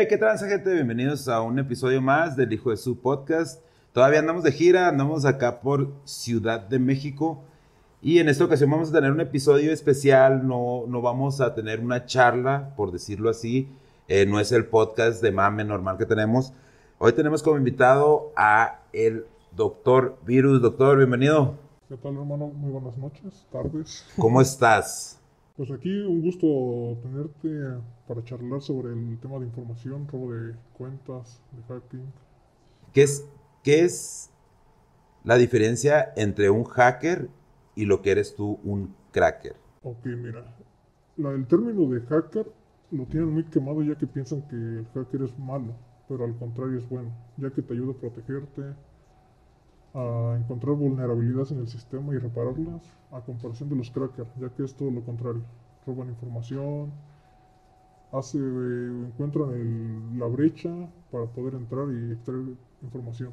Hey, 0.00 0.06
¿qué 0.08 0.16
transa, 0.16 0.48
gente? 0.48 0.72
Bienvenidos 0.72 1.28
a 1.28 1.42
un 1.42 1.58
episodio 1.58 2.00
más 2.00 2.34
del 2.34 2.50
Hijo 2.54 2.70
de 2.70 2.78
su 2.78 2.98
Podcast. 3.02 3.62
Todavía 3.92 4.20
andamos 4.20 4.42
de 4.42 4.50
gira, 4.50 4.88
andamos 4.88 5.26
acá 5.26 5.60
por 5.60 5.92
Ciudad 6.06 6.58
de 6.58 6.78
México. 6.78 7.44
Y 8.00 8.18
en 8.18 8.30
esta 8.30 8.44
ocasión 8.44 8.70
vamos 8.70 8.88
a 8.88 8.92
tener 8.94 9.12
un 9.12 9.20
episodio 9.20 9.70
especial, 9.74 10.48
no, 10.48 10.84
no 10.88 11.02
vamos 11.02 11.42
a 11.42 11.54
tener 11.54 11.80
una 11.80 12.06
charla, 12.06 12.72
por 12.78 12.92
decirlo 12.92 13.28
así. 13.28 13.68
Eh, 14.08 14.24
no 14.24 14.40
es 14.40 14.52
el 14.52 14.64
podcast 14.64 15.22
de 15.22 15.32
mame 15.32 15.64
normal 15.64 15.98
que 15.98 16.06
tenemos. 16.06 16.54
Hoy 16.96 17.12
tenemos 17.12 17.42
como 17.42 17.58
invitado 17.58 18.32
a 18.36 18.80
el 18.94 19.26
doctor 19.54 20.16
Virus. 20.24 20.62
Doctor, 20.62 20.96
bienvenido. 20.96 21.58
¿Qué 21.90 21.98
tal, 21.98 22.16
hermano? 22.16 22.46
Muy 22.46 22.70
buenas 22.70 22.96
noches, 22.96 23.46
tardes. 23.52 24.06
¿Cómo 24.16 24.40
estás? 24.40 25.19
Pues 25.56 25.70
aquí 25.70 25.90
un 26.00 26.22
gusto 26.22 26.98
tenerte 27.02 27.80
para 28.08 28.24
charlar 28.24 28.60
sobre 28.62 28.92
el 28.92 29.16
tema 29.20 29.38
de 29.38 29.46
información, 29.46 30.08
robo 30.08 30.32
de 30.32 30.56
cuentas, 30.72 31.40
de 31.52 31.62
hacking. 31.62 32.12
¿Qué 32.92 33.02
es, 33.02 33.24
qué 33.62 33.84
es 33.84 34.30
la 35.24 35.36
diferencia 35.36 36.12
entre 36.16 36.50
un 36.50 36.64
hacker 36.64 37.30
y 37.76 37.86
lo 37.86 38.02
que 38.02 38.12
eres 38.12 38.34
tú, 38.34 38.60
un 38.64 38.94
cracker? 39.12 39.56
Ok, 39.82 40.06
mira, 40.06 40.44
la- 41.16 41.32
el 41.32 41.46
término 41.46 41.86
de 41.90 42.00
hacker 42.02 42.46
lo 42.90 43.06
tienen 43.06 43.30
muy 43.30 43.44
quemado 43.44 43.82
ya 43.82 43.96
que 43.96 44.06
piensan 44.06 44.42
que 44.48 44.56
el 44.56 44.86
hacker 44.94 45.22
es 45.22 45.38
malo, 45.38 45.74
pero 46.08 46.24
al 46.24 46.36
contrario 46.38 46.78
es 46.78 46.88
bueno, 46.88 47.12
ya 47.36 47.50
que 47.50 47.62
te 47.62 47.74
ayuda 47.74 47.92
a 47.92 48.00
protegerte, 48.00 48.62
a 49.94 50.36
encontrar 50.38 50.76
vulnerabilidades 50.76 51.50
en 51.52 51.60
el 51.60 51.68
sistema 51.68 52.14
y 52.14 52.18
repararlas, 52.18 52.82
a 53.10 53.20
comparación 53.20 53.68
de 53.68 53.76
los 53.76 53.90
crackers, 53.90 54.28
ya 54.40 54.48
que 54.50 54.64
es 54.64 54.74
todo 54.74 54.90
lo 54.90 55.02
contrario. 55.04 55.42
Roban 55.86 56.08
información, 56.08 56.92
hace, 58.12 58.38
eh, 58.38 59.04
encuentran 59.08 59.50
el- 59.50 60.18
la 60.18 60.26
brecha 60.26 60.70
para 61.10 61.26
poder 61.26 61.54
entrar 61.54 61.88
y 61.92 62.12
extraer 62.12 62.56
información, 62.82 63.32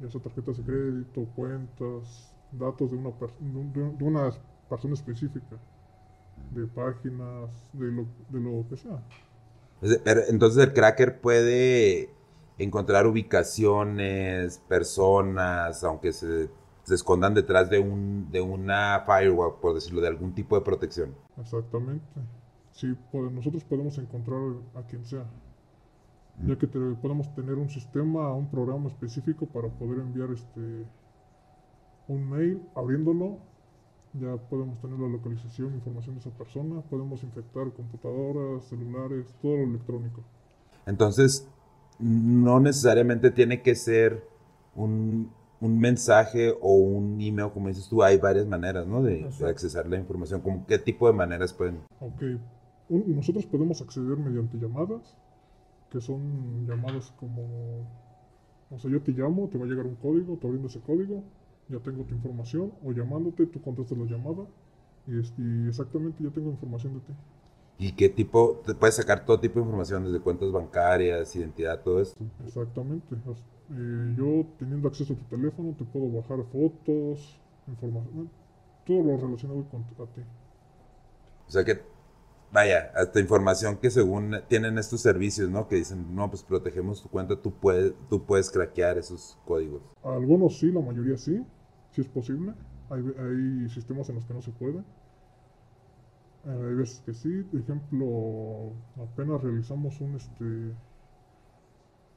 ya 0.00 0.10
sea 0.10 0.20
tarjetas 0.20 0.56
de 0.58 0.64
crédito, 0.64 1.26
cuentas, 1.36 2.32
datos 2.52 2.90
de 2.90 2.96
una, 2.96 3.10
de 3.10 3.52
de 3.52 3.58
un- 3.82 3.98
de 3.98 4.04
una 4.04 4.30
persona 4.68 4.94
específica, 4.94 5.56
de 6.54 6.66
páginas, 6.66 7.50
de 7.72 7.86
lo, 7.92 8.06
de 8.30 8.40
lo 8.40 8.64
que 8.68 8.76
sea. 8.76 9.02
Entonces 10.28 10.64
el 10.64 10.72
cracker 10.72 11.20
puede 11.20 12.08
encontrar 12.58 13.06
ubicaciones, 13.06 14.58
personas, 14.68 15.82
aunque 15.84 16.12
se, 16.12 16.50
se 16.82 16.94
escondan 16.94 17.34
detrás 17.34 17.70
de, 17.70 17.78
un, 17.78 18.30
de 18.30 18.40
una 18.40 19.04
firewall, 19.06 19.54
por 19.60 19.74
decirlo, 19.74 20.00
de 20.00 20.08
algún 20.08 20.34
tipo 20.34 20.56
de 20.56 20.62
protección. 20.64 21.14
Exactamente. 21.40 22.04
Sí, 22.72 22.94
pues 23.12 23.30
nosotros 23.32 23.64
podemos 23.64 23.96
encontrar 23.98 24.40
a 24.74 24.82
quien 24.82 25.04
sea, 25.04 25.24
ya 26.46 26.56
que 26.56 26.66
te- 26.66 26.78
podemos 27.02 27.34
tener 27.34 27.54
un 27.54 27.68
sistema, 27.68 28.32
un 28.32 28.48
programa 28.50 28.88
específico 28.88 29.46
para 29.46 29.68
poder 29.68 29.98
enviar 30.00 30.30
este 30.30 30.84
un 32.06 32.30
mail, 32.30 32.62
abriéndolo, 32.74 33.38
ya 34.14 34.36
podemos 34.48 34.80
tener 34.80 34.98
la 34.98 35.08
localización, 35.08 35.74
información 35.74 36.14
de 36.14 36.20
esa 36.20 36.30
persona, 36.30 36.80
podemos 36.82 37.22
infectar 37.22 37.70
computadoras, 37.72 38.64
celulares, 38.64 39.26
todo 39.42 39.56
lo 39.58 39.64
electrónico. 39.64 40.22
Entonces, 40.86 41.46
no 41.98 42.60
necesariamente 42.60 43.30
tiene 43.30 43.62
que 43.62 43.74
ser 43.74 44.24
un, 44.74 45.30
un 45.60 45.78
mensaje 45.78 46.54
o 46.60 46.74
un 46.74 47.20
email, 47.20 47.50
como 47.52 47.68
dices 47.68 47.88
tú, 47.88 48.02
hay 48.02 48.18
varias 48.18 48.46
maneras, 48.46 48.86
¿no? 48.86 49.02
De, 49.02 49.28
de 49.38 49.48
accesar 49.48 49.86
la 49.88 49.96
información. 49.98 50.40
¿Cómo, 50.40 50.64
¿Qué 50.66 50.78
tipo 50.78 51.06
de 51.08 51.12
maneras 51.14 51.52
pueden? 51.52 51.78
Ok, 52.00 52.22
un- 52.88 53.16
nosotros 53.16 53.46
podemos 53.46 53.80
acceder 53.82 54.16
mediante 54.16 54.56
llamadas, 54.58 55.16
que 55.90 56.00
son 56.00 56.66
llamadas 56.66 57.12
como, 57.18 57.86
o 58.70 58.78
sea, 58.78 58.90
yo 58.90 59.00
te 59.02 59.12
llamo, 59.12 59.48
te 59.48 59.58
va 59.58 59.64
a 59.64 59.68
llegar 59.68 59.86
un 59.86 59.96
código, 59.96 60.36
te 60.36 60.46
abriendo 60.46 60.68
ese 60.68 60.80
código, 60.80 61.22
ya 61.68 61.78
tengo 61.80 62.04
tu 62.04 62.14
información, 62.14 62.72
o 62.84 62.92
llamándote, 62.92 63.46
tú 63.46 63.60
contestas 63.62 63.98
la 63.98 64.04
llamada, 64.04 64.44
y, 65.06 65.18
es- 65.18 65.32
y 65.38 65.68
exactamente 65.68 66.22
ya 66.22 66.30
tengo 66.30 66.50
información 66.50 66.94
de 66.94 67.00
ti. 67.00 67.12
¿Y 67.78 67.92
qué 67.92 68.08
tipo? 68.08 68.60
Te 68.66 68.74
puedes 68.74 68.96
sacar 68.96 69.24
todo 69.24 69.38
tipo 69.38 69.60
de 69.60 69.60
información, 69.60 70.04
desde 70.04 70.20
cuentas 70.20 70.50
bancarias, 70.50 71.34
identidad, 71.36 71.80
todo 71.80 72.00
esto. 72.00 72.18
Exactamente. 72.44 73.14
eh, 73.14 74.14
yo 74.16 74.46
teniendo 74.58 74.88
acceso 74.88 75.12
a 75.12 75.16
tu 75.16 75.24
teléfono, 75.24 75.74
te 75.78 75.84
puedo 75.84 76.10
bajar 76.10 76.44
fotos, 76.50 77.38
información, 77.68 78.28
todo 78.84 79.02
lo 79.04 79.16
relacionado 79.16 79.64
con 79.70 79.82
a 79.82 80.12
ti. 80.12 80.22
O 81.46 81.50
sea 81.50 81.64
que, 81.64 81.80
vaya, 82.52 82.90
hasta 82.96 83.20
información 83.20 83.76
que 83.76 83.90
según 83.90 84.34
tienen 84.48 84.76
estos 84.76 85.00
servicios, 85.00 85.48
¿no? 85.48 85.68
Que 85.68 85.76
dicen, 85.76 86.16
no, 86.16 86.28
pues 86.28 86.42
protegemos 86.42 87.00
tu 87.00 87.08
cuenta, 87.08 87.40
tú 87.40 87.52
puedes, 87.52 87.94
tú 88.10 88.24
puedes 88.24 88.50
craquear 88.50 88.98
esos 88.98 89.38
códigos. 89.46 89.82
Algunos 90.02 90.58
sí, 90.58 90.72
la 90.72 90.80
mayoría 90.80 91.16
sí, 91.16 91.46
sí 91.92 92.00
es 92.00 92.08
posible. 92.08 92.54
Hay, 92.90 93.00
hay 93.00 93.68
sistemas 93.68 94.08
en 94.08 94.16
los 94.16 94.24
que 94.24 94.34
no 94.34 94.42
se 94.42 94.50
puede. 94.50 94.82
Hay 96.48 96.74
veces 96.74 97.00
que 97.04 97.12
sí. 97.12 97.42
Por 97.44 97.60
ejemplo, 97.60 98.72
apenas 98.96 99.42
realizamos 99.42 100.00
un 100.00 100.16
este 100.16 100.74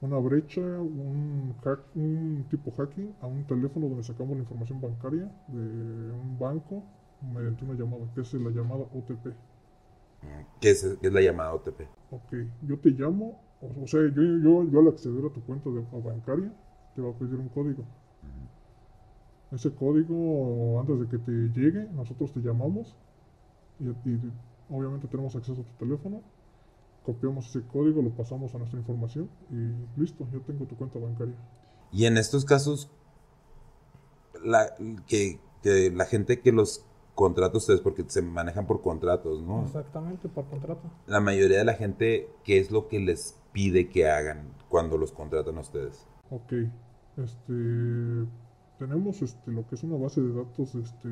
una 0.00 0.18
brecha, 0.18 0.60
un 0.60 1.54
hack, 1.62 1.80
un 1.94 2.44
tipo 2.50 2.72
hacking 2.72 3.14
a 3.20 3.26
un 3.28 3.46
teléfono 3.46 3.88
donde 3.88 4.02
sacamos 4.02 4.34
la 4.34 4.42
información 4.42 4.80
bancaria 4.80 5.30
de 5.46 6.12
un 6.12 6.36
banco 6.38 6.82
mediante 7.20 7.64
una 7.64 7.74
llamada, 7.74 8.04
que 8.12 8.22
es 8.22 8.34
la 8.34 8.50
llamada 8.50 8.82
OTP. 8.82 9.28
¿Qué 10.60 10.70
es, 10.70 10.98
qué 11.00 11.06
es 11.06 11.12
la 11.12 11.20
llamada 11.20 11.54
OTP? 11.54 11.82
Ok, 12.10 12.34
yo 12.62 12.78
te 12.78 12.90
llamo, 12.90 13.40
o, 13.60 13.84
o 13.84 13.86
sea, 13.86 14.00
yo, 14.00 14.22
yo, 14.22 14.68
yo 14.68 14.80
al 14.80 14.88
acceder 14.88 15.24
a 15.24 15.32
tu 15.32 15.40
cuenta 15.42 15.70
de, 15.70 15.80
bancaria 16.00 16.52
te 16.96 17.02
va 17.02 17.10
a 17.10 17.14
pedir 17.14 17.36
un 17.36 17.48
código. 17.48 17.84
Ese 19.52 19.70
código, 19.74 20.80
antes 20.80 20.98
de 20.98 21.06
que 21.08 21.18
te 21.18 21.32
llegue, 21.60 21.86
nosotros 21.92 22.32
te 22.32 22.40
llamamos 22.40 22.96
y, 23.82 24.10
y 24.10 24.32
obviamente 24.70 25.08
tenemos 25.08 25.34
acceso 25.36 25.60
a 25.60 25.64
tu 25.64 25.84
teléfono, 25.84 26.22
copiamos 27.04 27.48
ese 27.48 27.66
código, 27.66 28.02
lo 28.02 28.10
pasamos 28.10 28.54
a 28.54 28.58
nuestra 28.58 28.78
información 28.78 29.28
y 29.50 30.00
listo, 30.00 30.26
ya 30.32 30.38
tengo 30.40 30.64
tu 30.66 30.76
cuenta 30.76 30.98
bancaria. 30.98 31.34
Y 31.90 32.06
en 32.06 32.16
estos 32.16 32.44
casos, 32.44 32.90
la, 34.42 34.74
que, 35.06 35.40
que 35.62 35.90
la 35.90 36.04
gente 36.04 36.40
que 36.40 36.52
los 36.52 36.86
contrata 37.14 37.54
a 37.54 37.58
ustedes, 37.58 37.80
porque 37.80 38.04
se 38.08 38.22
manejan 38.22 38.66
por 38.66 38.80
contratos, 38.80 39.42
¿no? 39.42 39.64
Exactamente, 39.64 40.28
por 40.28 40.46
contrato. 40.46 40.82
La 41.06 41.20
mayoría 41.20 41.58
de 41.58 41.64
la 41.64 41.74
gente, 41.74 42.30
¿qué 42.44 42.58
es 42.58 42.70
lo 42.70 42.88
que 42.88 43.00
les 43.00 43.38
pide 43.52 43.90
que 43.90 44.08
hagan 44.08 44.54
cuando 44.68 44.96
los 44.96 45.12
contratan 45.12 45.58
a 45.58 45.60
ustedes? 45.60 46.06
Ok, 46.30 46.52
este, 47.18 47.52
tenemos 48.82 49.22
este, 49.22 49.52
lo 49.52 49.64
que 49.68 49.76
es 49.76 49.84
una 49.84 49.96
base 49.96 50.20
de 50.20 50.34
datos 50.34 50.74
este, 50.74 51.08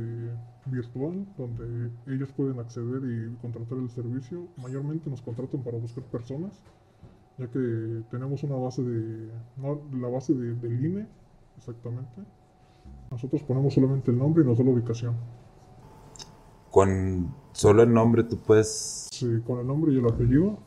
virtual 0.66 1.24
donde 1.38 1.92
ellos 2.08 2.28
pueden 2.32 2.58
acceder 2.58 3.00
y 3.04 3.36
contratar 3.40 3.78
el 3.78 3.88
servicio. 3.88 4.48
Mayormente 4.60 5.08
nos 5.08 5.22
contratan 5.22 5.62
para 5.62 5.78
buscar 5.78 6.02
personas, 6.02 6.52
ya 7.38 7.46
que 7.46 8.02
tenemos 8.10 8.42
una 8.42 8.56
base 8.56 8.82
de, 8.82 9.30
no, 9.56 9.82
la 10.00 10.08
base 10.08 10.34
de, 10.34 10.56
del 10.56 10.84
INE, 10.84 11.06
exactamente. 11.56 12.22
Nosotros 13.12 13.40
ponemos 13.44 13.72
solamente 13.72 14.10
el 14.10 14.18
nombre 14.18 14.42
y 14.42 14.46
nos 14.48 14.58
da 14.58 14.64
la 14.64 14.70
ubicación. 14.70 15.14
Con 16.72 17.32
solo 17.52 17.84
el 17.84 17.94
nombre 17.94 18.24
tú 18.24 18.36
puedes... 18.36 19.08
Sí, 19.12 19.28
con 19.46 19.60
el 19.60 19.66
nombre 19.68 19.92
y 19.92 19.98
el 19.98 20.06
apellido, 20.06 20.58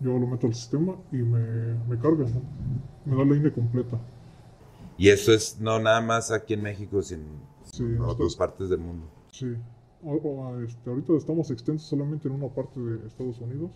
yo 0.00 0.18
lo 0.18 0.26
meto 0.26 0.46
al 0.46 0.54
sistema 0.54 0.96
y 1.12 1.16
me, 1.16 1.74
me 1.86 1.98
carga, 1.98 2.24
¿no? 2.24 2.40
me 3.04 3.16
da 3.18 3.24
la 3.26 3.36
INE 3.36 3.52
completa. 3.52 3.98
Y 4.98 5.08
eso 5.10 5.32
es 5.32 5.58
no 5.60 5.78
nada 5.78 6.00
más 6.00 6.30
aquí 6.30 6.54
en 6.54 6.62
México, 6.62 7.00
sino 7.02 7.24
Sí, 7.64 7.84
en 7.84 8.00
otras 8.00 8.34
partes 8.36 8.68
del 8.68 8.80
mundo. 8.80 9.06
Sí. 9.30 9.54
O- 10.02 10.14
o, 10.16 10.60
este, 10.60 10.90
ahorita 10.90 11.12
estamos 11.16 11.50
extensos 11.50 11.88
solamente 11.88 12.28
en 12.28 12.34
una 12.34 12.48
parte 12.52 12.78
de 12.80 13.06
Estados 13.06 13.40
Unidos, 13.40 13.70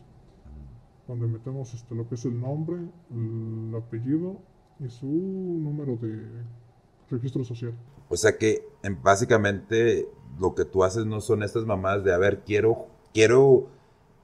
donde 1.08 1.26
metemos 1.26 1.72
este, 1.74 1.94
lo 1.94 2.08
que 2.08 2.14
es 2.16 2.24
el 2.24 2.40
nombre, 2.40 2.76
el 3.10 3.74
apellido 3.76 4.38
y 4.80 4.88
su 4.88 5.06
número 5.06 5.96
de 5.96 6.22
registro 7.10 7.44
social. 7.44 7.74
O 8.08 8.16
sea 8.16 8.36
que 8.36 8.64
en- 8.82 9.00
básicamente 9.02 10.08
lo 10.40 10.54
que 10.54 10.64
tú 10.64 10.82
haces 10.84 11.06
no 11.06 11.20
son 11.20 11.42
estas 11.42 11.64
mamadas 11.66 12.04
de, 12.04 12.12
a 12.14 12.18
ver, 12.18 12.42
quiero, 12.44 12.86
quiero 13.12 13.68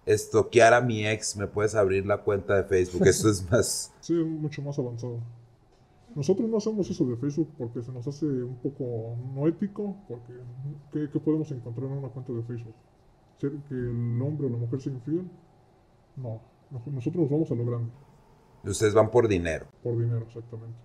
estoquear 0.06 0.73
a 0.75 0.81
mi 0.81 1.06
ex, 1.06 1.37
me 1.37 1.47
puedes 1.47 1.75
abrir 1.75 2.06
la 2.06 2.23
cuenta 2.23 2.55
de 2.56 2.65
Facebook. 2.65 3.06
Eso 3.06 3.29
es 3.29 3.43
más... 3.50 3.93
Sí, 4.00 4.15
mucho 4.15 4.62
más 4.62 4.79
avanzado. 4.79 5.19
Nosotros 6.19 6.49
no 6.50 6.56
hacemos 6.56 6.91
eso 6.91 7.05
de 7.05 7.17
Facebook 7.17 7.49
porque 7.56 7.81
se 7.81 7.93
nos 7.93 8.05
hace 8.09 8.26
un 8.26 8.56
poco 8.56 9.17
no 9.35 9.47
ético, 9.47 9.94
porque 10.09 10.32
¿qué, 10.93 11.09
qué 11.12 11.20
podemos 11.20 11.49
encontrar 11.53 11.87
en 11.87 11.99
una 11.99 12.09
cuenta 12.09 12.32
de 12.32 12.43
Facebook? 12.43 12.75
¿Ser 13.41 13.53
que 13.69 13.75
el 13.76 14.20
hombre 14.20 14.49
o 14.49 14.50
la 14.50 14.56
mujer 14.56 14.81
sea 14.81 14.93
infiel? 14.93 15.31
No, 16.17 16.41
nosotros 16.91 17.23
nos 17.23 17.31
vamos 17.31 17.50
a 17.53 17.55
lo 17.55 17.65
grande, 17.65 17.93
Ustedes 18.65 18.94
van 18.94 19.12
por 19.12 19.29
dinero. 19.29 19.67
por 19.81 19.97
dinero 19.97 20.25
exactamente. 20.26 20.76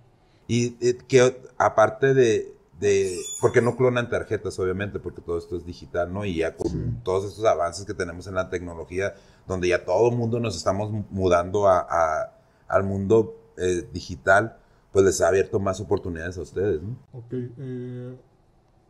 Y 0.48 0.78
eh, 0.88 1.00
que 1.08 1.42
aparte 1.58 2.14
de, 2.14 2.54
de... 2.80 3.18
Porque 3.42 3.60
no 3.60 3.76
clonan 3.76 4.12
tarjetas, 4.12 4.60
obviamente, 4.60 5.00
porque 5.00 5.22
todo 5.22 5.40
esto 5.40 5.56
es 5.58 5.66
digital, 5.66 6.14
¿no? 6.14 6.26
Y 6.26 6.36
ya 6.36 6.56
con 6.56 6.68
Sí. 6.70 6.78
todos 7.04 7.26
estos 7.26 7.46
avances 7.46 7.86
que 7.86 7.96
tenemos 7.96 8.28
en 8.28 8.36
la 8.36 8.52
tecnología, 8.52 9.16
donde 9.48 9.70
ya 9.70 9.84
todo 9.84 10.12
el 10.12 10.16
mundo 10.16 10.40
nos 10.40 10.56
estamos 10.56 10.92
mudando 11.10 11.66
a, 11.68 11.80
a- 11.90 12.32
al 12.68 12.84
mundo 12.84 13.36
eh, 13.58 13.88
digital, 13.92 14.58
pues 14.94 15.06
les 15.06 15.20
ha 15.22 15.28
abierto 15.28 15.60
más 15.60 15.82
oportunidades 15.82 16.38
a 16.38 16.44
ustedes, 16.44 16.82
¿no? 16.82 16.96
Ok, 17.14 17.34
eh, 17.34 18.16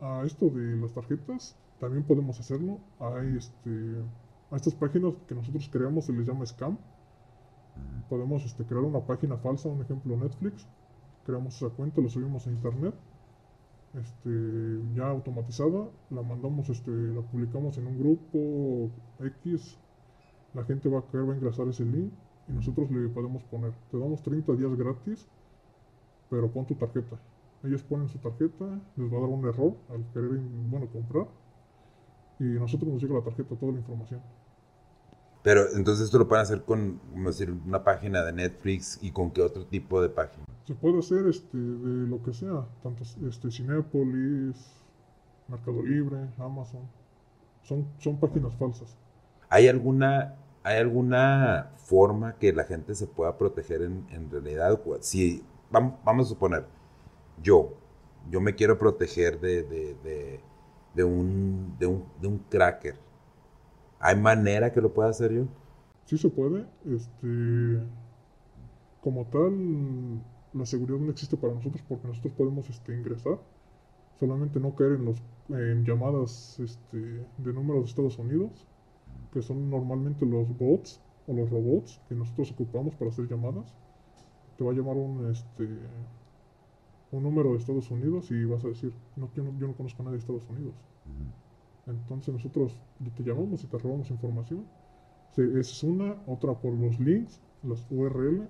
a 0.02 0.24
esto 0.26 0.50
de 0.50 0.76
las 0.76 0.94
tarjetas 0.94 1.56
también 1.80 2.04
podemos 2.04 2.40
hacerlo. 2.40 2.80
Hay 3.00 3.38
este, 3.38 3.96
a 4.52 4.56
estas 4.58 4.76
páginas 4.76 5.14
que 5.28 5.34
nosotros 5.34 5.70
creamos 5.72 6.06
se 6.06 6.14
les 6.14 6.28
llama 6.28 6.46
scam. 6.46 6.78
Podemos 8.10 8.44
este, 8.46 8.66
crear 8.66 8.84
una 8.84 9.00
página 9.00 9.38
falsa, 9.38 9.70
un 9.70 9.82
ejemplo 9.82 10.16
Netflix. 10.18 10.68
Creamos 11.26 11.56
esa 11.56 11.70
cuenta, 11.70 12.02
la 12.02 12.10
subimos 12.10 12.46
a 12.46 12.52
internet, 12.52 12.94
este, 13.94 14.82
ya 14.94 15.08
automatizada, 15.08 15.90
la 16.10 16.22
mandamos, 16.22 16.68
este, 16.68 16.92
la 16.92 17.22
publicamos 17.22 17.78
en 17.78 17.88
un 17.88 17.98
grupo 17.98 18.92
X. 19.20 19.78
La 20.54 20.66
gente 20.66 20.90
va 20.90 21.00
a 21.00 21.04
querer, 21.04 21.30
va 21.30 21.34
a 21.34 21.38
ingresar 21.38 21.68
ese 21.70 21.86
link 21.86 22.12
y 22.50 22.52
nosotros 22.52 22.92
le 22.92 23.08
podemos 23.08 23.44
poner, 23.46 23.72
te 23.90 23.98
damos 23.98 24.22
30 24.22 24.54
días 24.54 24.76
gratis, 24.76 25.28
pero 26.34 26.52
pon 26.52 26.66
tu 26.66 26.74
tarjeta. 26.74 27.20
Ellos 27.64 27.84
ponen 27.84 28.10
su 28.10 28.18
tarjeta, 28.18 28.66
les 28.96 29.14
va 29.14 29.18
a 29.18 29.22
dar 29.22 29.30
un 29.30 29.46
error 29.48 29.76
al 29.92 30.04
querer, 30.12 30.40
bueno, 30.68 30.88
comprar 30.92 31.28
y 32.40 32.46
nosotros 32.58 32.92
nos 32.92 33.04
llega 33.04 33.14
la 33.14 33.24
tarjeta, 33.24 33.56
toda 33.56 33.72
la 33.72 33.78
información. 33.78 34.20
Pero 35.44 35.62
entonces 35.76 36.06
esto 36.06 36.18
lo 36.18 36.28
pueden 36.28 36.42
hacer 36.42 36.64
con, 36.64 37.00
decir, 37.24 37.52
una 37.52 37.84
página 37.84 38.24
de 38.24 38.34
Netflix 38.34 38.98
y 39.04 39.12
con 39.12 39.30
qué 39.30 39.44
otro 39.44 39.68
tipo 39.68 40.02
de 40.02 40.10
página. 40.10 40.44
Se 40.66 40.74
puede 40.74 40.98
hacer 40.98 41.28
este, 41.28 41.56
de 41.56 42.08
lo 42.08 42.24
que 42.24 42.34
sea, 42.34 42.66
tanto 42.82 43.04
este, 43.04 43.52
Cinepolis, 43.52 44.58
Mercado 45.48 45.84
Libre, 45.84 46.32
Amazon. 46.40 46.82
Son, 47.62 47.86
son 48.00 48.20
páginas 48.20 48.56
falsas. 48.56 48.98
¿Hay 49.50 49.68
alguna, 49.68 50.34
¿Hay 50.64 50.78
alguna 50.78 51.74
forma 51.76 52.40
que 52.40 52.52
la 52.54 52.64
gente 52.64 52.96
se 52.96 53.06
pueda 53.06 53.38
proteger 53.38 53.84
en, 53.84 54.08
en 54.10 54.32
realidad? 54.32 54.82
Si, 55.02 55.44
vamos, 55.74 56.28
a 56.28 56.30
suponer, 56.30 56.66
yo, 57.42 57.74
yo 58.30 58.40
me 58.40 58.56
quiero 58.56 58.78
proteger 58.78 59.40
de, 59.40 59.64
de, 59.64 59.96
de, 60.04 60.40
de 60.94 61.04
un, 61.04 61.75
de, 61.80 61.88
un, 61.88 62.06
de 62.22 62.28
un 62.28 62.38
cracker 62.50 62.96
¿Hay 64.06 64.18
manera 64.18 64.70
que 64.74 64.81
lo 64.81 64.94
pueda 64.94 65.10
hacer 65.10 65.31
yo? 65.31 65.46
Sí 66.06 66.18
se 66.18 66.30
puede. 66.30 66.66
Este, 66.86 67.81
como 69.00 69.25
tal, 69.28 70.22
la 70.54 70.66
seguridad 70.66 71.00
no 71.00 71.10
existe 71.10 71.38
para 71.38 71.54
nosotros 71.54 71.81
porque 71.88 72.08
nosotros 72.10 72.34
podemos 72.34 72.70
este, 72.70 72.94
ingresar. 72.94 73.40
Solamente 74.20 74.60
no 74.60 74.75
caer 74.75 74.94
en, 74.94 75.06
los, 75.06 75.24
en 75.48 75.86
llamadas 75.86 76.60
este, 76.60 76.98
de 76.98 77.54
números 77.54 77.84
de 77.84 77.90
Estados 77.92 78.20
Unidos, 78.20 78.68
que 79.31 79.42
son 79.42 79.70
normalmente 79.70 80.25
los 80.25 80.50
bots 80.58 81.02
o 81.25 81.34
los 81.34 81.50
robots 81.50 82.02
que 82.10 82.16
nosotros 82.16 82.52
ocupamos 82.52 82.96
para 82.96 83.10
hacer 83.10 83.30
llamadas. 83.30 83.74
Te 84.58 84.64
va 84.64 84.72
a 84.72 84.74
llamar 84.74 84.96
un, 84.96 85.30
este, 85.32 85.68
un 87.12 87.24
número 87.24 87.52
de 87.52 87.58
Estados 87.58 87.90
Unidos 87.92 88.32
y 88.32 88.44
vas 88.46 88.64
a 88.66 88.68
decir, 88.68 88.94
no, 89.16 89.30
yo, 89.36 89.44
no, 89.44 89.58
yo 89.60 89.68
no 89.68 89.74
conozco 89.74 90.02
a 90.02 90.06
nadie 90.06 90.18
de 90.18 90.22
Estados 90.22 90.48
Unidos. 90.50 90.74
Entonces 91.86 92.34
nosotros 92.34 92.80
te 93.16 93.24
llamamos 93.24 93.64
y 93.64 93.68
te 93.68 93.78
robamos 93.78 94.10
información. 94.10 94.66
esa 95.36 95.60
es 95.60 95.84
una, 95.84 96.16
otra 96.28 96.54
por 96.54 96.74
los 96.74 97.00
links, 97.00 97.42
las 97.64 97.86
URL, 97.90 98.48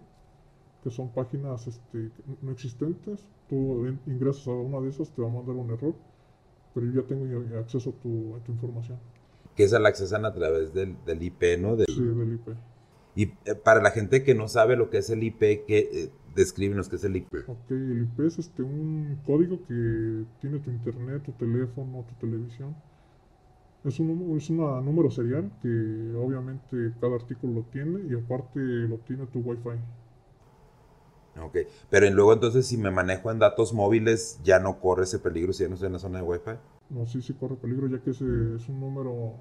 que 0.84 0.92
son 0.92 1.10
páginas 1.10 1.68
este, 1.68 2.12
no 2.42 2.52
existentes. 2.52 3.26
Tú 3.50 3.88
ingresas 4.06 4.48
a 4.48 4.52
una 4.52 4.80
de 4.82 4.90
esas, 4.90 5.10
te 5.12 5.22
va 5.22 5.30
a 5.30 5.32
mandar 5.32 5.56
un 5.56 5.72
error, 5.72 5.96
pero 6.74 6.86
yo 6.86 7.02
ya 7.02 7.08
tengo 7.08 7.58
acceso 7.58 7.90
a 7.90 7.94
tu, 8.02 8.52
información. 8.52 9.00
Que 9.56 9.64
esa 9.64 9.80
la 9.80 9.90
accesan 9.90 10.26
a 10.26 10.34
través 10.34 10.74
del, 10.74 10.98
IP, 11.22 11.60
¿no? 11.60 11.78
sí, 11.78 12.02
del 12.02 12.34
IP. 12.34 12.50
Y 13.16 13.34
eh, 13.46 13.56
para 13.64 13.82
la 13.82 13.92
gente 13.92 14.24
que 14.24 14.36
no 14.36 14.48
sabe 14.48 14.76
lo 14.76 14.90
que 14.90 14.98
es 14.98 15.10
el 15.10 15.24
IP, 15.24 15.40
que 15.66 15.90
eh, 15.92 16.12
descríbenos 16.36 16.90
qué 16.90 16.96
es 16.96 17.04
el 17.04 17.16
IP. 17.16 17.34
Ok, 17.48 17.72
el 17.72 18.04
IP 18.04 18.20
es 18.22 18.40
este, 18.40 18.64
un 18.64 19.20
código 19.26 19.60
que 19.68 20.26
tiene 20.42 20.60
tu 20.60 20.72
internet, 20.72 21.24
tu 21.24 21.32
teléfono, 21.34 22.06
tu 22.08 22.16
televisión 22.26 22.76
es 23.84 24.00
un, 24.00 24.38
es 24.38 24.50
número 24.50 25.12
serial 25.12 25.52
que 25.62 26.16
obviamente 26.16 26.94
cada 27.02 27.16
artículo 27.16 27.54
lo 27.54 27.64
tiene 27.64 28.02
y 28.10 28.16
aparte 28.16 28.60
lo 28.60 28.98
tiene 29.00 29.26
tu 29.28 29.40
Wi-Fi. 29.40 29.80
Ok, 31.42 31.58
pero 31.90 32.10
luego 32.12 32.34
entonces 32.34 32.66
si 32.68 32.78
me 32.78 32.92
manejo 32.92 33.32
en 33.32 33.40
datos 33.40 33.74
móviles 33.74 34.40
ya 34.44 34.60
no 34.60 34.80
corre 34.80 35.04
ese 35.04 35.20
peligro 35.20 35.52
si 35.52 35.64
ya 35.64 35.70
no 35.70 35.74
estoy 35.76 35.88
en 35.88 35.94
la 35.94 36.00
zona 36.00 36.20
de 36.20 36.26
Wi-Fi. 36.26 36.52
No, 36.92 37.06
sí, 37.08 37.22
sí 37.22 37.34
corre 37.34 37.56
peligro 37.56 37.88
ya 37.88 38.00
que 38.00 38.12
ese 38.12 38.26
es 38.56 38.70
un 38.70 38.80
número 38.80 39.34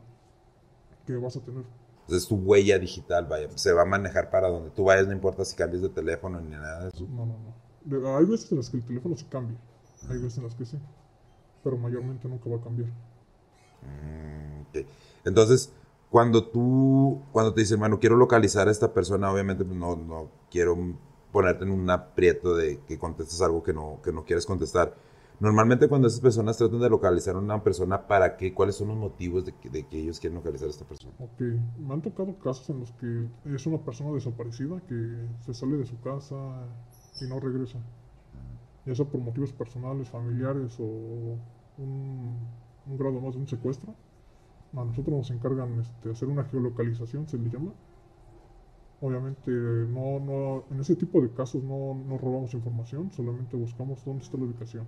que 1.07 1.17
vas 1.17 1.37
a 1.37 1.41
tener. 1.41 1.65
Entonces 2.13 2.29
tu 2.29 2.37
huella 2.37 2.79
digital, 2.79 3.25
vaya, 3.25 3.49
se 3.55 3.73
va 3.73 3.83
a 3.83 3.87
manejar 3.87 4.29
para 4.29 4.51
donde 4.51 4.69
tú 4.69 4.85
vayas, 4.85 5.07
no 5.07 5.15
importa 5.15 5.47
si 5.47 5.57
cambies 5.57 5.81
de 5.81 5.89
teléfono 5.89 6.43
ni 6.43 6.51
nada 6.51 6.83
de 6.83 6.89
eso. 6.91 7.07
No, 7.09 7.25
no, 7.25 7.39
no. 7.87 8.19
hay 8.19 8.27
veces 8.27 8.53
en 8.53 8.59
las 8.59 8.69
que 8.69 8.77
el 8.77 8.85
teléfono 8.85 9.17
se 9.17 9.27
cambia, 9.29 9.57
hay 10.11 10.19
veces 10.19 10.37
en 10.37 10.45
las 10.45 10.55
que 10.55 10.67
sí, 10.67 10.79
pero 11.65 11.79
mayormente 11.79 12.29
nunca 12.29 12.51
va 12.51 12.57
a 12.57 12.61
cambiar. 12.61 12.91
Mm, 13.81 14.85
Entonces, 15.25 15.73
cuando 16.11 16.45
tú, 16.49 17.23
cuando 17.33 17.55
te 17.55 17.63
dicen, 17.63 17.81
bueno, 17.81 17.99
quiero 17.99 18.17
localizar 18.17 18.69
a 18.69 18.73
esta 18.73 18.93
persona, 18.93 19.33
obviamente 19.33 19.65
pues, 19.65 19.79
no, 19.79 19.97
no 19.97 20.29
quiero 20.51 20.77
ponerte 21.33 21.65
en 21.65 21.71
un 21.71 21.89
aprieto 21.89 22.55
de 22.55 22.81
que 22.87 22.99
contestes 22.99 23.41
algo 23.41 23.63
que 23.63 23.73
no, 23.73 24.01
que 24.05 24.13
no 24.13 24.27
quieres 24.27 24.45
contestar. 24.45 24.95
Normalmente 25.43 25.89
cuando 25.89 26.07
esas 26.07 26.21
personas 26.21 26.57
tratan 26.57 26.81
de 26.81 26.89
localizar 26.89 27.35
a 27.35 27.39
una 27.39 27.63
persona, 27.63 28.07
¿para 28.07 28.37
qué? 28.37 28.55
¿Cuáles 28.55 28.77
son 28.77 28.89
los 28.89 28.97
motivos 28.97 29.45
de 29.45 29.53
que, 29.53 29.69
de 29.69 29.87
que, 29.89 29.99
ellos 29.99 30.21
quieren 30.21 30.37
localizar 30.37 30.69
a 30.69 30.71
esta 30.71 30.85
persona? 30.85 31.13
Ok, 31.19 31.41
me 31.79 31.95
han 31.95 32.01
tocado 32.01 32.39
casos 32.39 32.71
en 32.71 32.81
los 32.81 32.93
que 32.93 33.29
es 33.53 33.67
una 33.67 33.79
persona 33.79 34.13
desaparecida 34.13 34.81
que 34.89 35.27
se 35.41 35.53
sale 35.53 35.77
de 35.77 35.85
su 35.85 36.01
casa 36.01 36.37
y 37.21 37.27
no 37.27 37.41
regresa. 37.41 37.79
Ya 38.87 38.95
sea 38.95 39.05
por 39.05 39.21
motivos 39.21 39.53
personales, 39.53 40.09
familiares 40.09 40.77
o 40.79 41.37
un 41.79 42.37
un 42.87 42.97
grado 42.97 43.21
más 43.21 43.35
de 43.35 43.41
un 43.41 43.49
secuestro. 43.49 43.95
A 44.75 44.85
nosotros 44.85 45.17
nos 45.17 45.31
encargan 45.31 45.81
este, 45.81 46.11
hacer 46.11 46.29
una 46.29 46.45
geolocalización, 46.45 47.29
se 47.29 47.39
le 47.39 47.51
llama. 47.51 47.73
Obviamente, 49.01 49.51
no, 49.51 50.21
no, 50.21 50.65
en 50.71 50.81
ese 50.81 50.97
tipo 50.97 51.21
de 51.21 51.31
casos 51.33 51.63
no, 51.63 51.95
no 51.95 52.17
robamos 52.19 52.55
información, 52.55 53.11
solamente 53.11 53.57
buscamos 53.57 54.05
dónde 54.05 54.25
está 54.25 54.39
la 54.39 54.45
ubicación. 54.45 54.87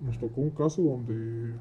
Nos 0.00 0.18
tocó 0.18 0.40
un 0.40 0.50
caso 0.50 0.82
donde 0.82 1.54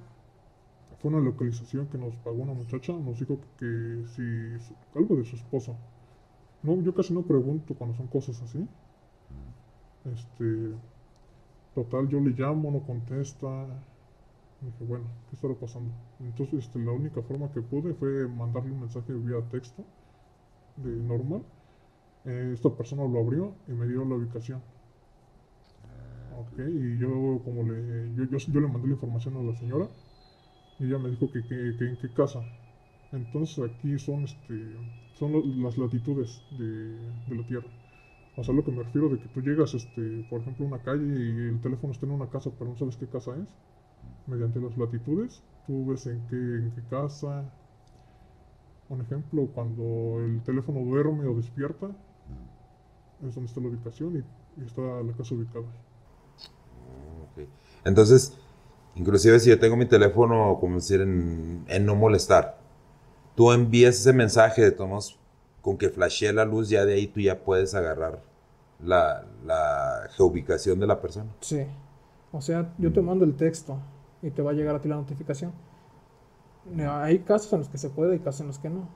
fue 1.00 1.12
una 1.12 1.20
localización 1.20 1.88
que 1.88 1.98
nos 1.98 2.16
pagó 2.18 2.38
una 2.38 2.54
muchacha, 2.54 2.94
nos 2.94 3.20
dijo 3.20 3.38
que, 3.58 4.04
si 4.16 4.22
algo 4.96 5.16
de 5.18 5.26
su 5.26 5.36
esposo. 5.36 5.76
No, 6.64 6.82
yo 6.82 6.96
casi 6.96 7.14
no 7.14 7.24
pregunto 7.24 7.76
cuando 7.76 7.96
son 7.96 8.08
cosas 8.08 8.42
así. 8.42 8.66
Este, 10.06 10.74
total, 11.76 12.08
yo 12.08 12.20
le 12.20 12.32
llamo, 12.32 12.72
no 12.72 12.80
contesta, 12.86 13.66
dije, 14.62 14.84
bueno, 14.86 15.06
¿qué 15.30 15.36
estará 15.36 15.54
pasando? 15.56 15.92
Entonces 16.20 16.66
este, 16.66 16.80
la 16.80 16.92
única 16.92 17.22
forma 17.22 17.52
que 17.52 17.62
pude 17.62 17.94
fue 17.94 18.28
mandarle 18.28 18.72
un 18.72 18.82
mensaje 18.82 19.14
vía 19.14 19.42
texto 19.52 19.84
de 20.78 20.90
normal. 20.90 21.44
Eh, 22.26 22.52
esta 22.54 22.70
persona 22.70 23.04
lo 23.06 23.20
abrió 23.20 23.54
y 23.68 23.72
me 23.72 23.88
dio 23.88 24.06
la 24.06 24.16
ubicación. 24.16 24.62
Ok, 26.38 26.60
y 26.60 26.98
yo 26.98 27.42
como 27.44 27.64
le, 27.64 28.14
yo, 28.16 28.38
yo, 28.38 28.60
le 28.60 28.68
mandé 28.68 28.88
la 28.88 28.94
información 28.94 29.38
a 29.38 29.44
la 29.44 29.56
señora 29.56 29.88
y 30.80 30.86
ella 30.86 30.98
me 30.98 31.10
dijo 31.10 31.30
que, 31.32 31.40
en 31.40 31.98
qué 31.98 32.14
casa. 32.14 32.42
Entonces 33.12 33.70
aquí 33.70 34.00
son 34.00 34.24
este 34.24 34.76
son 35.14 35.62
las 35.62 35.78
latitudes 35.78 36.42
de, 36.58 36.98
de, 37.28 37.36
la 37.36 37.46
Tierra. 37.46 37.68
O 38.36 38.44
sea, 38.44 38.54
lo 38.54 38.64
que 38.66 38.72
me 38.72 38.82
refiero 38.82 39.10
de 39.10 39.20
que 39.20 39.28
tú 39.28 39.42
llegas, 39.42 39.76
este, 39.76 40.26
por 40.30 40.42
ejemplo, 40.42 40.66
a 40.66 40.70
una 40.70 40.82
calle 40.82 41.06
y 41.06 41.50
el 41.50 41.62
teléfono 41.62 41.94
está 41.94 42.08
en 42.08 42.14
una 42.14 42.30
casa, 42.30 42.50
pero 42.58 42.72
no 42.72 42.78
sabes 42.78 42.98
qué 42.98 43.08
casa 43.08 43.38
es 43.38 43.48
mediante 44.28 44.60
las 44.60 44.78
latitudes. 44.78 45.44
Tú 45.68 45.86
ves 45.86 46.08
en 46.08 46.26
qué, 46.28 46.36
en 46.36 46.72
qué 46.72 46.82
casa. 46.90 47.54
Un 48.90 49.02
ejemplo, 49.02 49.48
cuando 49.54 50.20
el 50.20 50.42
teléfono 50.44 50.80
duerme 50.82 51.26
o 51.26 51.36
despierta, 51.36 51.88
es 53.26 53.36
donde 53.36 53.48
está 53.48 53.62
la 53.62 53.68
ubicación 53.68 54.18
y, 54.18 54.64
está 54.64 54.82
la 54.82 55.14
casa 55.14 55.36
ubicada. 55.36 55.66
Entonces, 57.86 58.34
inclusive 58.96 59.40
si 59.40 59.50
yo 59.50 59.60
tengo 59.60 59.76
mi 59.76 59.86
teléfono, 59.86 60.58
como 60.60 60.76
decir, 60.76 61.02
en, 61.02 61.66
en 61.68 61.86
no 61.86 61.96
molestar, 61.96 62.58
tú 63.36 63.52
envías 63.52 63.96
ese 63.96 64.14
mensaje 64.14 64.62
de 64.62 64.72
tomos 64.72 65.20
con 65.62 65.78
que 65.78 65.90
flashee 65.90 66.32
la 66.34 66.46
luz, 66.46 66.70
ya 66.70 66.86
de 66.86 66.96
ahí 66.96 67.08
tú 67.08 67.20
ya 67.20 67.40
puedes 67.44 67.74
agarrar 67.74 68.22
la, 68.84 69.26
la 69.46 70.10
geoubicación 70.16 70.80
de 70.80 70.88
la 70.88 71.02
persona. 71.02 71.30
Sí. 71.42 71.66
O 72.32 72.42
sea, 72.42 72.74
yo 72.78 72.92
te 72.92 73.02
mando 73.02 73.26
el 73.26 73.36
texto 73.36 73.78
y 74.22 74.32
te 74.32 74.42
va 74.42 74.52
a 74.52 74.54
llegar 74.54 74.76
a 74.76 74.82
ti 74.82 74.90
la 74.90 74.96
notificación. 74.96 75.52
Hay 76.88 77.20
casos 77.20 77.52
en 77.54 77.60
los 77.60 77.70
que 77.70 77.78
se 77.78 77.90
puede 77.90 78.16
y 78.16 78.20
casos 78.20 78.42
en 78.42 78.48
los 78.48 78.60
que 78.60 78.70
no. 78.70 78.88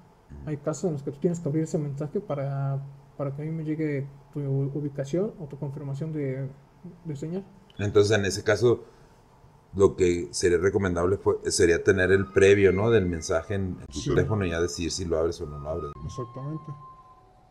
Hay 0.45 0.57
casos 0.57 0.85
en 0.85 0.93
los 0.93 1.03
que 1.03 1.11
tú 1.11 1.19
tienes 1.19 1.39
que 1.39 1.47
abrir 1.47 1.63
ese 1.63 1.77
mensaje 1.77 2.19
para, 2.19 2.81
para 3.17 3.35
que 3.35 3.41
a 3.41 3.45
mí 3.45 3.51
me 3.51 3.63
llegue 3.63 4.07
tu 4.33 4.39
ubicación 4.39 5.33
o 5.39 5.45
tu 5.45 5.57
confirmación 5.57 6.13
de, 6.13 6.47
de 7.05 7.15
señal. 7.15 7.43
Entonces, 7.79 8.17
en 8.17 8.25
ese 8.25 8.43
caso, 8.43 8.83
lo 9.75 9.95
que 9.95 10.29
sería 10.31 10.57
recomendable 10.57 11.19
sería 11.45 11.83
tener 11.83 12.11
el 12.11 12.31
previo 12.31 12.71
¿no? 12.71 12.89
del 12.89 13.05
mensaje 13.05 13.55
en, 13.55 13.77
tu 13.93 14.01
teléfono 14.01 14.45
y 14.45 14.49
ya 14.49 14.61
decidir 14.61 14.91
si 14.91 15.05
lo 15.05 15.17
abres 15.19 15.39
o 15.41 15.45
no 15.45 15.59
lo 15.59 15.69
abres. 15.69 15.91
Exactamente. 16.05 16.65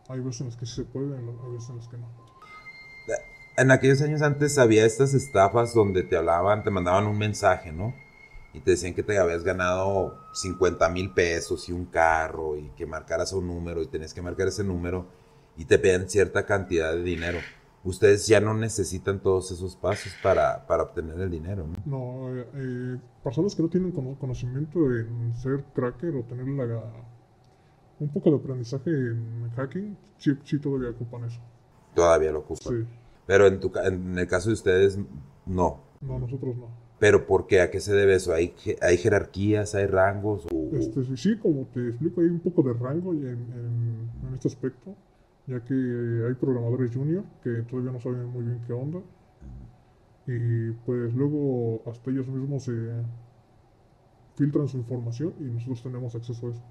Hay 0.09 0.21
veces 0.21 0.41
en 0.41 0.47
las 0.49 0.57
que 0.57 0.67
sí 0.67 0.75
se 0.75 0.85
puede, 0.85 1.17
hay 1.17 1.53
veces 1.53 1.71
en 1.71 1.77
las 1.77 1.89
que 1.89 1.97
no. 1.99 2.07
En 3.59 3.71
aquellos 3.71 4.03
años 4.03 4.21
antes 4.21 4.59
había 4.59 4.85
estas 4.85 5.15
estafas 5.15 5.73
donde 5.73 6.03
te 6.03 6.17
hablaban, 6.17 6.63
te 6.63 6.71
mandaban 6.71 7.07
un 7.07 7.17
mensaje, 7.17 7.73
¿no? 7.73 7.95
Y 8.53 8.61
te 8.61 8.73
decían 8.73 8.93
que 8.93 9.03
te 9.03 9.19
habías 9.19 9.45
ganado 9.45 10.19
50 10.35 10.89
mil 10.91 11.11
pesos 11.13 11.69
y 11.69 11.73
un 11.73 11.87
carro 11.87 12.57
y 12.59 12.69
que 12.77 12.85
marcaras 12.85 13.33
un 13.33 13.47
número 13.47 13.83
y 13.83 13.87
tenías 13.87 14.13
que 14.13 14.21
marcar 14.21 14.49
ese 14.49 14.63
número 14.63 15.07
y 15.57 15.65
te 15.65 15.79
pedían 15.79 16.09
cierta 16.09 16.45
cantidad 16.45 16.93
de 16.93 17.03
dinero. 17.03 17.39
Ustedes 17.87 18.27
ya 18.27 18.41
no 18.41 18.53
necesitan 18.53 19.21
todos 19.21 19.51
esos 19.53 19.77
pasos 19.77 20.13
para, 20.23 20.67
para 20.67 20.83
obtener 20.83 21.21
el 21.21 21.31
dinero, 21.31 21.67
¿no? 21.69 21.77
No, 21.87 22.37
eh, 22.37 22.47
eh, 22.55 22.97
personas 23.23 23.55
que 23.55 23.63
no 23.63 23.69
tienen 23.69 23.93
cono- 23.93 24.19
conocimiento 24.19 24.79
en 24.95 25.35
ser 25.37 25.63
cracker 25.73 26.15
o 26.17 26.25
tener 26.25 26.49
la, 26.49 26.83
un 28.01 28.09
poco 28.09 28.31
de 28.31 28.37
aprendizaje 28.37 28.91
en 28.91 29.51
hacking, 29.55 29.97
sí, 30.19 30.33
sí 30.45 30.59
todavía 30.59 30.91
ocupan 30.91 31.25
eso. 31.25 31.41
Todavía 31.95 32.33
lo 32.33 32.41
ocupan. 32.41 32.73
Sí, 32.85 32.89
Pero 33.27 33.47
en, 33.47 33.61
tu, 33.61 33.73
en 33.83 34.19
el 34.19 34.27
caso 34.27 34.49
de 34.49 34.55
ustedes, 34.55 34.99
no. 35.47 35.81
no, 36.01 36.19
nosotros 36.19 36.57
no. 36.57 36.69
¿Pero 36.99 37.27
por 37.27 37.47
qué? 37.47 37.61
¿A 37.61 37.71
qué 37.71 37.79
se 37.81 37.95
debe 37.95 38.15
eso? 38.17 38.33
¿Hay, 38.35 38.55
hay 38.81 38.97
jerarquías? 38.97 39.75
¿Hay 39.75 39.87
rangos? 39.87 40.47
O- 40.53 40.75
Este, 40.77 41.05
sí, 41.05 41.17
sí, 41.17 41.39
como 41.39 41.67
te 41.73 41.89
explico, 41.89 42.21
hay 42.21 42.27
un 42.29 42.41
poco 42.41 42.63
de 42.63 42.73
rango 42.73 43.13
en, 43.13 43.27
en- 43.29 44.11
en 44.27 44.35
este 44.35 44.49
aspecto, 44.49 44.95
ya 45.47 45.63
que 45.65 45.75
hay 45.75 46.35
programadores 46.35 46.95
junior 46.95 47.25
que 47.43 47.63
todavía 47.63 47.93
no 47.93 48.01
saben 48.01 48.27
muy 48.27 48.45
bien 48.45 48.61
qué 48.67 48.73
onda. 48.73 49.01
Y 50.27 50.73
pues 50.85 51.15
luego 51.15 51.83
hasta 51.89 52.11
ellos 52.11 52.27
mismos 52.27 52.65
se 52.65 52.73
filtran 54.35 54.69
su 54.69 54.77
información 54.77 55.35
y 55.39 55.45
nosotros 55.45 55.83
tenemos 55.83 56.15
acceso 56.15 56.49
a 56.49 56.51
eso. 56.51 56.63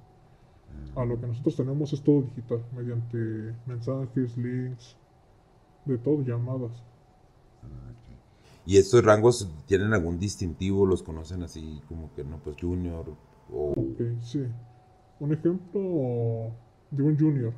A 0.95 1.05
lo 1.05 1.19
que 1.19 1.27
nosotros 1.27 1.55
tenemos 1.55 1.93
es 1.93 2.01
todo 2.01 2.23
digital, 2.23 2.65
mediante 2.75 3.17
mensajes, 3.65 4.37
links, 4.37 4.97
de 5.85 5.97
todo, 5.97 6.21
llamadas. 6.21 6.83
¿Y 8.65 8.77
estos 8.77 9.05
rangos 9.05 9.49
tienen 9.67 9.93
algún 9.93 10.19
distintivo? 10.19 10.85
¿Los 10.85 11.03
conocen 11.03 11.43
así 11.43 11.81
como 11.87 12.11
que 12.13 12.23
no, 12.23 12.39
pues 12.39 12.57
junior? 12.59 13.05
O... 13.51 13.71
Ok, 13.71 14.01
sí. 14.21 14.43
Un 15.19 15.33
ejemplo 15.33 16.51
de 16.91 17.03
un 17.03 17.17
junior. 17.17 17.53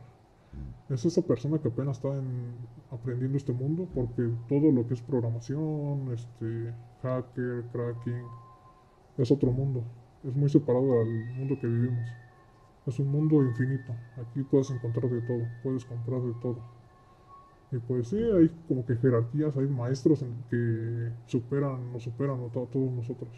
Es 0.89 1.05
esa 1.05 1.21
persona 1.21 1.59
que 1.59 1.67
apenas 1.67 1.97
está 1.97 2.15
en- 2.15 2.55
aprendiendo 2.91 3.37
este 3.37 3.51
mundo 3.51 3.87
porque 3.93 4.29
todo 4.47 4.71
lo 4.71 4.87
que 4.87 4.93
es 4.93 5.01
programación, 5.01 6.11
este, 6.13 6.73
hacker, 7.01 7.65
cracking, 7.73 8.23
es 9.17 9.31
otro 9.31 9.51
mundo. 9.51 9.83
Es 10.23 10.35
muy 10.35 10.49
separado 10.49 11.01
al 11.01 11.07
mundo 11.35 11.57
que 11.59 11.67
vivimos. 11.67 12.07
Es 12.85 12.99
un 12.99 13.07
mundo 13.11 13.43
infinito. 13.43 13.93
Aquí 14.15 14.43
puedes 14.43 14.69
encontrar 14.71 15.09
de 15.09 15.21
todo, 15.21 15.45
puedes 15.61 15.83
comprar 15.85 16.21
de 16.21 16.33
todo. 16.41 16.59
Y 17.69 17.79
pues 17.79 18.07
sí, 18.07 18.15
hay 18.17 18.47
como 18.69 18.85
que 18.85 18.95
jerarquías, 18.95 19.57
hay 19.57 19.67
maestros 19.67 20.23
que 20.49 21.11
superan, 21.25 21.91
nos 21.91 22.03
superan 22.03 22.39
a 22.45 22.47
to- 22.49 22.69
todos 22.71 22.89
nosotros. 22.93 23.29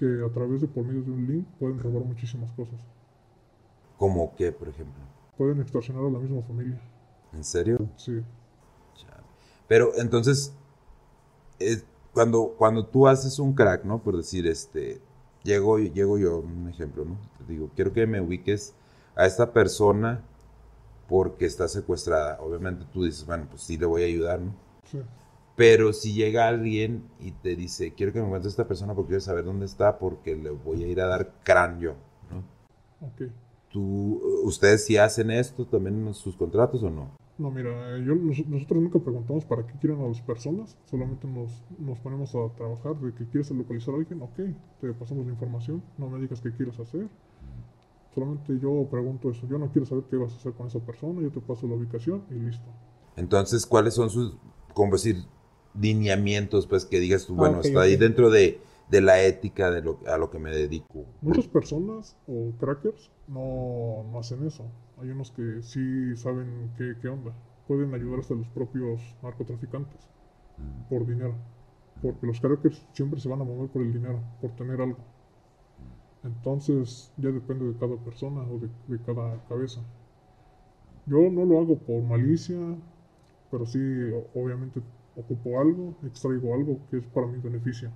Que 0.00 0.24
a 0.28 0.32
través 0.32 0.60
de 0.60 0.66
por 0.66 0.84
medio 0.84 1.02
de 1.02 1.10
un 1.12 1.24
link 1.26 1.46
pueden 1.60 1.78
robar 1.78 2.04
muchísimas 2.04 2.50
cosas. 2.52 2.80
¿Como 3.96 4.34
qué, 4.36 4.50
por 4.50 4.68
ejemplo? 4.68 5.02
Pueden 5.38 5.60
extorsionar 5.62 6.04
a 6.04 6.10
la 6.10 6.18
misma 6.18 6.42
familia. 6.42 6.80
¿En 7.32 7.44
serio? 7.44 7.78
Sí. 7.96 8.20
Pero 9.68 9.92
entonces, 9.96 10.52
es- 11.58 11.84
cuando, 12.12 12.54
cuando 12.58 12.86
tú 12.86 13.06
haces 13.06 13.38
un 13.38 13.52
crack, 13.54 13.84
¿no? 13.84 14.02
Por 14.02 14.16
decir, 14.16 14.46
este, 14.46 15.00
llego, 15.44 15.78
llego 15.78 16.18
yo, 16.18 16.38
un 16.38 16.68
ejemplo, 16.68 17.04
¿no? 17.04 17.18
Te 17.38 17.52
digo, 17.52 17.70
quiero 17.76 17.92
que 17.92 18.06
me 18.06 18.20
ubiques 18.20 18.74
a 19.14 19.26
esta 19.26 19.52
persona 19.52 20.22
porque 21.06 21.44
está 21.46 21.68
secuestrada. 21.68 22.40
Obviamente 22.40 22.86
tú 22.92 23.04
dices, 23.04 23.24
bueno, 23.26 23.46
pues 23.48 23.62
sí 23.62 23.76
le 23.76 23.86
voy 23.86 24.02
a 24.02 24.06
ayudar, 24.06 24.40
¿no? 24.40 24.54
Sí. 24.90 25.00
Pero 25.54 25.92
si 25.92 26.14
llega 26.14 26.48
alguien 26.48 27.04
y 27.20 27.32
te 27.32 27.54
dice, 27.54 27.92
quiero 27.92 28.12
que 28.12 28.20
me 28.20 28.26
encuentres 28.26 28.52
a 28.52 28.54
esta 28.54 28.68
persona 28.68 28.94
porque 28.94 29.08
quiero 29.10 29.20
saber 29.20 29.44
dónde 29.44 29.66
está 29.66 29.98
porque 29.98 30.34
le 30.34 30.50
voy 30.50 30.82
a 30.84 30.86
ir 30.86 31.00
a 31.00 31.06
dar 31.06 31.34
cráneo, 31.44 31.94
¿no? 32.30 33.06
Ok. 33.06 33.30
¿Tú, 33.72 34.20
¿Ustedes 34.44 34.84
sí 34.86 34.96
hacen 34.96 35.30
esto 35.30 35.66
también 35.66 36.06
en 36.06 36.14
sus 36.14 36.36
contratos 36.36 36.82
o 36.82 36.90
no? 36.90 37.10
No, 37.36 37.50
mira, 37.50 37.70
eh, 37.96 38.02
yo, 38.04 38.14
nos- 38.16 38.46
nosotros 38.48 38.82
nunca 38.82 38.98
preguntamos 38.98 39.44
para 39.44 39.64
qué 39.66 39.74
quieren 39.78 40.00
a 40.00 40.08
las 40.08 40.20
personas, 40.22 40.76
solamente 40.86 41.28
nos, 41.28 41.62
nos 41.78 41.98
ponemos 42.00 42.34
a 42.34 42.48
trabajar 42.56 42.96
de 42.96 43.12
que 43.14 43.26
quieres 43.26 43.50
localizar 43.50 43.94
a 43.94 43.98
alguien, 43.98 44.22
ok, 44.22 44.36
te 44.80 44.92
pasamos 44.94 45.24
la 45.26 45.32
información, 45.32 45.82
no 45.98 46.08
me 46.08 46.18
digas 46.20 46.40
qué 46.40 46.50
quieres 46.52 46.78
hacer. 46.80 47.08
Solamente 48.14 48.58
yo 48.58 48.88
pregunto 48.90 49.30
eso, 49.30 49.46
yo 49.48 49.58
no 49.58 49.70
quiero 49.70 49.86
saber 49.86 50.04
qué 50.10 50.16
vas 50.16 50.32
a 50.32 50.36
hacer 50.36 50.52
con 50.52 50.66
esa 50.66 50.80
persona, 50.80 51.20
yo 51.22 51.30
te 51.30 51.40
paso 51.40 51.68
la 51.68 51.74
ubicación 51.74 52.24
y 52.30 52.34
listo. 52.34 52.66
Entonces, 53.16 53.66
¿cuáles 53.66 53.94
son 53.94 54.10
sus, 54.10 54.34
como 54.74 54.92
decir, 54.92 55.24
lineamientos, 55.78 56.66
pues 56.66 56.84
que 56.84 56.98
digas 56.98 57.26
tú, 57.26 57.34
Ah, 57.34 57.36
bueno, 57.36 57.60
está 57.60 57.82
ahí 57.82 57.96
dentro 57.96 58.30
de, 58.30 58.58
de 58.90 59.00
la 59.00 59.22
ética 59.22 59.70
de 59.70 59.82
lo, 59.82 60.00
a 60.06 60.16
lo 60.16 60.30
que 60.30 60.38
me 60.38 60.50
dedico? 60.50 61.04
Muchas 61.20 61.46
personas 61.46 62.16
o 62.26 62.52
crackers 62.58 63.10
no, 63.26 64.04
no 64.10 64.18
hacen 64.18 64.46
eso. 64.46 64.64
Hay 65.00 65.10
unos 65.10 65.30
que 65.30 65.62
sí 65.62 66.16
saben 66.16 66.72
qué, 66.76 66.94
qué 67.00 67.08
onda. 67.08 67.32
Pueden 67.66 67.94
ayudar 67.94 68.20
hasta 68.20 68.34
los 68.34 68.48
propios 68.48 69.00
narcotraficantes 69.22 70.08
por 70.88 71.06
dinero. 71.06 71.34
Porque 72.02 72.26
los 72.26 72.40
crackers 72.40 72.86
siempre 72.92 73.20
se 73.20 73.28
van 73.28 73.40
a 73.40 73.44
mover 73.44 73.68
por 73.70 73.82
el 73.82 73.92
dinero, 73.92 74.22
por 74.40 74.52
tener 74.52 74.80
algo. 74.80 74.98
Entonces 76.24 77.12
ya 77.16 77.30
depende 77.30 77.66
de 77.66 77.78
cada 77.78 77.96
persona 77.96 78.42
o 78.42 78.58
de, 78.58 78.68
de 78.88 79.02
cada 79.04 79.42
cabeza. 79.48 79.80
Yo 81.06 81.30
no 81.30 81.44
lo 81.44 81.58
hago 81.58 81.78
por 81.78 82.02
malicia, 82.02 82.58
pero 83.50 83.66
sí 83.66 83.78
obviamente 84.34 84.80
ocupo 85.16 85.60
algo, 85.60 85.94
extraigo 86.04 86.54
algo 86.54 86.78
que 86.90 86.98
es 86.98 87.06
para 87.06 87.26
mi 87.26 87.38
beneficio. 87.38 87.90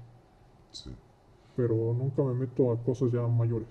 Pero 1.57 1.95
nunca 1.95 2.23
me 2.23 2.35
meto 2.35 2.71
a 2.73 2.77
cosas 2.85 3.11
ya 3.11 3.27
mayores. 3.27 3.69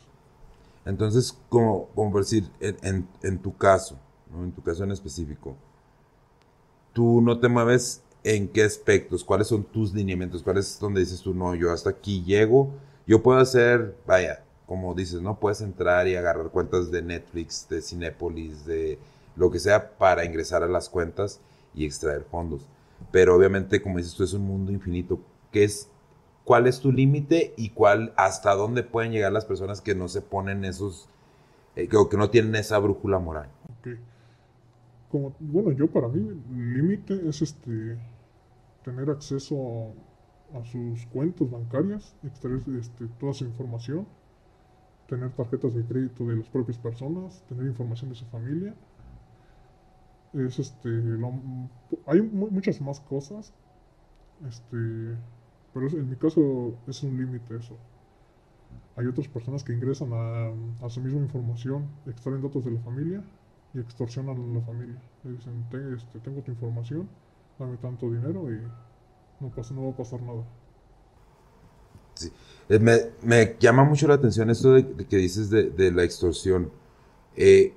Entonces, 0.85 1.37
como, 1.49 1.87
como 1.95 2.11
por 2.11 2.21
decir, 2.21 2.49
en, 2.59 2.77
en- 2.83 3.07
en 3.23 3.39
tu 3.39 3.55
caso, 3.57 3.97
¿no? 4.31 4.43
en 4.43 4.51
tu 4.51 4.61
caso 4.63 4.83
en 4.83 4.91
específico, 4.91 5.55
tú 6.93 7.21
no 7.21 7.39
te 7.39 7.47
mueves 7.47 8.03
en 8.23 8.47
qué 8.47 8.63
aspectos, 8.63 9.23
cuáles 9.23 9.47
son 9.47 9.63
tus 9.63 9.93
lineamientos, 9.93 10.43
cuáles 10.43 10.73
es 10.73 10.79
donde 10.79 10.99
dices 11.01 11.21
tú, 11.21 11.33
no, 11.33 11.55
yo 11.55 11.71
hasta 11.71 11.89
aquí 11.89 12.23
llego, 12.23 12.71
yo 13.07 13.23
puedo 13.23 13.39
hacer, 13.39 13.95
vaya, 14.05 14.43
como 14.67 14.93
dices, 14.93 15.21
no 15.21 15.39
puedes 15.39 15.61
entrar 15.61 16.07
y 16.07 16.15
agarrar 16.15 16.49
cuentas 16.49 16.91
de 16.91 17.01
Netflix, 17.01 17.67
de 17.69 17.81
Cinépolis, 17.81 18.65
de 18.65 18.99
lo 19.35 19.49
que 19.51 19.59
sea 19.59 19.97
para 19.97 20.23
ingresar 20.23 20.63
a 20.63 20.67
las 20.67 20.87
cuentas 20.89 21.39
y 21.73 21.85
extraer 21.85 22.23
fondos. 22.29 22.61
Pero 23.11 23.35
obviamente, 23.35 23.81
como 23.81 23.97
dices 23.97 24.13
tú, 24.13 24.23
es 24.23 24.33
un 24.33 24.43
mundo 24.43 24.71
infinito. 24.71 25.19
¿Qué 25.51 25.63
es, 25.63 25.89
¿Cuál 26.51 26.67
es 26.67 26.81
tu 26.81 26.91
límite 26.91 27.53
y 27.55 27.69
cuál, 27.69 28.11
hasta 28.17 28.53
dónde 28.55 28.83
pueden 28.83 29.13
llegar 29.13 29.31
las 29.31 29.45
personas 29.45 29.79
que 29.79 29.95
no 29.95 30.09
se 30.09 30.19
ponen 30.19 30.65
esos, 30.65 31.07
eh, 31.77 31.87
que, 31.87 31.97
que 32.09 32.17
no 32.17 32.29
tienen 32.29 32.55
esa 32.55 32.77
brújula 32.77 33.19
moral? 33.19 33.47
Ok. 33.79 33.87
Como, 35.09 35.33
bueno, 35.39 35.71
yo 35.71 35.87
para 35.87 36.09
mí, 36.09 36.19
el 36.27 36.73
límite 36.73 37.21
es 37.29 37.41
este 37.41 37.97
tener 38.83 39.09
acceso 39.11 39.93
a 40.53 40.65
sus 40.65 41.05
cuentas 41.05 41.49
bancarias, 41.49 42.13
extraer 42.21 42.59
este, 42.77 43.07
toda 43.17 43.33
su 43.33 43.45
información, 43.45 44.05
tener 45.07 45.29
tarjetas 45.31 45.73
de 45.73 45.85
crédito 45.85 46.25
de 46.25 46.35
las 46.35 46.49
propias 46.49 46.77
personas, 46.77 47.41
tener 47.47 47.65
información 47.65 48.09
de 48.09 48.15
su 48.17 48.25
familia. 48.25 48.73
Es 50.33 50.59
este, 50.59 50.89
lo- 50.89 51.31
hay 52.07 52.21
mu- 52.21 52.49
muchas 52.51 52.81
más 52.81 52.99
cosas, 52.99 53.53
este, 54.45 55.15
pero 55.73 55.87
en 55.89 56.09
mi 56.09 56.15
caso 56.15 56.75
es 56.87 57.03
un 57.03 57.17
límite 57.17 57.55
eso. 57.55 57.77
Hay 58.95 59.05
otras 59.07 59.27
personas 59.27 59.63
que 59.63 59.73
ingresan 59.73 60.09
a, 60.13 60.89
su 60.89 61.01
misma 61.01 61.21
información, 61.21 61.87
extraen 62.05 62.41
datos 62.41 62.65
de 62.65 62.71
la 62.71 62.81
familia 62.81 63.23
y 63.73 63.79
extorsionan 63.79 64.37
a 64.37 64.53
la 64.59 64.61
familia. 64.61 65.01
Le 65.23 65.31
dicen, 65.31 65.65
"Te- 65.69 65.95
este, 65.95 66.19
tengo 66.19 66.41
tu 66.41 66.51
información, 66.51 67.07
dame 67.57 67.77
tanto 67.77 68.11
dinero 68.11 68.51
y 68.51 68.59
no, 69.39 69.49
pasa, 69.49 69.73
no 69.73 69.85
va 69.85 69.91
a 69.91 69.95
pasar 69.97 70.21
nada. 70.21 70.43
Eh, 72.69 72.79
Me, 73.23 73.55
llama 73.59 73.83
mucho 73.83 74.07
la 74.07 74.15
atención 74.15 74.49
esto 74.49 74.73
de, 74.73 74.85
que 75.05 75.17
dices 75.17 75.49
de, 75.49 75.91
la 75.91 76.03
extorsión. 76.03 76.71
Eh, 77.35 77.73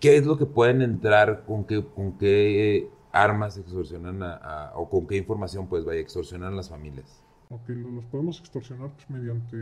¿Qué 0.00 0.16
es 0.16 0.26
lo 0.26 0.36
que 0.36 0.46
pueden 0.46 0.82
entrar, 0.82 1.44
con 1.44 1.64
qué 1.64 2.88
armas 3.12 3.56
extorsionan 3.58 4.22
a, 4.22 4.34
a- 4.36 4.76
o 4.76 4.88
con 4.90 5.06
qué 5.06 5.16
información 5.16 5.68
pues 5.68 5.84
vaya 5.84 6.00
extorsionan 6.00 6.52
a 6.54 6.56
las 6.56 6.70
familias? 6.70 7.24
Ok, 7.50 7.68
lo- 7.68 7.90
los 7.90 8.04
podemos 8.06 8.40
extorsionar 8.40 8.90
pues, 8.94 9.08
mediante 9.10 9.56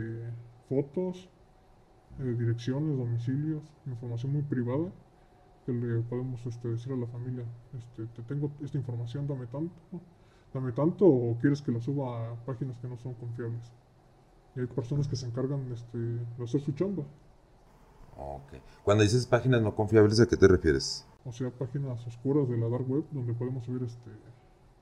fotos, 0.69 1.29
eh, 2.19 2.35
direcciones, 2.39 2.97
domicilios, 2.97 3.63
información 3.87 4.33
muy 4.33 4.43
privada 4.43 4.91
que 5.65 5.73
le 5.73 6.01
podemos 6.03 6.45
este, 6.47 6.69
decir 6.69 6.93
a 6.93 6.97
la 6.97 7.07
familia, 7.07 7.45
este, 7.73 8.07
te 8.07 8.23
tengo 8.23 8.51
esta 8.61 8.77
información, 8.79 9.27
dame 9.27 9.47
tanto, 9.47 9.75
dame 10.53 10.73
tanto 10.73 11.05
o 11.07 11.37
quieres 11.41 11.61
que 11.61 11.71
la 11.73 11.81
suba 11.81 12.31
a 12.33 12.45
páginas 12.45 12.77
que 12.79 12.87
no 12.89 12.97
son 12.97 13.15
confiables. 13.15 13.71
Y 14.55 14.61
hay 14.61 14.67
personas 14.67 15.07
que 15.07 15.15
se 15.17 15.27
encargan 15.27 15.71
este, 15.73 15.97
de 15.97 16.43
hacer 16.43 16.61
su 16.61 16.73
chamba. 16.73 17.05
Ok. 18.15 18.53
Cuando 18.83 19.03
dices 19.03 19.25
páginas 19.25 19.61
no 19.61 19.75
confiables, 19.75 20.19
¿a 20.21 20.27
qué 20.27 20.37
te 20.37 20.47
refieres? 20.47 21.05
O 21.25 21.31
sea, 21.31 21.49
páginas 21.51 22.05
oscuras 22.07 22.49
de 22.49 22.57
la 22.57 22.67
dark 22.67 22.89
web 22.89 23.05
donde 23.11 23.33
podemos 23.33 23.63
subir 23.65 23.83
este, 23.83 24.09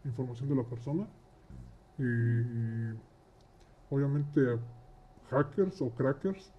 información 0.05 0.49
de 0.49 0.55
la 0.55 0.63
persona. 0.63 1.07
Y 1.97 2.95
obviamente 3.89 4.59
hackers 5.29 5.81
o 5.81 5.89
crackers 5.89 6.51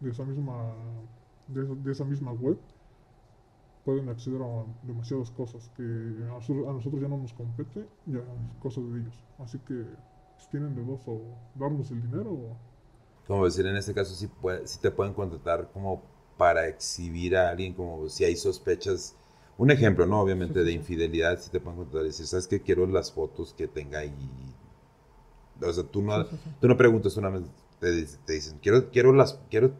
de 0.00 0.10
esa 0.10 0.24
misma, 0.24 0.74
de, 1.48 1.92
esa 1.92 2.04
misma 2.04 2.32
web 2.32 2.58
pueden 3.84 4.08
acceder 4.08 4.40
a 4.40 4.64
demasiadas 4.82 5.30
cosas 5.30 5.70
que 5.76 5.82
a 5.82 6.72
nosotros, 6.72 7.00
ya 7.02 7.08
no 7.08 7.18
nos 7.18 7.34
compete, 7.34 7.86
ya 8.06 8.18
es 8.18 8.58
cosa 8.60 8.80
de 8.80 9.00
ellos. 9.00 9.22
Así 9.38 9.58
que 9.58 9.84
pues, 10.34 10.48
tienen 10.50 10.74
de 10.74 10.82
dos 10.82 11.06
o 11.06 11.20
darnos 11.54 11.90
el 11.90 12.00
dinero 12.00 12.32
o 12.32 12.56
Como 13.26 13.44
decir, 13.44 13.66
en 13.66 13.76
este 13.76 13.92
caso 13.92 14.14
sí, 14.14 14.26
puede, 14.26 14.66
sí 14.66 14.80
te 14.80 14.90
pueden 14.90 15.12
contratar 15.12 15.70
como 15.72 16.13
para 16.36 16.68
exhibir 16.68 17.36
a 17.36 17.50
alguien, 17.50 17.74
como 17.74 18.08
si 18.08 18.24
hay 18.24 18.36
sospechas. 18.36 19.16
Un 19.56 19.70
ejemplo, 19.70 20.06
¿no? 20.06 20.20
Obviamente 20.20 20.64
de 20.64 20.72
infidelidad, 20.72 21.38
sí 21.38 21.50
te 21.50 21.60
pueden 21.60 21.78
contratar 21.78 22.04
y 22.04 22.08
decir, 22.08 22.26
¿sabes 22.26 22.48
qué? 22.48 22.60
Quiero 22.60 22.86
las 22.86 23.12
fotos 23.12 23.54
que 23.54 23.68
tenga 23.68 24.00
ahí. 24.00 24.12
O 25.62 25.72
sea, 25.72 25.84
tú 25.84 26.02
no, 26.02 26.24
tú 26.60 26.68
no 26.68 26.76
preguntas 26.76 27.16
una 27.16 27.30
vez, 27.30 27.42
te, 27.78 28.04
te 28.26 28.32
dicen, 28.32 28.58
quiero, 28.60 28.90
quiero, 28.90 29.12
las, 29.12 29.38
quiero 29.50 29.72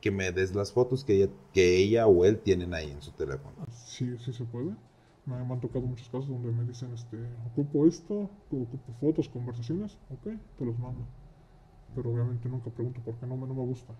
que 0.00 0.10
me 0.12 0.30
des 0.30 0.54
las 0.54 0.72
fotos 0.72 1.02
que 1.04 1.14
ella, 1.14 1.32
que 1.52 1.76
ella 1.78 2.06
o 2.06 2.24
él 2.24 2.38
tienen 2.38 2.72
ahí 2.74 2.90
en 2.90 3.02
su 3.02 3.10
teléfono. 3.12 3.56
Sí, 3.72 4.16
sí 4.18 4.32
se 4.32 4.44
puede. 4.44 4.76
Me, 5.24 5.44
me 5.44 5.52
han 5.52 5.60
tocado 5.60 5.84
muchos 5.84 6.08
casos 6.08 6.28
donde 6.28 6.52
me 6.52 6.64
dicen, 6.64 6.92
este, 6.94 7.18
ocupo 7.50 7.86
esto, 7.86 8.30
ocupo 8.52 8.92
fotos, 9.00 9.28
conversaciones, 9.28 9.98
ok, 10.10 10.34
te 10.56 10.64
los 10.64 10.78
mando. 10.78 11.04
Pero 11.96 12.12
obviamente 12.12 12.48
nunca 12.48 12.70
pregunto 12.70 13.00
por 13.00 13.16
qué 13.18 13.26
no 13.26 13.36
me, 13.36 13.48
no 13.48 13.54
me 13.54 13.64
gusta. 13.64 13.94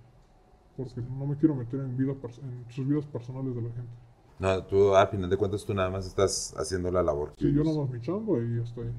Porque 0.76 1.00
no 1.00 1.26
me 1.26 1.37
quiero 1.37 1.54
meter 1.54 1.80
en, 1.80 1.97
vida 1.97 2.12
en 2.12 2.64
sus 2.71 2.87
vidas 2.87 3.06
personales 3.06 3.54
de 3.54 3.62
la 3.62 3.71
gente. 3.71 3.92
No, 4.38 4.64
tú 4.64 4.95
al 4.95 5.09
final 5.09 5.30
de 5.30 5.37
cuentas 5.37 5.64
tú 5.64 5.73
nada 5.73 5.88
más 5.88 6.06
estás 6.06 6.54
haciendo 6.59 6.90
la 6.90 7.02
labor. 7.02 7.33
Sí, 7.38 7.52
yo 7.52 7.64
nada 7.64 7.78
más 7.78 7.90
mi 7.90 8.00
chamba 8.00 8.38
y 8.38 8.59
ya 8.59 8.62
estoy. 8.62 8.92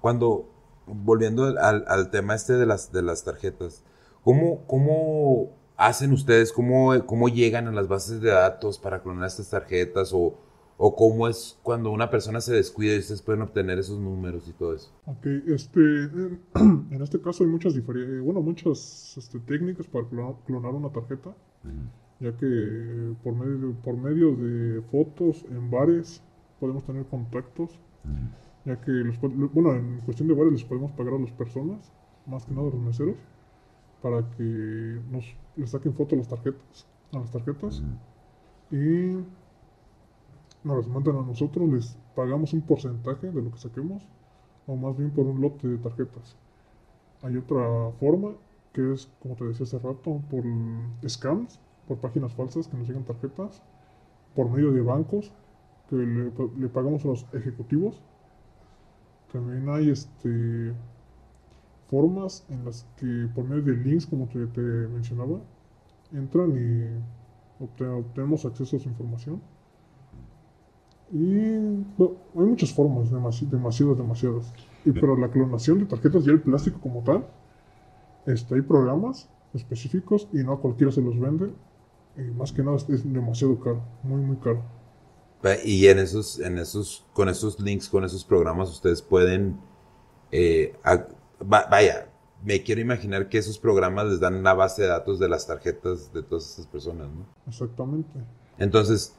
Cuando, 0.00 0.48
volviendo 0.86 1.44
al, 1.44 1.84
al 1.86 2.10
tema 2.10 2.34
este 2.34 2.54
de 2.54 2.64
las, 2.64 2.90
de 2.90 3.02
las 3.02 3.24
tarjetas, 3.24 3.84
¿cómo, 4.24 4.64
cómo 4.66 5.50
hacen 5.76 6.12
ustedes, 6.12 6.52
cómo, 6.52 6.94
cómo 7.04 7.28
llegan 7.28 7.68
a 7.68 7.72
las 7.72 7.88
bases 7.88 8.20
de 8.20 8.30
datos 8.30 8.78
para 8.78 9.02
clonar 9.02 9.26
estas 9.26 9.50
tarjetas? 9.50 10.12
O, 10.14 10.34
¿O 10.80 10.94
cómo 10.94 11.26
es 11.26 11.58
cuando 11.64 11.90
una 11.90 12.08
persona 12.08 12.40
se 12.40 12.54
descuida 12.54 12.94
y 12.94 13.00
ustedes 13.00 13.20
pueden 13.20 13.42
obtener 13.42 13.80
esos 13.80 13.98
números 13.98 14.48
y 14.48 14.52
todo 14.52 14.74
eso? 14.74 14.92
Ok, 15.06 15.26
este, 15.48 15.80
en, 15.80 16.40
en 16.92 17.02
este 17.02 17.20
caso 17.20 17.42
hay 17.42 17.50
muchas 17.50 17.74
diferentes, 17.74 18.22
bueno, 18.22 18.40
muchas 18.40 19.16
este, 19.18 19.40
técnicas 19.40 19.88
para 19.88 20.06
clonar, 20.06 20.74
una 20.74 20.90
tarjeta, 20.90 21.34
ya 22.20 22.30
que 22.36 22.46
eh, 22.46 23.14
por 23.24 23.34
medio, 23.34 23.74
por 23.82 23.96
medio 23.96 24.36
de 24.36 24.80
fotos 24.82 25.44
en 25.50 25.68
bares 25.68 26.22
podemos 26.60 26.84
tener 26.84 27.04
contactos, 27.06 27.70
ya 28.64 28.80
que, 28.80 28.92
los, 28.92 29.18
bueno, 29.52 29.74
en 29.74 30.00
cuestión 30.02 30.28
de 30.28 30.34
bares 30.34 30.52
les 30.52 30.64
podemos 30.64 30.92
pagar 30.92 31.14
a 31.14 31.18
las 31.18 31.32
personas, 31.32 31.92
más 32.24 32.46
que 32.46 32.52
nada 32.52 32.68
a 32.68 32.70
los 32.70 32.80
meseros, 32.80 33.16
para 34.00 34.30
que 34.30 35.00
nos 35.10 35.24
les 35.56 35.70
saquen 35.70 35.92
fotos 35.92 36.12
a 36.12 36.16
las 36.18 36.28
tarjetas, 36.28 36.86
a 37.12 37.18
las 37.18 37.32
tarjetas, 37.32 37.82
y 38.70 39.24
nos 40.64 40.76
las 40.78 40.88
mandan 40.88 41.16
a 41.16 41.22
nosotros, 41.22 41.68
les 41.68 41.98
pagamos 42.14 42.52
un 42.52 42.62
porcentaje 42.62 43.30
de 43.30 43.42
lo 43.42 43.50
que 43.52 43.58
saquemos, 43.58 44.02
o 44.66 44.76
más 44.76 44.96
bien 44.96 45.10
por 45.10 45.26
un 45.26 45.40
lote 45.40 45.68
de 45.68 45.78
tarjetas. 45.78 46.36
Hay 47.22 47.36
otra 47.36 47.92
forma, 48.00 48.32
que 48.72 48.92
es, 48.94 49.08
como 49.20 49.36
te 49.36 49.44
decía 49.44 49.64
hace 49.64 49.78
rato, 49.78 50.22
por 50.30 50.44
scams, 51.08 51.60
por 51.88 51.98
páginas 51.98 52.34
falsas 52.34 52.68
que 52.68 52.76
nos 52.76 52.88
llegan 52.88 53.04
tarjetas, 53.04 53.62
por 54.34 54.50
medio 54.50 54.72
de 54.72 54.82
bancos, 54.82 55.32
que 55.88 55.96
le, 55.96 56.68
pagamos 56.70 57.04
a 57.04 57.08
los 57.08 57.26
ejecutivos. 57.34 58.02
También 59.32 59.68
hay 59.68 59.90
este 59.90 60.74
formas 61.88 62.44
en 62.50 62.64
las 62.64 62.84
que 62.96 63.28
por 63.34 63.44
medio 63.44 63.62
de 63.62 63.72
links, 63.76 64.06
como 64.06 64.28
te, 64.28 64.46
te 64.48 64.60
mencionaba, 64.60 65.40
entran 66.12 66.50
y 66.52 67.64
obte- 67.64 67.86
obtenemos 67.88 68.44
acceso 68.46 68.76
a 68.76 68.80
su 68.80 68.88
información. 68.88 69.42
Y 71.12 71.84
bueno, 71.96 72.16
hay 72.34 72.42
muchas 72.44 72.72
formas, 72.72 73.10
demasi- 73.10 73.48
demasiadas, 73.48 73.96
demasiadas. 73.96 74.52
Y 74.84 74.92
para 74.92 75.16
la 75.16 75.28
clonación 75.30 75.78
de 75.80 75.86
tarjetas 75.86 76.26
y 76.26 76.30
el 76.30 76.40
plástico 76.40 76.80
como 76.80 77.02
tal, 77.02 77.26
este, 78.26 78.54
hay 78.54 78.62
programas 78.62 79.28
específicos 79.54 80.28
y 80.32 80.38
no 80.38 80.52
a 80.52 80.60
cualquiera 80.60 80.92
se 80.92 81.00
los 81.00 81.18
vende. 81.18 81.52
Y 82.16 82.22
más 82.32 82.52
que 82.52 82.62
nada 82.62 82.76
es, 82.76 82.88
es 82.88 83.10
demasiado 83.12 83.58
caro, 83.60 83.80
muy, 84.02 84.20
muy 84.20 84.36
caro. 84.36 84.62
Y 85.64 85.86
en 85.86 85.98
esos, 86.00 86.40
en 86.40 86.58
esos, 86.58 87.06
con 87.12 87.28
esos 87.28 87.60
links, 87.60 87.88
con 87.88 88.04
esos 88.04 88.24
programas, 88.24 88.68
ustedes 88.70 89.00
pueden, 89.02 89.56
eh, 90.32 90.74
va- 91.40 91.66
vaya, 91.70 92.08
me 92.44 92.62
quiero 92.62 92.80
imaginar 92.80 93.28
que 93.28 93.38
esos 93.38 93.58
programas 93.58 94.06
les 94.06 94.20
dan 94.20 94.42
la 94.42 94.54
base 94.54 94.82
de 94.82 94.88
datos 94.88 95.18
de 95.20 95.28
las 95.28 95.46
tarjetas 95.46 96.12
de 96.12 96.22
todas 96.22 96.50
esas 96.50 96.66
personas, 96.66 97.08
¿no? 97.08 97.24
Exactamente. 97.46 98.10
Entonces, 98.58 99.14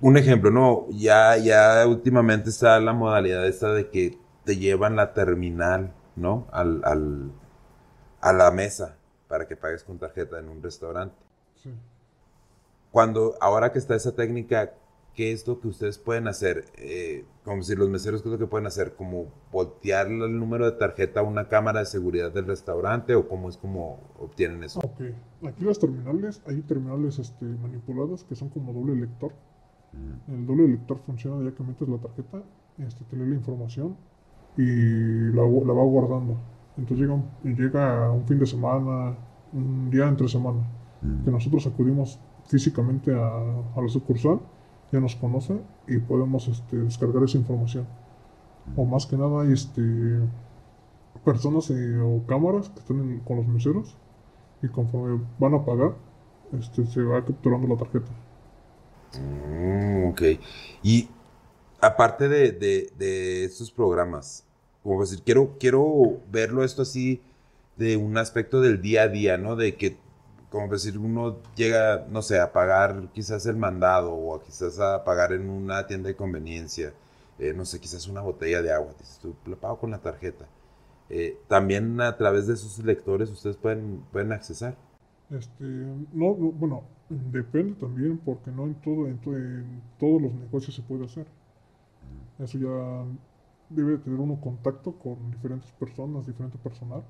un 0.00 0.16
ejemplo, 0.16 0.50
¿no? 0.50 0.86
Ya, 0.90 1.36
ya 1.36 1.86
últimamente 1.86 2.50
está 2.50 2.78
la 2.80 2.92
modalidad 2.92 3.46
esta 3.46 3.72
de 3.72 3.88
que 3.88 4.18
te 4.44 4.56
llevan 4.56 4.96
la 4.96 5.12
terminal, 5.14 5.94
¿no? 6.16 6.48
Al, 6.50 6.82
al, 6.84 7.30
a 8.20 8.32
la 8.32 8.50
mesa 8.50 8.96
para 9.28 9.46
que 9.46 9.56
pagues 9.56 9.84
con 9.84 9.98
tarjeta 9.98 10.38
en 10.38 10.48
un 10.48 10.62
restaurante. 10.62 11.16
Sí. 11.54 11.72
Cuando, 12.90 13.36
ahora 13.40 13.72
que 13.72 13.78
está 13.78 13.94
esa 13.94 14.14
técnica, 14.14 14.74
¿qué 15.14 15.32
es 15.32 15.46
lo 15.46 15.60
que 15.60 15.68
ustedes 15.68 15.98
pueden 15.98 16.26
hacer? 16.28 16.64
Eh, 16.76 17.24
como 17.44 17.62
si 17.62 17.74
los 17.74 17.88
meseros, 17.88 18.22
¿qué 18.22 18.28
es 18.28 18.32
lo 18.32 18.38
que 18.38 18.46
pueden 18.46 18.66
hacer? 18.66 18.94
¿Como 18.94 19.32
voltear 19.50 20.08
el 20.08 20.38
número 20.38 20.64
de 20.64 20.72
tarjeta 20.72 21.20
a 21.20 21.22
una 21.22 21.48
cámara 21.48 21.80
de 21.80 21.86
seguridad 21.86 22.32
del 22.32 22.46
restaurante 22.46 23.14
o 23.14 23.28
cómo 23.28 23.48
es 23.48 23.56
como 23.56 24.00
obtienen 24.18 24.64
eso? 24.64 24.80
Ok. 24.80 25.00
Aquí 25.48 25.64
las 25.64 25.78
terminales, 25.78 26.42
hay 26.46 26.60
terminales 26.62 27.18
este, 27.18 27.44
manipuladas 27.44 28.24
que 28.24 28.34
son 28.34 28.48
como 28.48 28.72
doble 28.72 28.96
lector. 28.96 29.32
El 30.28 30.46
doble 30.46 30.68
lector 30.68 30.98
funciona 31.04 31.44
ya 31.44 31.54
que 31.54 31.62
metes 31.62 31.88
la 31.88 31.98
tarjeta, 31.98 32.42
este, 32.78 33.04
te 33.04 33.16
lee 33.16 33.28
la 33.28 33.34
información 33.36 33.96
y 34.56 35.30
la, 35.34 35.42
va 35.42 35.82
guardando. 35.84 36.36
Entonces 36.76 36.98
llega 37.00 37.14
un, 37.14 37.24
y 37.44 37.54
llega 37.54 38.10
un 38.10 38.24
fin 38.26 38.38
de 38.38 38.46
semana, 38.46 39.14
un 39.52 39.90
día 39.90 40.08
entre 40.08 40.28
semana, 40.28 40.60
que 41.24 41.30
nosotros 41.30 41.66
acudimos 41.66 42.18
físicamente 42.46 43.12
a, 43.14 43.26
a 43.76 43.80
la 43.82 43.88
sucursal, 43.88 44.40
ya 44.90 45.00
nos 45.00 45.14
conoce 45.16 45.60
y 45.86 45.98
podemos 45.98 46.48
este, 46.48 46.76
descargar 46.78 47.22
esa 47.24 47.38
información. 47.38 47.86
O 48.76 48.84
más 48.86 49.06
que 49.06 49.16
nada 49.16 49.42
hay 49.42 49.52
este, 49.52 49.82
personas 51.24 51.70
eh, 51.70 51.98
o 52.00 52.22
cámaras 52.26 52.68
que 52.70 52.80
están 52.80 53.00
en- 53.00 53.20
con 53.20 53.36
los 53.38 53.46
meseros 53.46 53.96
y 54.62 54.68
conforme 54.68 55.20
van 55.38 55.54
a 55.54 55.64
pagar, 55.64 55.94
este, 56.52 56.86
se 56.86 57.02
va 57.02 57.24
capturando 57.24 57.66
la 57.68 57.76
tarjeta. 57.76 58.10
Mm, 59.18 60.10
ok. 60.10 60.22
Y 60.82 61.08
aparte 61.80 62.28
de, 62.28 62.52
de, 62.52 62.92
de 62.98 63.44
estos 63.44 63.70
programas, 63.70 64.44
como 64.82 65.00
decir, 65.00 65.22
quiero, 65.24 65.56
quiero 65.58 66.20
verlo 66.30 66.64
esto 66.64 66.82
así 66.82 67.22
de 67.76 67.96
un 67.96 68.18
aspecto 68.18 68.60
del 68.60 68.80
día 68.82 69.02
a 69.02 69.08
día, 69.08 69.38
¿no? 69.38 69.56
De 69.56 69.76
que, 69.76 69.96
como 70.50 70.68
decir, 70.68 70.98
uno 70.98 71.38
llega, 71.56 72.06
no 72.10 72.22
sé, 72.22 72.40
a 72.40 72.52
pagar 72.52 73.08
quizás 73.14 73.46
el 73.46 73.56
mandado 73.56 74.14
o 74.14 74.40
quizás 74.42 74.78
a 74.80 75.04
pagar 75.04 75.32
en 75.32 75.48
una 75.50 75.86
tienda 75.86 76.08
de 76.08 76.16
conveniencia, 76.16 76.92
eh, 77.38 77.52
no 77.54 77.64
sé, 77.64 77.80
quizás 77.80 78.06
una 78.08 78.20
botella 78.20 78.62
de 78.62 78.72
agua, 78.72 78.92
dices 78.98 79.18
tú, 79.20 79.34
lo 79.46 79.56
pago 79.58 79.78
con 79.78 79.90
la 79.90 79.98
tarjeta. 79.98 80.46
Eh, 81.10 81.38
también 81.48 82.00
a 82.00 82.16
través 82.16 82.46
de 82.46 82.54
esos 82.54 82.78
lectores 82.84 83.30
ustedes 83.30 83.56
pueden, 83.56 84.02
pueden 84.12 84.32
accesar. 84.32 84.76
Este, 85.30 85.64
no, 85.64 86.34
bueno, 86.34 86.84
depende 87.32 87.74
también 87.74 88.18
porque 88.18 88.50
no 88.50 88.64
en 88.64 88.74
todo, 88.76 89.06
en, 89.08 89.18
to- 89.20 89.36
en 89.36 89.82
todos 89.98 90.22
los 90.22 90.32
negocios 90.34 90.74
se 90.76 90.82
puede 90.82 91.04
hacer. 91.04 91.26
Eso 92.38 92.58
ya 92.58 93.04
debe 93.70 93.98
tener 93.98 94.18
uno 94.20 94.40
contacto 94.40 94.92
con 94.98 95.30
diferentes 95.30 95.70
personas, 95.72 96.26
diferente 96.26 96.58
personal. 96.58 97.02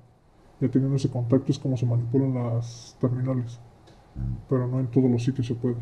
Ya 0.61 0.69
teniendo 0.69 0.95
ese 0.97 1.09
contacto 1.11 1.51
es 1.51 1.59
como 1.59 1.77
se 1.77 1.85
manipulan 1.85 2.33
las 2.35 2.97
terminales. 3.01 3.59
Pero 4.49 4.67
no 4.67 4.79
en 4.79 4.87
todos 4.91 5.11
los 5.11 5.23
sitios 5.23 5.47
se 5.47 5.55
puede. 5.55 5.77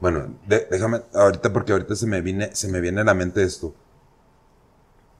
Bueno, 0.00 0.34
de- 0.46 0.66
déjame, 0.70 1.02
ahorita 1.14 1.52
porque 1.52 1.72
ahorita 1.72 1.96
se 1.96 2.06
me 2.06 2.20
viene, 2.20 2.54
se 2.54 2.68
me 2.68 2.80
viene 2.80 3.00
a 3.00 3.04
la 3.04 3.14
mente 3.14 3.42
esto. 3.42 3.74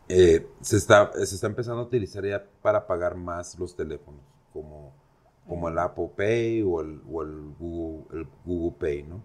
Eh, 0.09 0.47
se 0.61 0.77
está, 0.77 1.11
se 1.15 1.35
está 1.35 1.49
empezando 1.49 1.81
a 1.83 1.85
utilizar 1.85 2.25
ya 2.25 2.45
para 2.63 2.87
pagar 2.87 3.17
más 3.17 3.59
los 3.59 3.75
teléfonos, 3.75 4.21
como, 4.53 4.93
como 5.49 5.69
el 5.69 5.79
Apple 5.79 6.11
Pay 6.17 6.63
o 6.63 6.81
el, 6.81 7.01
o 7.11 7.23
el 7.23 7.55
Google, 7.59 8.21
el 8.21 8.29
Google 8.45 8.77
Pay, 8.79 9.03
¿no? 9.05 9.23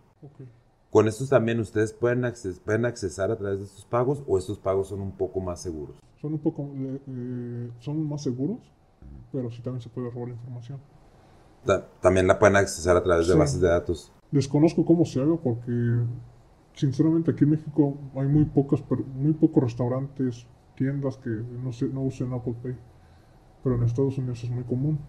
Con 0.89 1.07
estos 1.07 1.29
también 1.29 1.59
ustedes 1.59 1.93
pueden, 1.93 2.21
acces- 2.23 2.59
pueden 2.59 2.85
accesar 2.85 3.31
a 3.31 3.37
través 3.37 3.59
de 3.59 3.65
estos 3.65 3.85
pagos 3.85 4.23
o 4.27 4.37
estos 4.37 4.59
pagos 4.59 4.89
son 4.89 4.99
un 5.01 5.11
poco 5.13 5.39
más 5.39 5.61
seguros. 5.61 5.95
Son 6.19 6.33
un 6.33 6.39
poco, 6.39 6.63
eh, 6.75 7.01
eh, 7.07 7.71
son 7.79 8.07
más 8.07 8.21
seguros, 8.23 8.59
pero 9.31 9.49
sí 9.49 9.61
también 9.61 9.81
se 9.81 9.89
puede 9.89 10.09
robar 10.11 10.29
la 10.29 10.35
información. 10.35 10.79
Ta- 11.65 11.87
también 12.01 12.27
la 12.27 12.37
pueden 12.37 12.55
accesar 12.57 12.97
a 12.97 13.03
través 13.03 13.27
de 13.27 13.35
bases 13.35 13.61
de 13.61 13.67
datos. 13.69 14.11
Desconozco 14.31 14.85
cómo 14.85 15.05
se 15.05 15.21
haga 15.21 15.35
porque, 15.37 15.71
sinceramente, 16.73 17.31
aquí 17.31 17.43
en 17.45 17.51
México 17.51 17.97
hay 18.15 18.27
muy, 18.27 18.45
pocos, 18.45 18.83
muy 19.15 19.33
pocos 19.33 19.63
restaurantes, 19.63 20.45
tiendas 20.75 21.17
que 21.17 21.29
no, 21.29 21.71
se, 21.71 21.87
no 21.87 22.01
usen 22.01 22.33
Apple 22.33 22.55
Pay. 22.61 22.75
Pero 23.63 23.75
en 23.75 23.83
Estados 23.83 24.17
Unidos 24.17 24.43
es 24.43 24.49
muy 24.49 24.63
común. 24.63 24.99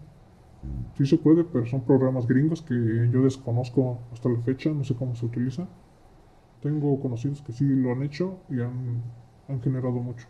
Sí 0.97 1.05
se 1.05 1.17
puede, 1.17 1.43
pero 1.43 1.65
son 1.65 1.81
programas 1.81 2.27
gringos 2.27 2.61
que 2.61 2.75
yo 3.11 3.23
desconozco 3.23 3.99
hasta 4.11 4.29
la 4.29 4.39
fecha, 4.41 4.69
no 4.69 4.83
sé 4.83 4.95
cómo 4.95 5.15
se 5.15 5.25
utiliza. 5.25 5.67
Tengo 6.61 6.99
conocidos 7.01 7.41
que 7.41 7.51
sí 7.51 7.65
lo 7.65 7.91
han 7.91 8.03
hecho 8.03 8.39
y 8.49 8.61
han, 8.61 9.03
han 9.49 9.61
generado 9.61 9.93
mucho. 9.93 10.27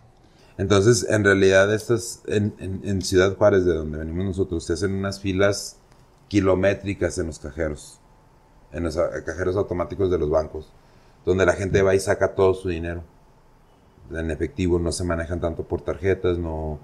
Entonces, 0.57 1.07
en 1.09 1.23
realidad, 1.23 1.73
estas, 1.73 2.23
en, 2.27 2.53
en, 2.59 3.01
Ciudad 3.01 3.35
Juárez, 3.35 3.65
de 3.65 3.73
donde 3.73 3.97
venimos 3.97 4.25
nosotros, 4.25 4.63
se 4.65 4.73
hacen 4.73 4.93
unas 4.93 5.19
filas 5.19 5.79
kilométricas 6.27 7.17
en 7.17 7.27
los 7.27 7.39
cajeros, 7.39 7.99
en 8.71 8.83
los 8.83 8.97
cajeros 9.25 9.55
automáticos 9.55 10.09
de 10.11 10.19
los 10.19 10.29
bancos, 10.29 10.71
donde 11.25 11.45
la 11.45 11.53
gente 11.53 11.81
va 11.81 11.95
y 11.95 11.99
saca 11.99 12.35
todo 12.35 12.53
su 12.53 12.69
dinero 12.69 13.03
en 14.11 14.31
efectivo, 14.31 14.79
no 14.79 14.91
se 14.91 15.03
manejan 15.03 15.39
tanto 15.39 15.63
por 15.63 15.81
tarjetas, 15.81 16.37
no... 16.37 16.79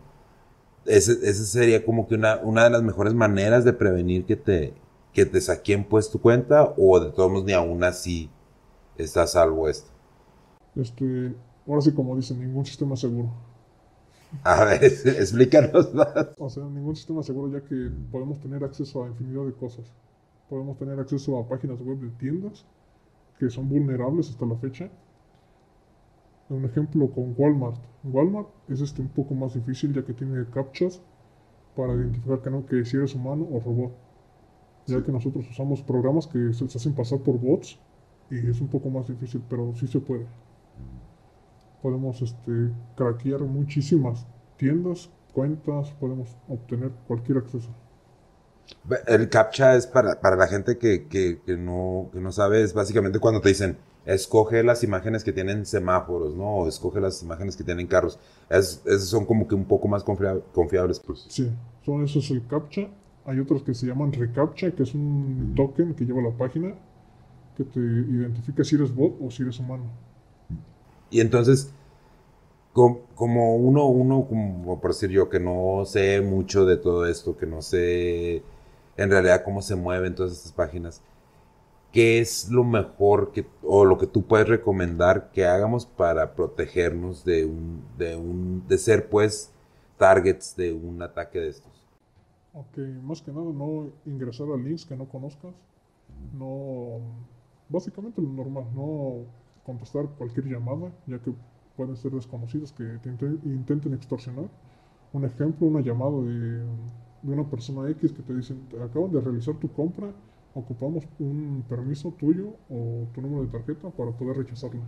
Ese, 0.90 1.34
sería 1.34 1.86
como 1.86 2.08
que 2.08 2.16
una, 2.16 2.38
una 2.38 2.64
de 2.64 2.70
las 2.72 2.84
mejores 2.84 3.14
maneras 3.14 3.64
de 3.64 3.74
prevenir 3.74 4.26
que 4.26 4.36
te, 4.36 4.74
que 5.14 5.26
te 5.26 5.40
saquen 5.40 5.84
pues 5.84 6.10
tu 6.10 6.20
cuenta 6.20 6.74
o 6.78 7.00
de 7.00 7.12
todos 7.12 7.32
modos 7.32 7.46
ni 7.46 7.54
aún 7.54 7.84
así 7.84 8.30
está 8.98 9.28
salvo 9.28 9.70
esto. 9.70 9.90
Este, 10.76 11.34
ahora 11.68 11.82
sí 11.82 11.92
como 11.94 12.16
dicen, 12.16 12.40
ningún 12.40 12.66
sistema 12.66 12.96
seguro. 12.96 13.32
A 14.44 14.64
ver, 14.66 14.84
explícanos 14.84 15.94
más. 15.94 16.30
O 16.38 16.50
sea, 16.50 16.64
ningún 16.66 16.96
sistema 16.96 17.24
seguro 17.24 17.52
ya 17.52 17.66
que 17.66 17.92
podemos 18.12 18.40
tener 18.40 18.64
acceso 18.64 19.04
a 19.04 19.08
infinidad 19.08 19.46
de 19.46 19.54
cosas. 19.54 19.86
Podemos 20.50 20.78
tener 20.78 21.00
acceso 21.00 21.38
a 21.38 21.48
páginas 21.48 21.82
web 21.82 22.00
de 22.00 22.10
tiendas 22.18 22.66
que 23.40 23.50
son 23.50 23.70
vulnerables 23.70 24.30
hasta 24.30 24.46
la 24.46 24.56
fecha. 24.56 24.90
Un 26.50 26.66
ejemplo 26.66 27.10
con 27.12 27.36
Walmart. 27.38 27.80
Walmart 28.04 28.50
es 28.68 28.82
este 28.82 29.02
un 29.02 29.10
poco 29.10 29.34
más 29.36 29.54
difícil 29.54 29.94
ya 29.94 30.04
que 30.04 30.14
tiene 30.14 30.46
captchas 30.50 31.02
para 31.76 31.94
identificar 31.94 32.42
que 32.42 32.50
no 32.50 32.66
que 32.66 32.84
si 32.86 32.98
eres 32.98 33.14
humano 33.16 33.48
o 33.52 33.60
robot. 33.60 33.92
Ya 34.88 35.04
que 35.04 35.12
nosotros 35.12 35.48
usamos 35.50 35.82
programas 35.82 36.26
que 36.26 36.52
se 36.54 36.66
hacen 36.66 36.94
pasar 36.94 37.20
por 37.20 37.40
bots 37.40 37.80
y 38.32 38.50
es 38.50 38.60
un 38.62 38.68
poco 38.68 38.90
más 38.90 39.08
difícil, 39.08 39.44
pero 39.48 39.74
sí 39.76 39.88
se 39.88 40.00
puede 40.00 40.26
podemos 41.82 42.22
este, 42.22 42.72
craquear 42.96 43.42
muchísimas 43.42 44.26
tiendas, 44.58 45.10
cuentas, 45.34 45.92
podemos 46.00 46.36
obtener 46.48 46.92
cualquier 47.08 47.40
acceso. 47.40 47.70
El 49.08 49.30
CAPTCHA 49.30 49.76
es 49.76 49.88
para, 49.88 50.20
para 50.20 50.36
la 50.36 50.48
gente 50.48 50.78
que, 50.78 51.08
que, 51.08 51.42
que, 51.46 51.58
no, 51.58 52.10
que 52.14 52.20
no 52.20 52.32
sabe, 52.32 52.62
es 52.62 52.74
básicamente 52.74 53.20
cuando 53.20 53.42
te 53.42 53.50
dicen, 53.50 53.78
escoge 54.06 54.64
las 54.64 54.84
imágenes 54.84 55.24
que 55.24 55.32
tienen 55.32 55.66
semáforos, 55.66 56.36
¿no? 56.36 56.58
O 56.58 56.68
escoge 56.68 57.00
las 57.00 57.22
imágenes 57.22 57.56
que 57.56 57.64
tienen 57.64 57.88
carros. 57.88 58.20
Es, 58.50 58.82
son 59.00 59.26
como 59.26 59.48
que 59.48 59.56
un 59.56 59.66
poco 59.66 59.88
más 59.88 60.04
confiables. 60.04 61.00
Pues. 61.00 61.26
Sí, 61.30 61.52
son 61.86 62.04
esos 62.04 62.30
el 62.32 62.46
CAPTCHA. 62.48 62.90
Hay 63.26 63.40
otros 63.40 63.64
que 63.64 63.74
se 63.74 63.86
llaman 63.86 64.12
ReCAPTCHA, 64.12 64.72
que 64.72 64.84
es 64.84 64.96
un 64.96 65.54
token 65.56 65.94
que 65.94 66.06
lleva 66.06 66.22
la 66.22 66.32
página 66.32 66.74
que 67.56 67.64
te 67.66 67.80
identifica 67.80 68.64
si 68.64 68.76
eres 68.76 68.96
bot 68.96 69.18
o 69.22 69.30
si 69.30 69.44
eres 69.44 69.60
humano. 69.60 69.84
Y 71.10 71.20
entonces, 71.20 71.74
como 72.74 73.56
uno, 73.58 73.86
uno, 73.88 74.26
como 74.28 74.80
por 74.80 74.92
decir 74.92 75.10
yo, 75.10 75.30
que 75.30 75.40
no 75.40 75.84
sé 75.86 76.22
mucho 76.22 76.66
de 76.66 76.78
todo 76.78 77.06
esto, 77.06 77.36
que 77.36 77.46
no 77.46 77.62
sé 77.62 78.44
en 78.96 79.10
realidad 79.10 79.44
cómo 79.44 79.62
se 79.62 79.76
mueven 79.76 80.16
todas 80.16 80.32
estas 80.32 80.54
páginas, 80.54 81.02
¿qué 81.92 82.20
es 82.20 82.50
lo 82.50 82.64
mejor 82.64 83.32
que, 83.32 83.46
o 83.64 83.86
lo 83.86 83.98
que 83.98 84.08
tú 84.08 84.24
puedes 84.24 84.48
recomendar 84.48 85.32
que 85.32 85.46
hagamos 85.46 85.86
para 85.86 86.36
protegernos 86.36 87.24
de 87.26 87.46
un, 87.46 87.84
de 87.98 88.16
un, 88.16 88.68
de 88.68 88.78
ser 88.78 89.10
pues 89.10 89.52
targets 89.98 90.56
de 90.56 90.74
un 90.74 91.02
ataque 91.02 91.40
de 91.40 91.50
estos? 91.50 91.72
Ok, 92.54 92.78
más 93.04 93.22
que 93.22 93.32
nada 93.32 93.52
no 93.54 93.90
ingresar 94.06 94.48
a 94.52 94.58
links 94.58 94.86
que 94.86 94.96
no 94.96 95.08
conozcas, 95.08 95.54
no, 96.34 97.00
básicamente 97.70 98.22
lo 98.22 98.30
normal, 98.30 98.66
no 98.76 99.26
contestar 99.64 100.08
cualquier 100.18 100.48
llamada, 100.48 100.92
ya 101.06 101.20
que 101.20 101.32
pueden 101.78 101.96
ser 101.96 102.12
desconocidos 102.12 102.74
que 102.74 102.84
te 103.02 103.10
intenten 103.10 103.94
extorsionar. 103.94 104.50
Un 105.14 105.26
ejemplo, 105.26 105.68
una 105.68 105.82
llamada 105.82 106.22
de, 106.22 106.66
una 107.24 107.50
persona 107.50 107.90
X 107.92 108.12
que 108.14 108.22
te 108.24 108.36
dicen, 108.36 108.68
acaban 108.84 109.12
de 109.12 109.22
realizar 109.22 109.56
tu 109.56 109.72
compra, 109.72 110.12
ocupamos 110.60 111.04
un 111.20 111.64
permiso 111.68 112.12
tuyo 112.12 112.54
o 112.70 113.08
tu 113.14 113.22
número 113.22 113.44
de 113.44 113.48
tarjeta 113.50 113.90
para 113.90 114.12
poder 114.12 114.38
rechazarla. 114.38 114.82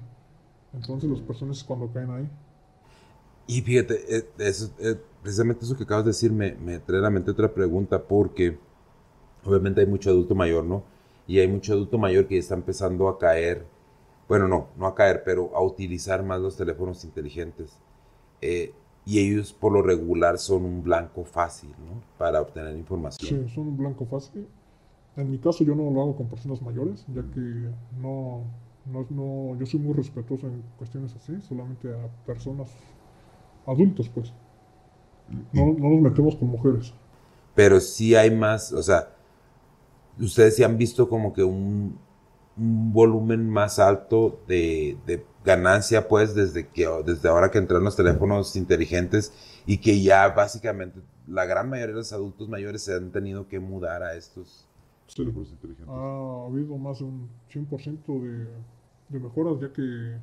Entonces 0.73 1.10
las 1.10 1.21
personas 1.21 1.63
cuando 1.63 1.91
caen 1.91 2.12
ahí. 2.12 2.29
Y 3.47 3.62
fíjate, 3.62 4.17
eh, 4.17 4.25
eh, 4.39 4.95
precisamente 5.21 5.65
eso 5.65 5.75
que 5.75 5.84
acabas 5.84 6.05
de 6.05 6.10
decir 6.10 6.31
me, 6.31 6.53
me 6.53 6.79
trae 6.79 6.99
a 6.99 7.03
la 7.03 7.10
mente 7.10 7.31
otra 7.31 7.53
pregunta 7.53 8.01
porque 8.01 8.57
obviamente 9.43 9.81
hay 9.81 9.88
mucho 9.88 10.10
adulto 10.10 10.36
mayor, 10.36 10.63
¿no? 10.63 10.84
Y 11.27 11.39
hay 11.39 11.47
mucho 11.47 11.73
adulto 11.73 11.97
mayor 11.97 12.27
que 12.27 12.38
está 12.38 12.55
empezando 12.55 13.07
a 13.07 13.17
caer 13.17 13.65
bueno, 14.31 14.47
no, 14.47 14.67
no 14.77 14.88
a 14.88 14.95
caer, 14.95 15.23
pero 15.25 15.53
a 15.53 15.62
utilizar 15.62 16.23
más 16.23 16.39
los 16.39 16.55
teléfonos 16.55 17.03
inteligentes. 17.03 17.77
Eh, 18.39 18.73
y 19.05 19.19
ellos 19.19 19.51
por 19.51 19.73
lo 19.73 19.81
regular 19.81 20.38
son 20.39 20.63
un 20.63 20.81
blanco 20.81 21.25
fácil, 21.25 21.71
¿no? 21.71 22.01
Para 22.17 22.39
obtener 22.39 22.73
información. 22.77 23.45
Sí, 23.45 23.53
son 23.53 23.67
un 23.67 23.75
blanco 23.75 24.05
fácil. 24.05 24.47
En 25.17 25.30
mi 25.30 25.38
caso 25.38 25.63
yo 25.63 25.76
no 25.76 25.89
lo 25.91 26.02
hago 26.02 26.15
con 26.15 26.28
personas 26.28 26.62
mayores, 26.62 27.06
ya 27.13 27.21
que 27.34 27.69
no, 28.00 28.43
no, 28.86 29.58
yo 29.60 29.65
soy 29.65 29.80
muy 29.80 29.93
respetuoso 29.93 30.47
en 30.47 30.63
cuestiones 30.78 31.15
así, 31.15 31.39
solamente 31.41 31.93
a 31.93 32.08
personas 32.26 32.69
adultos, 33.65 34.10
pues. 34.10 34.34
No, 35.54 35.74
no 35.78 35.89
nos 35.89 36.02
metemos 36.02 36.36
con 36.36 36.50
mujeres. 36.50 36.93
Pero 37.56 37.80
sí 37.80 38.15
hay 38.15 38.32
más, 38.32 38.71
o 38.71 38.82
sea, 38.82 39.10
ustedes 40.19 40.56
sí 40.56 40.63
han 40.63 40.78
visto 40.78 41.08
como 41.10 41.34
que 41.34 41.43
un, 41.43 41.97
un 42.58 42.93
volumen 42.93 43.50
más 43.50 43.80
alto 43.80 44.39
de, 44.47 44.97
ganancia, 45.43 46.08
pues, 46.08 46.36
desde, 46.36 46.67
que, 46.67 46.88
desde 47.06 47.28
ahora 47.28 47.50
que 47.50 47.58
entraron 47.58 47.84
los 47.84 47.95
teléfonos 47.95 48.56
inteligentes 48.56 49.34
y 49.65 49.80
que 49.80 50.02
ya 50.02 50.30
básicamente 50.30 51.00
la 51.28 51.45
gran 51.45 51.69
mayoría 51.69 51.93
de 51.93 52.00
los 52.00 52.13
adultos 52.13 52.47
mayores 52.47 52.84
se 52.84 52.93
han 52.93 53.12
tenido 53.12 53.47
que 53.47 53.60
mudar 53.60 54.04
a 54.04 54.15
estos 54.15 54.67
inteligentes. 55.19 55.88
Ha 55.88 56.45
habido 56.45 56.78
más 56.78 57.00
de 57.00 57.06
un 57.06 57.30
100% 57.54 58.21
de, 58.21 58.47
de 59.10 59.19
mejoras, 59.19 59.60
ya 59.60 59.71
que 59.71 60.17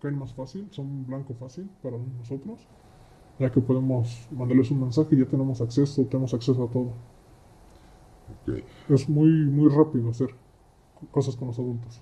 caen 0.00 0.18
más 0.18 0.32
fácil, 0.34 0.68
son 0.70 1.06
blanco 1.06 1.34
fácil 1.34 1.68
para 1.82 1.96
nosotros, 1.98 2.60
ya 3.38 3.50
que 3.50 3.60
podemos 3.60 4.28
mandarles 4.30 4.70
un 4.70 4.80
mensaje 4.80 5.14
y 5.14 5.18
ya 5.18 5.26
tenemos 5.26 5.60
acceso, 5.60 6.04
tenemos 6.04 6.32
acceso 6.34 6.64
a 6.64 6.70
todo. 6.70 6.92
Es 8.88 9.08
muy, 9.08 9.28
muy 9.28 9.70
rápido 9.70 10.10
hacer 10.10 10.30
cosas 11.10 11.36
con 11.36 11.48
los 11.48 11.58
adultos. 11.58 12.00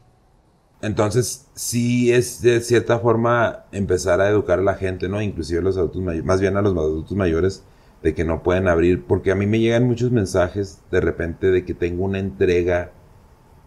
Entonces, 0.80 1.48
sí 1.54 2.12
es 2.12 2.42
de 2.42 2.60
cierta 2.60 2.98
forma 2.98 3.64
empezar 3.70 4.20
a 4.20 4.28
educar 4.28 4.58
a 4.58 4.62
la 4.62 4.74
gente, 4.74 5.08
¿no? 5.08 5.22
Inclusive 5.22 5.60
a 5.60 5.62
los 5.62 5.76
adultos 5.76 6.02
mayores, 6.02 6.26
más 6.26 6.40
bien 6.40 6.56
a 6.56 6.62
los 6.62 6.76
adultos 6.76 7.16
mayores, 7.16 7.62
de 8.02 8.14
que 8.14 8.24
no 8.24 8.42
pueden 8.42 8.68
abrir, 8.68 9.04
porque 9.04 9.30
a 9.30 9.34
mí 9.34 9.46
me 9.46 9.60
llegan 9.60 9.86
muchos 9.86 10.10
mensajes 10.10 10.82
de 10.90 11.00
repente 11.00 11.50
de 11.50 11.64
que 11.64 11.74
tengo 11.74 12.04
una 12.04 12.18
entrega 12.18 12.92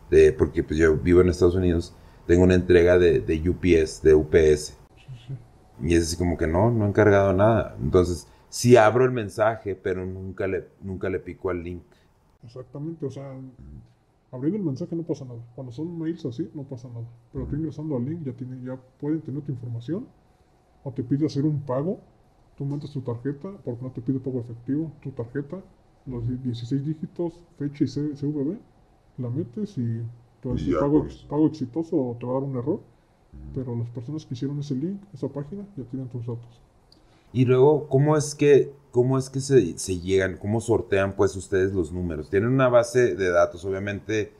de, 0.09 0.33
porque 0.33 0.63
pues 0.63 0.79
yo 0.79 0.97
vivo 0.97 1.21
en 1.21 1.29
Estados 1.29 1.55
Unidos, 1.55 1.95
tengo 2.27 2.43
una 2.43 2.55
entrega 2.55 2.97
de, 2.97 3.19
de 3.19 3.49
UPS, 3.49 4.01
de 4.01 4.13
UPS. 4.13 4.77
Y 5.81 5.95
es 5.95 6.03
así 6.03 6.17
como 6.17 6.37
que 6.37 6.47
no, 6.47 6.71
no 6.71 6.85
he 6.85 6.89
encargado 6.89 7.33
nada. 7.33 7.75
Entonces, 7.81 8.27
sí 8.49 8.77
abro 8.77 9.05
el 9.05 9.11
mensaje, 9.11 9.75
pero 9.75 10.05
nunca 10.05 10.47
le, 10.47 10.67
nunca 10.81 11.09
le 11.09 11.19
pico 11.19 11.49
al 11.49 11.63
link. 11.63 11.83
Exactamente, 12.43 13.05
o 13.05 13.11
sea, 13.11 13.33
Abriendo 14.35 14.57
el 14.57 14.65
mensaje 14.65 14.95
no 14.97 15.03
pasa 15.03 15.23
nada. 15.23 15.39
Cuando 15.55 15.71
son 15.71 15.97
mails 15.97 16.25
así, 16.25 16.49
no 16.53 16.63
pasa 16.63 16.89
nada. 16.89 17.05
Pero 17.31 17.45
tú 17.45 17.55
ingresando 17.55 17.95
al 17.95 18.03
link 18.03 18.23
ya, 18.25 18.33
tiene, 18.33 18.61
ya 18.65 18.75
pueden 18.99 19.21
tener 19.21 19.41
tu 19.43 19.51
información. 19.53 20.07
O 20.83 20.91
te 20.91 21.03
pide 21.03 21.25
hacer 21.25 21.45
un 21.45 21.61
pago. 21.61 22.01
Tú 22.57 22.65
metes 22.65 22.91
tu 22.91 23.01
tarjeta, 23.01 23.51
porque 23.63 23.83
no 23.83 23.91
te 23.91 24.01
pide 24.01 24.19
pago 24.19 24.39
efectivo. 24.39 24.91
Tu 25.01 25.11
tarjeta, 25.11 25.61
los 26.05 26.27
16 26.43 26.85
dígitos, 26.85 27.33
fecha 27.57 27.83
y 27.83 27.87
CVV. 27.87 28.57
La 29.17 29.29
metes 29.29 29.77
y 29.77 30.01
te 30.41 30.49
va 30.49 30.55
a 30.55 30.79
pago, 30.81 31.07
pago 31.29 31.47
exitoso 31.47 31.97
o 31.97 32.17
te 32.19 32.25
va 32.25 32.31
a 32.31 32.35
dar 32.35 32.43
un 32.43 32.57
error. 32.57 32.79
Pero 33.53 33.75
las 33.75 33.89
personas 33.89 34.25
que 34.25 34.33
hicieron 34.33 34.59
ese 34.59 34.75
link, 34.75 35.01
esa 35.13 35.27
página, 35.27 35.65
ya 35.75 35.83
tienen 35.85 36.07
tus 36.07 36.25
datos. 36.25 36.61
Y 37.33 37.43
luego, 37.43 37.87
¿cómo 37.89 38.15
es 38.15 38.33
que 38.33 38.71
¿cómo 38.95 39.17
es 39.17 39.29
que 39.29 39.41
se, 39.41 39.77
se, 39.77 39.99
llegan, 39.99 40.37
cómo 40.37 40.61
sortean 40.61 41.17
pues 41.17 41.35
ustedes 41.35 41.73
los 41.73 41.91
números? 41.91 42.29
Tienen 42.29 42.47
una 42.47 42.69
base 42.69 43.13
de 43.13 43.29
datos, 43.29 43.65
obviamente 43.65 44.31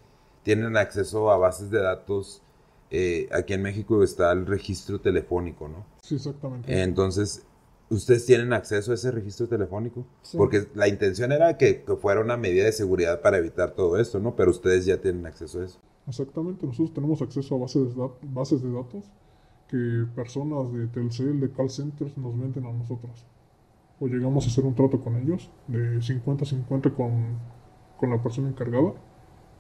tienen 0.44 0.78
acceso 0.78 1.30
a 1.30 1.36
bases 1.36 1.70
de 1.70 1.82
datos. 1.82 2.42
Eh, 2.90 3.28
aquí 3.34 3.52
en 3.52 3.64
México 3.64 4.02
está 4.02 4.32
el 4.32 4.46
registro 4.46 5.02
telefónico, 5.02 5.68
¿no? 5.68 5.86
Sí, 6.02 6.16
exactamente. 6.16 6.82
Entonces, 6.84 7.46
¿ustedes 7.90 8.26
tienen 8.26 8.54
acceso 8.54 8.92
a 8.92 8.96
ese 8.96 9.12
registro 9.12 9.48
telefónico? 9.48 10.06
Porque 10.36 10.68
la 10.74 10.88
intención 10.88 11.32
era 11.32 11.58
que, 11.58 11.84
que, 11.84 11.96
fuera 11.96 12.22
una 12.22 12.38
medida 12.38 12.66
de 12.66 12.72
seguridad 12.72 13.22
para 13.22 13.38
evitar 13.38 13.72
todo 13.72 13.98
esto, 13.98 14.20
¿no? 14.20 14.36
Pero 14.36 14.52
ustedes 14.52 14.86
ya 14.86 15.02
tienen 15.02 15.26
acceso 15.26 15.62
a 15.62 15.66
eso. 15.66 15.80
Exactamente, 16.08 16.66
nosotros 16.66 16.94
tenemos 16.94 17.22
acceso 17.22 17.56
a 17.56 17.60
bases 17.60 17.96
de, 17.96 18.10
bases 18.22 18.62
de 18.62 18.72
datos 18.72 19.12
que 19.68 20.06
personas 20.16 20.72
de 20.72 20.88
Telcel, 20.88 21.40
de 21.40 21.52
call 21.52 21.70
centers 21.70 22.16
nos 22.18 22.40
venden 22.40 22.66
a 22.66 22.72
nosotros. 22.72 23.26
O 24.00 24.08
llegamos 24.08 24.46
a 24.46 24.50
hacer 24.50 24.64
un 24.66 24.76
trato 24.76 25.02
con 25.02 25.16
ellos 25.16 25.50
de 25.68 25.98
50-50 25.98 26.94
con, 26.94 27.40
con 27.98 28.10
la 28.10 28.22
persona 28.22 28.50
encargada 28.50 28.94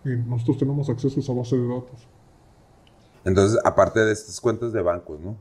y 0.03 0.09
nosotros 0.09 0.59
tenemos 0.59 0.89
acceso 0.89 1.19
a 1.19 1.23
esa 1.23 1.33
base 1.33 1.57
de 1.57 1.67
datos. 1.67 2.07
Entonces, 3.23 3.59
aparte 3.65 4.01
de 4.01 4.11
estas 4.11 4.39
cuentas 4.39 4.71
de 4.71 4.81
bancos, 4.83 5.19
¿no? 5.19 5.35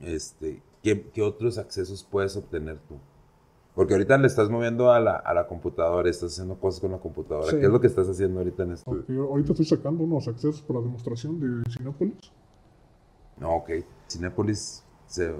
Este, 0.00 0.62
¿qué, 0.82 1.10
qué 1.12 1.22
otros 1.22 1.58
accesos 1.58 2.06
puedes 2.10 2.36
obtener 2.36 2.78
tú? 2.88 2.96
Porque 3.74 3.94
ahorita 3.94 4.18
le 4.18 4.26
estás 4.26 4.50
moviendo 4.50 4.90
a 4.90 4.98
la, 4.98 5.12
a 5.16 5.32
la 5.34 5.46
computadora, 5.46 6.10
estás 6.10 6.32
haciendo 6.32 6.58
cosas 6.58 6.80
con 6.80 6.90
la 6.90 6.98
computadora. 6.98 7.50
Sí. 7.50 7.58
¿Qué 7.58 7.66
es 7.66 7.70
lo 7.70 7.80
que 7.80 7.86
estás 7.86 8.08
haciendo 8.08 8.40
ahorita 8.40 8.64
en 8.64 8.72
esto? 8.72 8.90
Aunque 8.90 9.12
ahorita 9.16 9.52
estoy 9.52 9.66
sacando 9.66 10.02
unos 10.02 10.26
accesos 10.26 10.62
para 10.62 10.80
demostración 10.80 11.38
de 11.38 11.70
Cinépolis. 11.70 12.32
No, 13.38 13.54
ok. 13.56 13.70
Cinépolis, 14.10 14.82
se- 15.06 15.32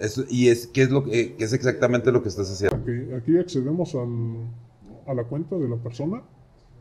eso- 0.00 0.22
¿y 0.28 0.48
es, 0.48 0.68
qué, 0.68 0.82
es 0.82 0.90
lo 0.90 1.02
que, 1.02 1.34
qué 1.34 1.42
es 1.44 1.52
exactamente 1.52 2.12
lo 2.12 2.22
que 2.22 2.28
estás 2.28 2.48
haciendo? 2.52 2.76
Aquí, 2.76 3.12
aquí 3.14 3.38
accedemos 3.38 3.94
al- 3.96 4.46
a 5.06 5.14
la 5.14 5.24
cuenta 5.24 5.56
de 5.56 5.68
la 5.68 5.76
persona 5.76 6.22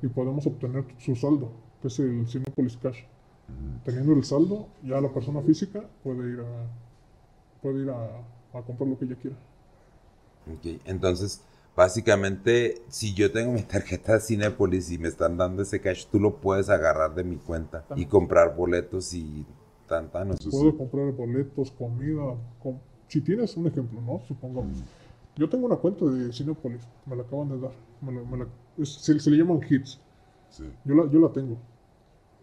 y 0.04 0.08
podemos 0.08 0.46
obtener 0.46 0.86
su 1.00 1.16
saldo, 1.16 1.52
que 1.82 1.88
es 1.88 1.98
el 2.00 2.28
Cinepolis 2.28 2.78
Cash. 2.78 3.00
Teniendo 3.84 4.14
el 4.14 4.24
saldo, 4.24 4.68
ya 4.84 5.02
la 5.02 5.12
persona 5.12 5.42
física 5.42 5.84
puede 6.04 6.34
ir 6.34 6.42
a, 6.42 6.68
puede 7.62 7.84
ir 7.84 7.90
a, 7.90 8.58
a 8.58 8.62
comprar 8.64 8.90
lo 8.90 8.98
que 8.98 9.06
ella 9.06 9.16
quiera. 9.16 9.38
Ok, 10.52 10.82
Entonces, 10.86 11.42
básicamente, 11.76 12.82
si 12.90 13.14
yo 13.14 13.32
tengo 13.32 13.52
mi 13.54 13.62
tarjeta 13.74 14.14
de 14.14 14.20
Cinépolis 14.22 14.92
y 14.92 14.98
me 14.98 15.08
están 15.08 15.38
dando 15.38 15.62
ese 15.62 15.80
cash, 15.82 16.06
tú 16.12 16.20
lo 16.20 16.36
puedes 16.38 16.70
agarrar 16.70 17.14
de 17.16 17.24
mi 17.24 17.38
cuenta 17.38 17.86
y 17.96 18.06
comprar 18.06 18.56
boletos 18.56 19.14
y 19.14 19.46
tan, 19.88 20.10
tan. 20.10 20.32
o 20.32 20.38
sea, 20.38 20.52
Puedo 20.52 20.78
comprar 20.78 21.12
boletos, 21.14 21.72
comida. 21.72 22.36
com- 22.62 22.80
si 23.08 23.22
tienes 23.22 23.56
un 23.58 23.68
ejemplo, 23.68 24.00
¿no? 24.02 24.22
Supongamos. 24.28 24.84
Yo 25.36 25.50
tengo 25.50 25.66
una 25.68 25.78
cuenta 25.78 26.06
de 26.06 26.32
Cinepolis, 26.34 26.82
me 27.06 27.16
la 27.16 27.24
acaban 27.24 27.50
de 27.50 27.60
dar. 27.60 27.72
me 28.02 28.12
la- 28.14 28.22
me 28.24 28.38
la- 28.38 28.48
es- 28.78 28.94
se, 28.94 29.20
se 29.20 29.30
le 29.32 29.38
llaman 29.38 29.60
hits. 29.68 30.00
Yo 30.86 30.96
la, 30.96 31.10
yo 31.12 31.20
la 31.20 31.30
tengo. 31.32 31.58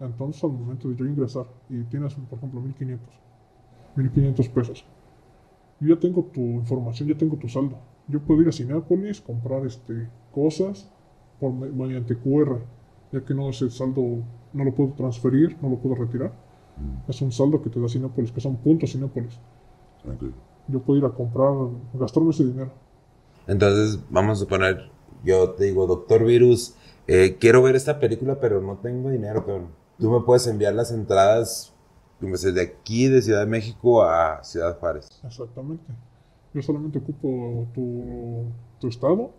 Entonces, 0.01 0.43
al 0.45 0.51
momento 0.51 0.89
de 0.89 0.97
yo 0.97 1.05
ingresar 1.07 1.47
y 1.71 1.83
tienes, 1.85 2.15
por 2.15 2.39
ejemplo, 2.39 2.61
1500, 2.61 3.09
1500 3.97 4.49
pesos, 4.49 4.85
yo 5.81 5.95
ya 5.95 6.01
tengo 6.01 6.25
tu 6.25 6.41
información, 6.41 7.09
ya 7.09 7.17
tengo 7.19 7.37
tu 7.37 7.49
saldo. 7.49 7.77
Yo 8.09 8.21
puedo 8.21 8.43
ir 8.43 8.49
a 8.49 8.53
Cinepolis, 8.53 9.21
comprar 9.21 9.65
este, 9.67 10.09
cosas 10.33 10.89
por, 11.41 11.53
me- 11.53 11.69
mediante 11.69 12.17
QR, 12.17 12.59
ya 13.13 13.25
que 13.25 13.35
no 13.35 13.49
ese 13.51 13.69
saldo 13.71 14.03
no 14.53 14.65
lo 14.65 14.75
puedo 14.75 14.93
transferir, 14.93 15.57
no 15.61 15.69
lo 15.69 15.77
puedo 15.77 15.95
retirar. 15.97 16.33
Es 17.09 17.21
un 17.23 17.33
saldo 17.33 17.63
que 17.63 17.71
te 17.71 17.81
da 17.81 17.89
Cinepolis, 17.89 18.31
que 18.33 18.41
son 18.41 18.57
puntos 18.57 18.93
Cinepolis. 18.93 19.39
Yo 20.69 20.81
puedo 20.81 20.99
ir 20.99 21.05
a 21.05 21.11
comprar, 21.11 21.53
gastarme 21.95 22.31
ese 22.31 22.45
dinero. 22.45 22.71
Entonces, 23.47 23.99
vamos 24.11 24.39
a 24.39 24.41
suponer, 24.41 24.91
yo 25.25 25.51
te 25.51 25.65
digo, 25.65 25.87
doctor 25.87 26.25
Virus, 26.25 26.75
eh, 27.07 27.37
quiero 27.41 27.63
ver 27.63 27.77
esta 27.77 28.01
película, 28.01 28.41
pero 28.41 28.61
no 28.61 28.77
tengo 28.79 29.11
dinero, 29.11 29.45
cabrón. 29.47 29.69
Tú 29.99 30.11
me 30.11 30.21
puedes 30.21 30.47
enviar 30.49 30.75
las 30.75 30.91
entradas, 30.93 31.73
de 32.21 32.61
aquí, 32.63 33.09
de 33.09 33.23
Ciudad 33.23 33.41
de 33.41 33.47
México 33.47 34.03
a 34.03 34.43
Ciudad 34.43 34.79
Juárez. 34.79 35.09
Exactamente. 35.25 35.85
Yo 36.55 36.63
solamente 36.63 36.99
ocupo 36.99 37.67
tu, 37.75 38.45
tu 38.81 38.89
estado 38.89 39.31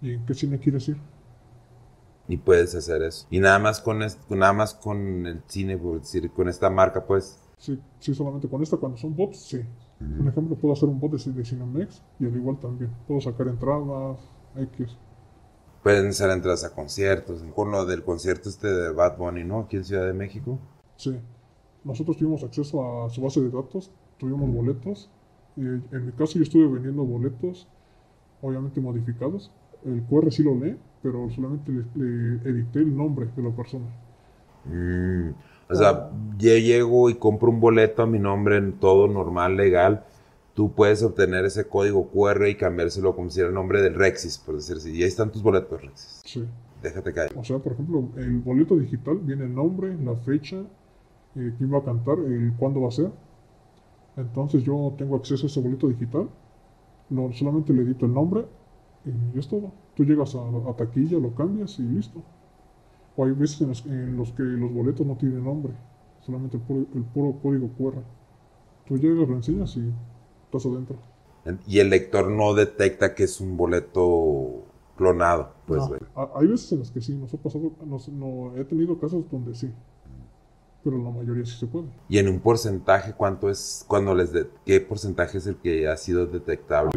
y 0.00 0.14
en 0.14 0.24
qué 0.26 0.34
cine 0.34 0.58
quieres 0.58 0.88
ir. 0.88 0.96
Y 2.28 2.38
puedes 2.38 2.74
hacer 2.74 3.02
eso. 3.02 3.26
Y 3.30 3.38
nada 3.38 3.58
más 3.58 3.80
con, 3.80 4.02
est- 4.02 4.28
nada 4.30 4.52
más 4.52 4.74
con 4.74 5.26
el 5.26 5.42
cine, 5.46 5.76
por 5.78 6.00
decir, 6.00 6.30
con 6.32 6.48
esta 6.48 6.70
marca, 6.70 7.04
pues. 7.04 7.38
Sí, 7.58 7.80
sí, 8.00 8.14
solamente 8.14 8.48
con 8.48 8.62
esta, 8.62 8.76
cuando 8.76 8.98
son 8.98 9.14
bots, 9.14 9.38
sí. 9.38 9.60
Un 10.00 10.28
ejemplo, 10.28 10.56
puedo 10.56 10.74
hacer 10.74 10.88
un 10.88 11.00
bot 11.00 11.12
de, 11.12 11.32
de 11.32 11.44
Cinemex 11.44 12.02
y 12.18 12.26
al 12.26 12.36
igual 12.36 12.58
también. 12.58 12.90
Puedo 13.06 13.20
sacar 13.20 13.48
entradas, 13.48 14.18
X. 14.56 14.96
Pueden 15.82 16.12
ser 16.12 16.30
entradas 16.30 16.64
a 16.64 16.74
conciertos. 16.74 17.42
Con 17.54 17.70
lo 17.70 17.86
del 17.86 18.02
concierto 18.02 18.48
este 18.48 18.66
de 18.68 18.90
Bad 18.92 19.16
Bunny, 19.16 19.44
¿no? 19.44 19.60
Aquí 19.60 19.76
en 19.76 19.84
Ciudad 19.84 20.04
de 20.04 20.12
México. 20.12 20.58
Sí. 20.96 21.18
Nosotros 21.86 22.16
tuvimos 22.18 22.42
acceso 22.44 23.04
a 23.04 23.10
su 23.10 23.20
base 23.22 23.40
de 23.40 23.50
datos, 23.50 23.92
tuvimos 24.18 24.50
boletos. 24.52 25.10
Y 25.56 25.62
en 25.66 26.06
mi 26.06 26.12
caso 26.12 26.38
yo 26.38 26.42
estuve 26.44 26.66
vendiendo 26.66 27.04
boletos, 27.04 27.68
obviamente 28.42 28.80
modificados. 28.80 29.52
El 29.84 30.02
QR 30.04 30.30
sí 30.32 30.42
lo 30.42 30.54
lee, 30.54 30.76
pero 31.02 31.30
solamente 31.30 31.72
le, 31.72 31.84
le 31.94 32.50
edité 32.50 32.80
el 32.80 32.96
nombre 32.96 33.30
de 33.36 33.42
la 33.42 33.54
persona. 33.56 33.86
Mm, 34.64 35.30
O 35.68 35.74
sea, 35.74 36.10
yo 36.38 36.56
llego 36.58 37.10
y 37.10 37.14
compro 37.16 37.50
un 37.50 37.60
boleto 37.60 38.02
a 38.02 38.06
mi 38.06 38.18
nombre 38.18 38.56
en 38.58 38.78
todo 38.78 39.08
normal, 39.08 39.56
legal. 39.56 40.04
Tú 40.54 40.72
puedes 40.74 41.02
obtener 41.02 41.44
ese 41.44 41.68
código 41.68 42.08
QR 42.10 42.48
y 42.48 42.56
cambiárselo 42.56 43.14
como 43.14 43.30
si 43.30 43.40
era 43.40 43.48
el 43.48 43.54
nombre 43.54 43.82
del 43.82 43.94
Rexis, 43.94 44.38
por 44.38 44.56
decir 44.56 44.76
así. 44.76 44.92
Y 44.92 45.02
ahí 45.02 45.08
están 45.08 45.30
tus 45.30 45.42
boletos, 45.42 45.82
Rexis. 45.82 46.24
Sí. 46.24 46.44
Déjate 46.82 47.12
caer. 47.12 47.32
O 47.34 47.44
sea, 47.44 47.58
por 47.58 47.72
ejemplo, 47.72 48.10
el 48.16 48.38
boleto 48.40 48.76
digital 48.76 49.18
viene 49.18 49.44
el 49.44 49.54
nombre, 49.54 49.96
la 50.02 50.14
fecha, 50.16 50.64
eh, 51.36 51.54
quién 51.58 51.72
va 51.72 51.78
a 51.78 51.84
cantar, 51.84 52.18
el 52.20 52.54
cuándo 52.58 52.80
va 52.82 52.88
a 52.88 52.92
ser. 52.92 53.12
Entonces 54.16 54.64
yo 54.64 54.94
tengo 54.96 55.16
acceso 55.16 55.46
a 55.46 55.48
ese 55.48 55.60
boleto 55.60 55.88
digital, 55.88 56.28
no, 57.10 57.32
solamente 57.32 57.72
le 57.72 57.82
edito 57.82 58.06
el 58.06 58.14
nombre 58.14 58.46
y 59.34 59.38
es 59.38 59.48
todo. 59.48 59.72
Tú 59.94 60.04
llegas 60.04 60.34
a, 60.34 60.40
a 60.70 60.76
taquilla, 60.76 61.18
lo 61.18 61.34
cambias 61.34 61.78
y 61.78 61.82
listo. 61.82 62.22
O 63.16 63.24
hay 63.24 63.32
veces 63.32 63.60
en 63.62 63.68
los, 63.68 63.86
en 63.86 64.16
los 64.16 64.32
que 64.32 64.42
los 64.42 64.72
boletos 64.72 65.06
no 65.06 65.16
tienen 65.16 65.44
nombre, 65.44 65.72
solamente 66.20 66.56
el 66.58 66.62
puro, 66.62 66.86
el 66.94 67.04
puro 67.04 67.38
código 67.42 67.68
QR. 67.78 68.02
Tú 68.86 68.98
llegas, 68.98 69.28
lo 69.28 69.36
enseñas 69.36 69.76
y 69.76 69.92
estás 70.46 70.66
adentro. 70.66 70.96
Y 71.66 71.78
el 71.78 71.90
lector 71.90 72.30
no 72.30 72.54
detecta 72.54 73.14
que 73.14 73.24
es 73.24 73.40
un 73.40 73.56
boleto 73.56 74.64
clonado, 74.96 75.52
pues, 75.66 75.82
No. 75.88 75.96
Hay 76.34 76.46
veces 76.48 76.72
en 76.72 76.80
las 76.80 76.90
que 76.90 77.00
sí, 77.00 77.14
nos 77.14 77.32
ha 77.32 77.36
pasado, 77.36 77.70
nos- 77.86 78.08
no, 78.08 78.56
he 78.56 78.64
tenido 78.64 78.98
casos 78.98 79.24
donde 79.30 79.54
sí, 79.54 79.70
pero 80.86 81.02
la 81.02 81.10
mayoría 81.10 81.44
sí 81.44 81.56
se 81.58 81.66
puede. 81.66 81.88
Y 82.08 82.18
en 82.18 82.28
un 82.28 82.38
porcentaje, 82.38 83.12
¿cuánto 83.12 83.50
es 83.50 83.84
cuando 83.88 84.14
les 84.14 84.32
de- 84.32 84.48
qué 84.64 84.80
porcentaje 84.80 85.38
es 85.38 85.46
el 85.48 85.56
que 85.56 85.88
ha 85.88 85.96
sido 85.96 86.26
detectable? 86.26 86.90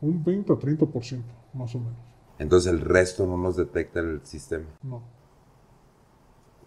Un 0.00 0.24
20 0.24 0.52
a 0.52 0.56
30%, 0.56 1.22
más 1.52 1.74
o 1.74 1.78
menos. 1.80 1.94
Entonces 2.38 2.72
el 2.72 2.80
resto 2.80 3.26
no 3.26 3.36
los 3.36 3.56
detecta 3.56 4.00
el 4.00 4.20
sistema. 4.24 4.64
No. 4.82 5.02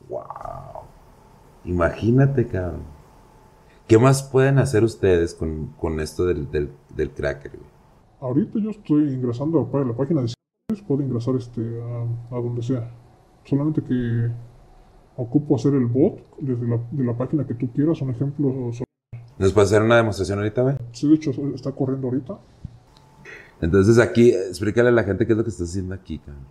Wow. 0.07 0.83
Imagínate, 1.65 2.47
cabrón. 2.47 2.83
¿Qué 3.87 3.97
más 3.97 4.23
pueden 4.23 4.59
hacer 4.59 4.83
ustedes 4.83 5.33
con, 5.33 5.73
con 5.79 5.99
esto 5.99 6.25
del, 6.25 6.49
del, 6.51 6.71
del 6.95 7.11
cracker, 7.11 7.51
güey? 7.57 7.69
Ahorita 8.21 8.59
yo 8.59 8.69
estoy 8.69 9.13
ingresando 9.13 9.59
a 9.73 9.83
la 9.83 9.95
página 9.95 10.21
de 10.21 10.33
puedo 10.87 11.01
ingresar 11.01 11.35
este, 11.35 11.61
a, 11.81 12.35
a 12.35 12.39
donde 12.39 12.61
sea. 12.61 12.91
Solamente 13.43 13.81
que 13.83 14.31
ocupo 15.17 15.55
hacer 15.55 15.73
el 15.73 15.85
bot 15.85 16.19
desde 16.39 16.67
la, 16.67 16.79
de 16.91 17.03
la 17.03 17.17
página 17.17 17.45
que 17.45 17.53
tú 17.53 17.71
quieras. 17.71 18.01
Un 18.01 18.09
ejemplo, 18.11 18.71
¿Nos 19.37 19.51
puede 19.53 19.65
hacer 19.65 19.81
una 19.81 19.97
demostración 19.97 20.39
ahorita, 20.39 20.61
güey? 20.61 20.75
sí, 20.91 21.07
de 21.09 21.15
hecho 21.15 21.31
está 21.53 21.71
corriendo 21.73 22.07
ahorita. 22.07 22.37
Entonces 23.61 23.97
aquí, 23.99 24.31
explícale 24.31 24.89
a 24.89 24.91
la 24.91 25.03
gente 25.03 25.25
qué 25.25 25.33
es 25.33 25.37
lo 25.37 25.43
que 25.43 25.49
está 25.49 25.63
haciendo 25.63 25.93
aquí, 25.95 26.19
cabrón. 26.19 26.43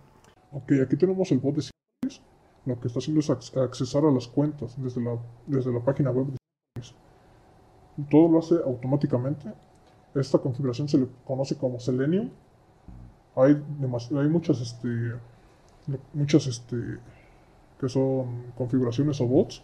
Ok, 0.51 0.71
aquí 0.83 0.95
tenemos 0.95 1.31
el 1.31 1.39
bot 1.39 1.55
de 1.55 1.61
Cinepolis. 1.63 2.21
Lo 2.65 2.79
que 2.79 2.87
está 2.87 2.99
haciendo 2.99 3.19
es 3.19 3.29
ac- 3.29 3.63
accesar 3.63 4.03
a 4.05 4.11
las 4.11 4.27
cuentas 4.27 4.75
desde 4.81 5.01
la, 5.01 5.17
desde 5.45 5.71
la 5.71 5.79
página 5.81 6.11
web 6.11 6.27
de 6.27 6.37
Cinepolis. 6.83 6.95
Todo 8.09 8.31
lo 8.31 8.39
hace 8.39 8.55
automáticamente. 8.65 9.51
Esta 10.15 10.37
configuración 10.39 10.87
se 10.87 10.97
le 10.97 11.07
conoce 11.25 11.55
como 11.57 11.79
Selenium. 11.79 12.29
Hay, 13.35 13.51
hay 14.17 14.29
muchas, 14.29 14.61
este, 14.61 14.87
muchas 16.13 16.47
este, 16.47 16.75
que 17.85 17.89
son 17.89 18.51
configuraciones 18.57 19.21
o 19.21 19.27
bots. 19.27 19.61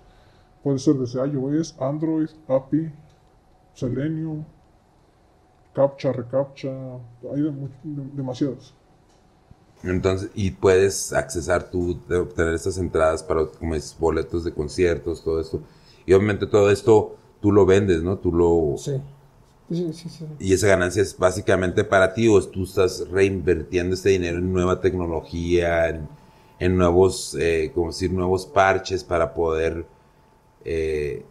Puede 0.64 0.78
ser 0.78 0.96
desde 0.96 1.26
iOS, 1.26 1.76
Android, 1.80 2.30
API, 2.48 2.92
Selenium, 3.74 4.44
Captcha, 5.74 6.12
Recaptcha. 6.12 6.70
Hay 7.34 7.42
de 7.42 7.54
demasiadas. 8.14 8.74
Entonces, 9.84 10.30
y 10.36 10.52
puedes 10.52 11.12
accesar 11.14 11.72
tú, 11.72 12.00
de 12.08 12.18
obtener 12.18 12.54
estas 12.54 12.78
entradas 12.78 13.24
para, 13.24 13.48
como 13.48 13.74
es, 13.74 13.98
boletos 14.00 14.44
de 14.44 14.54
conciertos, 14.54 15.24
todo 15.24 15.42
esto. 15.42 15.62
Y 16.06 16.14
obviamente 16.14 16.46
todo 16.46 16.70
esto 16.70 17.16
tú 17.42 17.52
lo 17.52 17.66
vendes, 17.66 18.04
¿no? 18.04 18.20
Tú 18.20 18.32
lo... 18.32 18.76
Sí. 18.78 19.02
Sí, 19.72 19.94
sí, 19.94 20.10
sí. 20.10 20.26
Y 20.38 20.54
esa 20.54 20.68
ganancia 20.68 21.02
es 21.02 21.18
básicamente 21.18 21.84
para 21.86 22.14
ti, 22.14 22.28
o 22.28 22.40
tú 22.44 22.66
estás 22.66 23.08
reinvirtiendo 23.10 23.96
este 23.96 24.10
dinero 24.10 24.38
en 24.38 24.52
nueva 24.52 24.82
tecnología, 24.82 25.88
en, 25.90 26.08
en 26.62 26.78
nuevos, 26.78 27.36
eh, 27.40 27.72
como 27.74 27.88
decir, 27.88 28.14
nuevos 28.14 28.46
parches 28.46 29.04
para 29.04 29.34
poder 29.34 29.86
eh, 30.64 31.26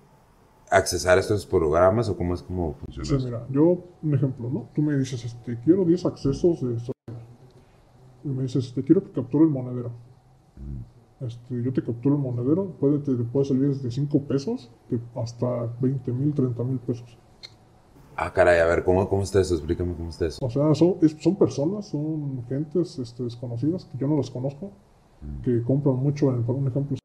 accesar 0.71 1.19
a 1.19 1.21
estos 1.21 1.47
programas, 1.47 2.09
o 2.09 2.17
cómo 2.17 2.35
es 2.35 2.43
como 2.43 2.75
Sí, 3.03 3.15
mira, 3.25 3.47
yo, 3.49 3.79
un 4.03 4.15
ejemplo, 4.15 4.51
¿no? 4.51 4.69
Tú 4.75 4.83
me 4.83 4.97
dices, 4.97 5.25
este, 5.25 5.57
quiero 5.65 5.85
10 5.85 6.05
accesos 6.05 6.61
de 6.61 6.79
software. 6.81 7.25
Y 8.25 8.29
me 8.29 8.43
dices, 8.43 8.67
este, 8.67 8.83
quiero 8.83 9.05
que 9.05 9.13
capture 9.13 9.45
el 9.45 9.51
monedero. 9.51 9.93
Este, 11.21 11.63
yo 11.63 11.73
te 11.73 11.83
capturo 11.83 12.17
el 12.17 12.23
monedero, 12.23 12.73
puede, 12.81 12.99
te, 12.99 13.13
puede 13.13 13.45
salir 13.45 13.69
desde 13.69 13.91
5 13.91 14.23
pesos 14.23 14.71
hasta 15.15 15.67
20 15.81 16.13
mil, 16.13 16.35
30 16.35 16.65
mil 16.65 16.79
pesos. 16.79 17.17
Ah, 18.17 18.33
caray, 18.33 18.59
a 18.59 18.67
ver, 18.67 18.83
¿cómo, 18.85 19.09
cómo 19.09 19.23
está 19.23 19.41
eso? 19.41 19.55
Explícame 19.55 19.95
cómo 19.95 20.09
está 20.11 20.27
eso. 20.27 20.39
O 20.45 20.51
sea, 20.51 20.75
son, 20.75 20.97
es- 21.03 21.17
son 21.21 21.37
personas, 21.37 21.87
son 21.89 22.43
gentes 22.49 22.99
este, 22.99 23.23
desconocidas 23.23 23.85
que 23.85 23.97
yo 23.99 24.09
no 24.09 24.17
las 24.17 24.31
conozco, 24.31 24.73
que 25.43 25.63
compran 25.63 25.97
mucho, 25.97 26.31
en, 26.31 26.43
por 26.45 26.57
un 26.57 26.69
ejemplo, 26.69 26.97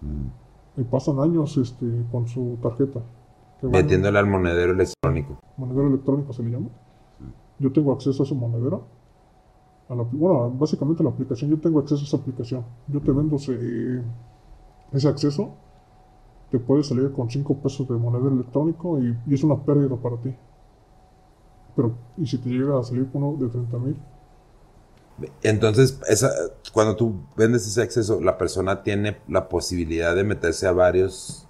Mm. 0.00 0.80
y 0.80 0.84
pasan 0.84 1.18
años 1.18 1.56
este, 1.56 1.84
con 2.12 2.28
su 2.28 2.56
tarjeta. 2.62 3.00
Metiéndole 3.62 4.18
al 4.18 4.26
monedero 4.26 4.72
electrónico. 4.72 5.38
monedero 5.56 5.88
electrónico 5.88 6.32
se 6.32 6.42
le 6.44 6.50
llama. 6.52 6.68
Yo 7.58 7.72
tengo 7.72 7.92
acceso 7.92 8.22
a 8.22 8.26
ese 8.26 8.34
monedero. 8.34 8.84
A 9.88 9.94
la, 9.96 10.02
bueno, 10.04 10.50
básicamente 10.50 11.02
la 11.02 11.10
aplicación, 11.10 11.50
yo 11.50 11.58
tengo 11.58 11.80
acceso 11.80 12.02
a 12.02 12.04
esa 12.04 12.16
aplicación. 12.18 12.64
Yo 12.86 13.00
te 13.00 13.10
vendo 13.10 13.36
ese, 13.36 14.02
ese 14.92 15.08
acceso. 15.08 15.50
Te 16.52 16.58
puede 16.60 16.84
salir 16.84 17.10
con 17.12 17.28
5 17.28 17.54
pesos 17.56 17.88
de 17.88 17.96
monedero 17.96 18.32
electrónico 18.32 18.98
y, 19.00 19.16
y 19.26 19.34
es 19.34 19.42
una 19.42 19.56
pérdida 19.56 19.96
para 19.96 20.16
ti. 20.18 20.32
Pero, 21.74 21.92
y 22.16 22.26
si 22.26 22.38
te 22.38 22.48
llega 22.50 22.78
a 22.78 22.84
salir 22.84 23.08
uno 23.12 23.36
de 23.36 23.48
30 23.48 23.78
mil, 23.78 23.96
Entonces, 25.42 26.00
esa, 26.08 26.30
cuando 26.72 26.96
tú 26.96 27.14
vendes 27.36 27.66
ese 27.66 27.82
acceso, 27.82 28.20
la 28.20 28.38
persona 28.38 28.82
tiene 28.82 29.18
la 29.28 29.48
posibilidad 29.48 30.14
de 30.14 30.24
meterse 30.24 30.66
a 30.66 30.72
varios, 30.72 31.46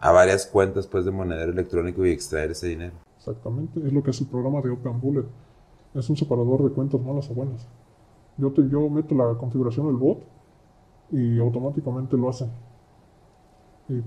a 0.00 0.12
varias 0.12 0.46
cuentas 0.46 0.86
pues 0.86 1.04
de 1.04 1.10
monedero 1.10 1.52
electrónico 1.52 2.04
y 2.04 2.10
extraer 2.10 2.50
ese 2.50 2.68
dinero. 2.68 2.94
exactamente, 3.16 3.80
es 3.86 3.92
lo 3.92 4.02
que 4.02 4.10
es 4.10 4.20
el 4.20 4.26
programa 4.26 4.60
de 4.60 4.70
Open 4.70 5.00
Bullet. 5.00 5.24
Es 5.94 6.08
un 6.10 6.16
separador 6.16 6.64
de 6.64 6.70
cuentas 6.70 7.00
malas 7.00 7.30
o 7.30 7.34
buenas. 7.34 7.66
Yo, 8.36 8.52
te, 8.52 8.68
yo 8.68 8.88
meto 8.88 9.14
la 9.14 9.36
configuración 9.38 9.86
del 9.86 9.96
bot 9.96 10.22
y 11.10 11.38
automáticamente 11.38 12.16
lo 12.16 12.28
hace. 12.28 12.46
Y 13.88 14.02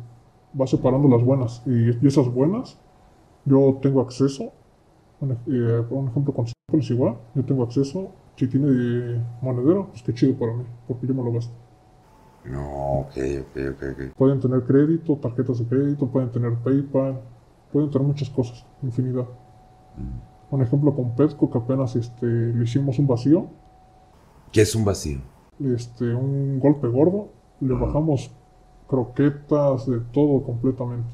va 0.60 0.68
separando 0.68 1.08
las 1.08 1.24
buenas. 1.24 1.64
Y, 1.66 1.98
y 2.04 2.08
esas 2.08 2.32
buenas, 2.32 2.78
yo 3.46 3.80
tengo 3.82 4.02
acceso. 4.02 4.52
Eh, 5.48 5.84
por 5.90 6.08
ejemplo, 6.08 6.34
con 6.34 6.46
Simple 6.48 6.80
es 6.80 6.90
igual. 6.92 7.18
Yo 7.36 7.44
tengo 7.44 7.64
acceso. 7.64 8.12
Si 8.36 8.48
tiene 8.48 8.68
eh, 8.70 9.22
monedero, 9.42 9.88
pues 9.90 10.02
qué 10.04 10.14
chido 10.14 10.34
para 10.38 10.54
mí, 10.54 10.64
porque 10.88 11.06
yo 11.08 11.14
me 11.14 11.24
lo 11.24 11.32
gasto. 11.34 11.54
No, 12.46 13.02
ok, 13.02 13.14
ok, 13.42 13.62
ok, 13.74 13.84
ok. 13.92 14.16
Pueden 14.18 14.40
tener 14.40 14.64
crédito, 14.64 15.16
tarjetas 15.18 15.60
de 15.60 15.66
crédito, 15.66 16.08
pueden 16.08 16.32
tener 16.32 16.56
PayPal, 16.56 17.22
pueden 17.72 17.92
tener 17.92 18.08
muchas 18.08 18.30
cosas, 18.32 18.66
infinidad. 18.82 19.28
Un 20.50 20.62
ejemplo 20.62 20.94
con 20.96 21.16
Petco, 21.16 21.52
que 21.52 21.58
apenas 21.58 21.96
este, 21.96 22.26
le 22.26 22.64
hicimos 22.64 22.98
un 23.00 23.08
vacío, 23.08 23.48
¿Qué 24.52 24.62
es 24.62 24.76
un 24.76 24.84
vacío? 24.84 25.20
este, 25.60 26.14
un 26.16 26.60
golpe 26.60 26.88
gordo, 26.88 27.30
le 27.60 27.74
bajamos 27.76 28.32
croquetas, 28.88 29.86
de 29.88 30.00
todo 30.12 30.42
completamente, 30.44 31.08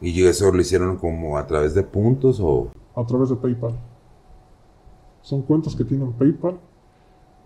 ¿Y 0.00 0.22
eso 0.24 0.50
lo 0.52 0.60
hicieron 0.60 0.96
como 0.98 1.38
a 1.38 1.46
través 1.46 1.72
de 1.74 1.82
puntos 1.82 2.40
o...? 2.40 2.68
a 2.96 3.06
través 3.06 3.30
de 3.30 3.36
PayPal. 3.36 3.74
Son 5.24 5.40
cuentas 5.42 5.74
que 5.74 5.84
tienen 5.84 6.12
PayPal, 6.12 6.58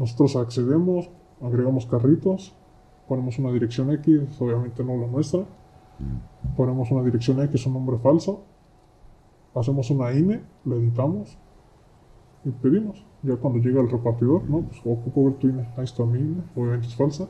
nosotros 0.00 0.34
accedemos, 0.34 1.08
agregamos 1.40 1.86
carritos, 1.86 2.52
ponemos 3.08 3.38
una 3.38 3.52
dirección 3.52 3.90
X, 3.92 4.20
obviamente 4.40 4.82
no 4.82 4.96
la 4.96 5.06
nuestra, 5.06 5.44
ponemos 6.56 6.90
una 6.90 7.04
dirección 7.04 7.40
X, 7.40 7.66
un 7.66 7.74
nombre 7.74 7.98
falso, 7.98 8.42
hacemos 9.54 9.90
una 9.90 10.12
INE, 10.12 10.42
la 10.64 10.74
editamos 10.74 11.38
y 12.44 12.50
pedimos. 12.50 13.04
Ya 13.22 13.36
cuando 13.36 13.60
llega 13.60 13.80
el 13.80 13.88
repartidor, 13.90 14.42
no, 14.50 14.62
pues 14.62 14.80
ocupo 14.84 15.26
ver 15.26 15.34
tu 15.34 15.48
INE, 15.48 15.68
ahí 15.76 15.84
está 15.84 16.04
mi 16.04 16.18
INE, 16.18 16.42
obviamente 16.56 16.88
es 16.88 16.96
falsa, 16.96 17.28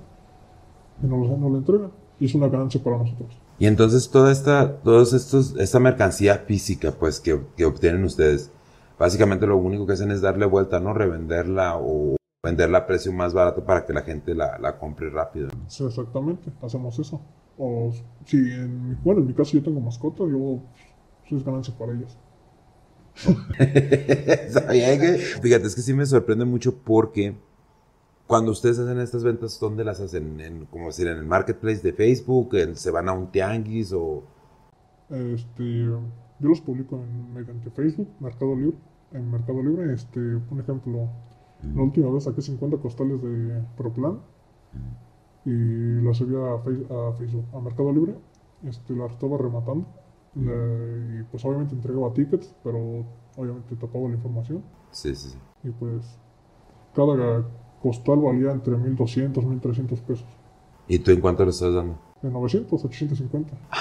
y 1.03 1.07
nos, 1.07 1.29
la- 1.29 1.37
nos 1.37 1.53
la 1.53 1.59
entregan. 1.59 1.91
Y 2.21 2.25
es 2.25 2.35
una 2.35 2.49
ganancia 2.49 2.83
para 2.83 2.97
nosotros. 2.99 3.39
Y 3.59 3.67
entonces 3.67 4.11
toda 4.11 4.33
esta, 4.33 4.79
todos 4.81 5.13
estos, 5.13 5.55
esta 5.59 5.79
mercancía 5.79 6.35
física, 6.39 6.93
pues, 6.99 7.21
que, 7.21 7.39
que 7.57 7.65
obtienen 7.67 8.03
ustedes, 8.05 8.51
básicamente 8.99 9.47
lo 9.47 9.57
único 9.57 9.87
que 9.87 9.93
hacen 9.95 10.11
es 10.11 10.21
darle 10.21 10.47
vuelta, 10.47 10.81
¿no? 10.81 10.93
Revenderla 10.95 11.77
o 11.79 12.17
venderla 12.45 12.79
a 12.79 12.87
precio 12.87 13.13
más 13.13 13.35
barato 13.35 13.65
para 13.65 13.85
que 13.85 13.93
la 13.93 14.03
gente 14.03 14.35
la, 14.35 14.59
la 14.59 14.79
compre 14.79 15.11
rápido. 15.11 15.49
Sí, 15.67 15.85
exactamente, 15.85 16.51
hacemos 16.63 16.99
eso. 16.99 17.21
O 17.59 17.93
si 18.25 18.37
en 18.37 18.99
bueno, 19.03 19.21
en 19.21 19.27
mi 19.27 19.35
caso 19.35 19.53
yo 19.53 19.63
tengo 19.63 19.81
mascotas, 19.81 20.29
yo 20.31 20.61
pues, 21.29 21.41
es 21.41 21.45
ganancia 21.45 21.75
para 21.77 21.93
ellas. 21.93 22.17
¿Sabía 24.51 24.99
que? 25.01 25.19
Fíjate, 25.43 25.67
es 25.67 25.75
que 25.75 25.83
sí 25.83 25.93
me 25.93 26.07
sorprende 26.07 26.45
mucho 26.45 26.77
porque 26.77 27.35
cuando 28.29 28.53
ustedes 28.53 28.79
hacen 28.79 29.01
estas 29.01 29.25
ventas, 29.25 29.59
¿dónde 29.59 29.85
las 29.85 30.01
hacen? 30.01 30.41
En, 30.41 30.67
como 30.67 30.87
decir, 30.87 31.09
en 31.09 31.17
el 31.19 31.25
marketplace 31.25 31.81
de 31.83 31.93
Facebook, 31.93 32.55
en- 32.55 32.77
se 32.77 32.91
van 32.91 33.09
a 33.09 33.13
un 33.13 33.33
tianguis 33.33 33.93
o... 33.93 34.23
Este, 35.11 35.89
yo 36.41 36.49
los 36.49 36.61
publico 36.61 36.97
en, 36.97 37.33
mediante 37.35 37.71
Facebook, 37.71 38.09
Mercado 38.21 38.55
Libre. 38.57 38.77
En 39.13 39.31
Mercado 39.31 39.63
Libre, 39.63 39.93
este, 39.95 40.19
un 40.21 40.61
ejemplo, 40.61 41.09
la 41.75 41.83
última 41.83 42.11
vez 42.11 42.25
saqué 42.25 42.43
50 42.43 42.77
costales 42.79 43.21
de 43.23 43.63
Proplan 43.77 44.19
y 45.45 46.01
las 46.03 46.17
subí 46.17 46.35
a, 46.37 46.55
a 46.55 47.13
Facebook, 47.15 47.45
a 47.55 47.61
Mercado 47.61 47.93
Libre. 47.93 48.15
Este, 48.65 48.95
las 48.95 49.13
estaba 49.13 49.39
rematando 49.39 49.87
la- 50.35 51.21
y 51.21 51.23
pues 51.31 51.45
obviamente 51.45 51.75
entregaba 51.75 52.13
tickets, 52.13 52.55
pero 52.63 53.05
obviamente 53.37 53.75
tapaba 53.77 54.09
la 54.09 54.15
información. 54.17 54.63
Sí, 54.91 55.15
sí, 55.15 55.31
sí. 55.31 55.39
Y 55.65 55.71
pues 55.71 56.19
cada 56.95 57.45
costal 57.83 58.19
valía 58.19 58.51
entre 58.53 58.77
1200 58.77 59.45
1300 59.45 60.01
pesos. 60.03 60.27
¿Y 60.87 60.99
tú 60.99 61.11
en 61.13 61.21
cuánto 61.21 61.45
lo 61.45 61.51
estás 61.51 61.73
dando? 61.75 61.99
De 62.23 62.31
900 62.31 62.83
a 62.85 62.87
850. 62.87 63.55
Ah, 63.71 63.77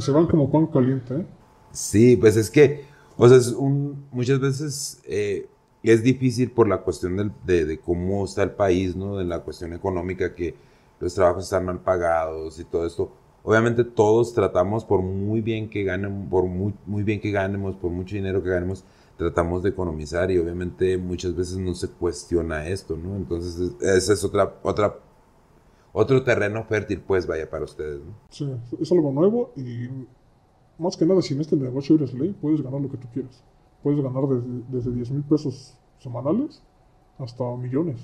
se 0.00 0.12
van 0.12 0.26
como 0.26 0.50
pan 0.50 0.66
caliente, 0.68 1.14
¿eh? 1.16 1.26
Sí, 1.72 2.16
pues 2.16 2.36
es 2.36 2.50
que, 2.50 2.84
o 3.16 3.28
sea, 3.28 3.36
es 3.38 3.48
un, 3.48 4.06
muchas 4.10 4.40
veces 4.40 5.00
eh, 5.04 5.48
es 5.82 6.02
difícil 6.02 6.50
por 6.50 6.66
la 6.68 6.78
cuestión 6.82 7.32
de, 7.44 7.80
cómo 7.80 8.24
está 8.24 8.42
el 8.42 8.52
país, 8.52 8.96
¿no? 8.96 9.16
De 9.18 9.24
la 9.24 9.40
cuestión 9.40 9.72
económica, 9.74 10.34
que 10.34 10.54
los 11.00 11.14
trabajos 11.14 11.44
están 11.44 11.66
mal 11.66 11.80
pagados 11.80 12.58
y 12.58 12.64
todo 12.64 12.86
esto. 12.86 13.12
Obviamente 13.44 13.84
todos 13.84 14.34
tratamos, 14.34 14.84
por 14.84 15.02
muy 15.02 15.40
bien 15.40 15.70
que 15.70 15.84
ganen, 15.84 16.28
por 16.28 16.44
muy, 16.46 16.74
bien 17.04 17.20
que 17.20 17.30
ganemos, 17.30 17.76
por 17.76 17.90
mucho 17.90 18.16
dinero 18.16 18.42
que 18.42 18.50
ganemos, 18.50 18.84
tratamos 19.16 19.62
de 19.62 19.70
economizar 19.70 20.30
y 20.30 20.38
obviamente 20.38 20.96
muchas 20.98 21.34
veces 21.36 21.58
no 21.58 21.74
se 21.74 21.88
cuestiona 21.88 22.66
esto, 22.68 22.96
¿no? 22.96 23.16
Entonces, 23.16 23.58
es- 23.80 23.88
esa 23.88 24.12
es 24.14 24.24
otra, 24.24 24.54
otra, 24.62 24.96
otro 25.92 26.22
terreno 26.22 26.64
fértil, 26.64 27.00
pues, 27.00 27.26
vaya 27.26 27.48
para 27.48 27.64
ustedes, 27.64 28.00
¿no? 28.04 28.14
Sí, 28.30 28.50
es 28.80 28.92
algo 28.92 29.10
nuevo 29.12 29.52
y 29.56 29.88
más 30.78 30.96
que 30.96 31.04
nada, 31.06 31.20
si 31.22 31.34
en 31.34 31.40
este 31.40 31.56
negocio 31.56 31.96
eres 31.96 32.14
ley, 32.14 32.34
puedes 32.40 32.62
ganar 32.62 32.80
lo 32.80 32.90
que 32.90 32.96
tú 32.98 33.08
quieras. 33.12 33.42
Puedes 33.82 34.00
ganar 34.02 34.24
desde, 34.28 34.62
desde 34.68 34.92
10 34.92 35.10
mil 35.10 35.22
pesos 35.24 35.74
semanales 35.98 36.62
hasta 37.18 37.44
millones. 37.56 38.00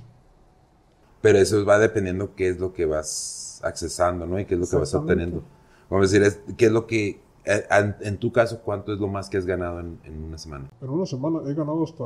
Pero 1.20 1.38
eso 1.38 1.64
va 1.64 1.78
dependiendo 1.78 2.34
qué 2.34 2.48
es 2.50 2.58
lo 2.60 2.72
que 2.72 2.84
vas 2.86 3.60
accesando, 3.64 4.26
¿no? 4.26 4.38
Y 4.38 4.44
qué 4.44 4.54
es 4.54 4.60
lo 4.60 4.66
que 4.66 4.76
vas 4.76 4.94
obteniendo. 4.94 5.42
Vamos 5.88 6.08
a 6.08 6.12
decir, 6.12 6.22
es- 6.26 6.54
qué 6.56 6.66
es 6.66 6.72
lo 6.72 6.86
que, 6.86 7.20
eh, 7.44 7.64
en, 7.70 7.96
en 8.00 8.18
tu 8.18 8.30
caso, 8.32 8.60
¿cuánto 8.62 8.92
es 8.92 8.98
lo 9.00 9.08
más 9.08 9.28
que 9.30 9.36
has 9.38 9.46
ganado 9.46 9.80
en, 9.80 9.98
en 10.04 10.22
una 10.24 10.38
semana? 10.38 10.68
En 10.82 10.88
una 10.90 11.06
semana 11.06 11.40
he 11.48 11.54
ganado 11.54 11.82
hasta 11.84 12.04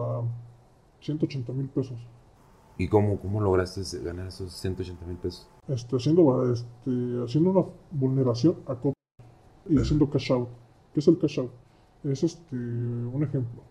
180 1.00 1.52
mil 1.52 1.68
pesos. 1.68 1.98
¿Y 2.78 2.88
cómo, 2.88 3.18
cómo 3.18 3.40
lograste 3.40 3.82
ganar 4.02 4.28
esos 4.28 4.52
180 4.52 5.04
mil 5.06 5.16
pesos? 5.16 5.48
Este, 5.66 5.96
haciendo, 5.96 6.52
este, 6.52 6.90
haciendo 7.24 7.50
una 7.50 7.64
vulneración 7.90 8.56
a 8.66 8.74
copia 8.76 8.92
y 9.68 9.78
haciendo 9.78 10.08
cash 10.08 10.30
out. 10.32 10.48
¿Qué 10.94 11.00
es 11.00 11.08
el 11.08 11.18
cash 11.18 11.40
out? 11.40 11.50
Es 12.04 12.22
este, 12.22 12.54
un 12.56 13.22
ejemplo. 13.24 13.62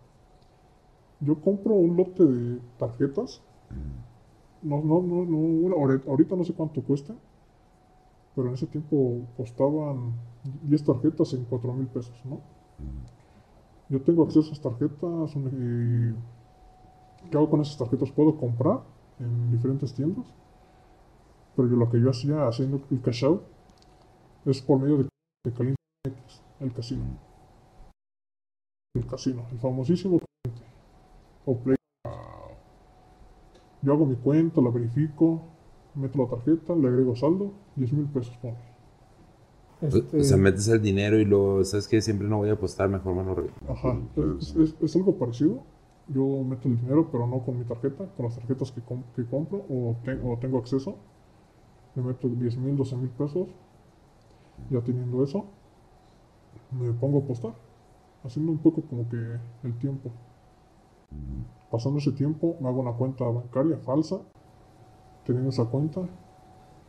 Yo 1.22 1.40
compro 1.40 1.74
un 1.74 1.96
lote 1.96 2.24
de 2.26 2.60
tarjetas. 2.78 3.42
No, 4.62 4.82
no, 4.84 5.02
no, 5.02 5.24
no, 5.26 5.76
ahori- 5.76 6.04
ahorita 6.08 6.36
no 6.36 6.44
sé 6.44 6.54
cuánto 6.54 6.82
cuesta, 6.82 7.16
pero 8.36 8.50
en 8.50 8.56
ese 8.56 8.68
tiempo 8.68 9.22
costaban 9.38 10.14
10 10.64 10.84
tarjetas 10.84 11.34
en 11.34 11.46
4 11.46 11.74
mil 11.74 11.88
pesos, 11.88 12.14
¿no? 12.26 12.40
Yo 13.90 14.02
tengo 14.02 14.24
acceso 14.24 14.42
a 14.42 14.52
esas 14.52 14.62
tarjetas 14.62 15.34
¿qué 17.32 17.38
hago 17.38 17.50
con 17.50 17.62
esas 17.62 17.78
tarjetas? 17.78 18.12
Puedo 18.12 18.36
comprar 18.38 18.82
en 19.20 19.52
diferentes 19.52 19.94
tiendas 19.94 20.26
pero 21.56 21.68
yo 21.70 21.76
lo 21.76 21.90
que 21.90 22.00
yo 22.00 22.10
hacía 22.12 22.48
haciendo 22.48 22.82
el 22.92 23.02
cash 23.02 23.26
out 23.26 23.42
es 24.46 24.62
por 24.62 24.80
medio 24.80 24.98
de, 24.98 25.10
de 25.44 25.52
Caliente 25.52 25.76
X, 26.06 26.42
el 26.60 26.72
casino. 26.72 27.04
El 28.96 29.06
casino, 29.08 29.44
el 29.52 29.58
famosísimo. 29.60 30.20
O 31.46 31.58
Play. 31.58 31.76
Yo 33.82 33.94
hago 33.94 34.06
mi 34.06 34.16
cuenta, 34.16 34.62
la 34.62 34.70
verifico, 34.70 35.42
meto 35.96 36.20
la 36.24 36.30
tarjeta, 36.30 36.76
le 36.76 36.88
agrego 36.88 37.16
saldo, 37.16 37.54
10 37.76 37.92
mil 37.94 38.06
pesos 38.06 38.38
ponle. 38.38 38.58
Este, 39.82 40.20
O 40.20 40.24
sea, 40.24 40.38
metes 40.38 40.68
el 40.68 40.82
dinero 40.82 41.20
y 41.20 41.26
luego, 41.26 41.64
¿sabes 41.64 41.88
qué? 41.88 42.02
Siempre 42.02 42.28
no 42.28 42.38
voy 42.38 42.50
a 42.50 42.54
apostar, 42.54 42.88
mejor 42.90 43.16
me 43.16 43.24
lo. 43.24 43.48
Ajá, 43.72 43.98
es, 44.40 44.56
es- 44.56 44.76
es 44.82 44.96
algo 44.96 45.18
parecido, 45.18 45.64
yo 46.10 46.44
meto 46.44 46.68
el 46.68 46.78
dinero, 46.78 47.10
pero 47.12 47.28
no 47.28 47.40
con 47.44 47.58
mi 47.60 47.66
tarjeta, 47.66 48.06
con 48.16 48.26
las 48.26 48.36
tarjetas 48.36 48.72
que, 48.72 48.82
com- 48.82 49.04
que 49.16 49.26
compro 49.26 49.60
o, 49.70 49.96
te- 50.04 50.20
o 50.22 50.38
tengo 50.40 50.58
acceso. 50.60 50.96
Le 51.96 52.04
meto 52.04 52.30
10 52.30 52.58
mil, 52.58 52.78
12 52.78 52.96
mil 52.96 53.10
pesos. 53.10 53.50
Ya 54.70 54.82
teniendo 54.82 55.24
eso, 55.24 55.46
me 56.72 56.92
pongo 56.94 57.20
a 57.20 57.22
apostar. 57.24 57.54
Haciendo 58.24 58.52
un 58.52 58.58
poco 58.60 58.82
como 58.84 59.08
que 59.10 59.18
el 59.64 59.78
tiempo. 59.80 60.12
Pasando 61.72 62.00
ese 62.00 62.12
tiempo, 62.12 62.56
me 62.60 62.68
hago 62.70 62.82
una 62.82 62.94
cuenta 62.94 63.26
bancaria 63.26 63.78
falsa. 63.78 64.20
Teniendo 65.26 65.50
esa 65.50 65.66
cuenta, 65.66 66.02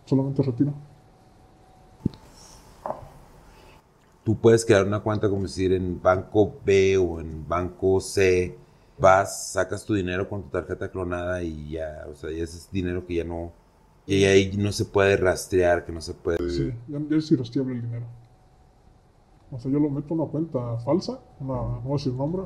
solamente 0.07 0.43
retiro. 0.43 0.73
Tú 4.25 4.37
puedes 4.37 4.65
crear 4.65 4.87
una 4.87 5.01
cuenta 5.01 5.29
como 5.29 5.43
decir 5.43 5.73
en 5.73 6.01
banco 6.03 6.53
B 6.65 6.99
o 6.99 7.21
en 7.21 7.49
banco 7.49 8.01
C. 8.01 8.57
Vas, 9.01 9.53
sacas 9.53 9.85
tu 9.85 9.95
dinero 9.95 10.29
con 10.29 10.43
tu 10.43 10.49
tarjeta 10.49 10.91
clonada 10.91 11.43
y 11.43 11.71
ya, 11.71 12.05
o 12.11 12.15
sea, 12.15 12.31
ya 12.31 12.43
ese 12.43 12.57
es 12.57 12.71
dinero 12.71 13.07
que 13.07 13.15
ya 13.15 13.25
no, 13.25 13.53
y 14.07 14.25
ahí 14.25 14.57
no 14.57 14.73
se 14.73 14.87
puede 14.87 15.17
rastrear, 15.19 15.85
que 15.85 15.93
no 15.93 16.01
se 16.01 16.15
puede. 16.15 16.51
Sí, 16.51 16.73
ya, 16.89 16.99
ya 17.11 17.17
es 17.17 17.31
irrastreable 17.31 17.75
el 17.75 17.83
dinero. 17.83 18.07
O 19.51 19.59
sea, 19.59 19.71
yo 19.71 19.79
lo 19.79 19.91
meto 19.91 20.15
en 20.15 20.21
una 20.21 20.31
cuenta 20.31 20.79
falsa, 20.79 21.21
una, 21.41 21.55
no 21.55 21.81
voy 21.83 21.93
a 21.93 21.97
decir 21.97 22.15
nombre 22.15 22.43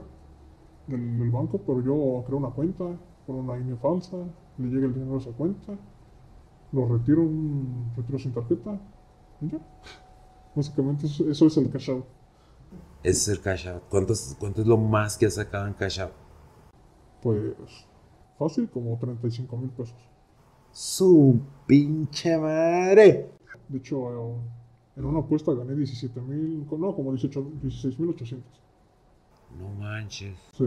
del, 0.88 1.18
del 1.18 1.30
banco, 1.30 1.58
pero 1.58 1.80
yo 1.80 2.24
creo 2.26 2.38
una 2.38 2.50
cuenta 2.50 2.84
con 3.26 3.36
una 3.36 3.56
INE 3.58 3.76
falsa, 3.76 4.16
le 4.58 4.68
llega 4.68 4.86
el 4.86 4.94
dinero 4.94 5.14
a 5.14 5.18
esa 5.18 5.30
cuenta, 5.30 5.72
lo 6.72 6.86
retiro, 6.86 7.22
un 7.22 7.92
retiro 7.96 8.18
sin 8.18 8.32
tarjeta 8.32 8.80
y 9.40 9.50
ya. 9.50 9.58
Básicamente 10.54 11.06
eso, 11.06 11.30
eso 11.30 11.46
es 11.46 11.56
el 11.56 11.70
cash 11.70 11.90
out. 11.90 12.04
Ese 13.04 13.32
es 13.32 13.38
el 13.38 13.40
cash 13.40 13.68
out. 13.68 13.82
¿Cuántos, 13.88 14.36
¿Cuánto 14.38 14.62
es 14.62 14.66
lo 14.66 14.76
más 14.76 15.16
que 15.16 15.26
has 15.26 15.34
sacado 15.34 15.66
en 15.66 15.74
cash 15.74 16.00
out? 16.00 16.12
Pues 17.22 17.54
fácil, 18.38 18.68
como 18.68 18.98
35 18.98 19.56
mil 19.56 19.70
pesos. 19.70 19.96
Su 20.72 21.40
pinche 21.66 22.36
madre. 22.36 23.30
De 23.68 23.78
hecho, 23.78 24.10
eh, 24.10 24.36
en 24.96 25.04
una 25.04 25.20
apuesta 25.20 25.52
gané 25.52 25.74
17 25.74 26.20
mil, 26.20 26.66
no, 26.70 26.94
como 26.94 27.12
18, 27.12 27.52
16 27.62 27.98
mil 27.98 28.10
800. 28.10 28.60
No 29.58 29.68
manches. 29.78 30.36
Sí. 30.56 30.66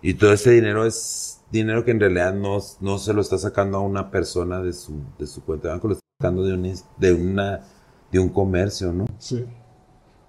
Y 0.00 0.14
todo 0.14 0.32
ese 0.32 0.52
dinero 0.52 0.84
es 0.84 1.42
dinero 1.50 1.84
que 1.84 1.90
en 1.90 2.00
realidad 2.00 2.32
no, 2.32 2.58
no 2.80 2.98
se 2.98 3.12
lo 3.12 3.20
está 3.20 3.36
sacando 3.36 3.78
a 3.78 3.80
una 3.80 4.10
persona 4.10 4.60
de 4.62 4.72
su, 4.72 5.02
de 5.18 5.26
su 5.26 5.42
cuenta 5.42 5.68
de 5.68 5.74
banco, 5.74 5.88
lo 5.88 5.94
está 5.94 6.06
sacando 6.20 6.44
de, 6.44 6.54
un, 6.54 6.74
de, 6.98 7.12
una, 7.12 7.60
de 8.12 8.18
un 8.20 8.28
comercio, 8.28 8.92
¿no? 8.92 9.06
Sí. 9.18 9.44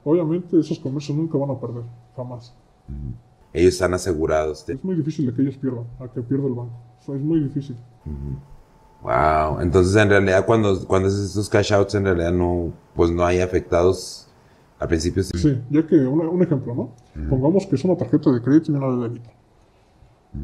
Obviamente 0.03 0.57
esos 0.59 0.79
comercios 0.79 1.15
nunca 1.15 1.37
van 1.37 1.51
a 1.51 1.59
perder, 1.59 1.83
jamás. 2.15 2.55
Ellos 3.53 3.73
están 3.73 3.93
asegurados. 3.93 4.65
de- 4.65 4.73
Es 4.75 4.83
muy 4.83 4.95
difícil 4.95 5.25
de 5.25 5.33
que 5.33 5.41
ellos 5.41 5.57
pierdan, 5.57 5.85
a 5.99 6.07
que 6.07 6.21
pierda 6.21 6.47
el 6.47 6.53
banco. 6.53 6.73
O 6.99 7.03
sea, 7.03 7.15
es 7.15 7.21
muy 7.21 7.39
difícil. 7.39 7.75
Wow. 9.01 9.61
Entonces, 9.61 9.95
en 9.95 10.09
realidad, 10.09 10.45
cuando, 10.45 10.85
cuando 10.85 11.07
haces 11.07 11.25
estos 11.29 11.49
cash 11.49 11.71
outs, 11.73 11.95
en 11.95 12.03
realidad 12.05 12.31
no, 12.33 12.71
pues 12.95 13.09
no 13.11 13.25
hay 13.25 13.39
afectados 13.39 14.27
al 14.77 14.87
principio. 14.87 15.23
sí. 15.23 15.37
Sí, 15.37 15.61
ya 15.69 15.85
que 15.87 15.95
una- 16.05 16.29
un 16.29 16.41
ejemplo, 16.43 16.75
¿no? 16.75 16.89
Pongamos 17.29 17.65
que 17.65 17.75
es 17.75 17.83
una 17.83 17.95
tarjeta 17.97 18.31
de 18.31 18.41
crédito 18.41 18.71
y 18.71 18.75
una 18.75 18.87
de 18.95 19.07
débito. 19.09 19.29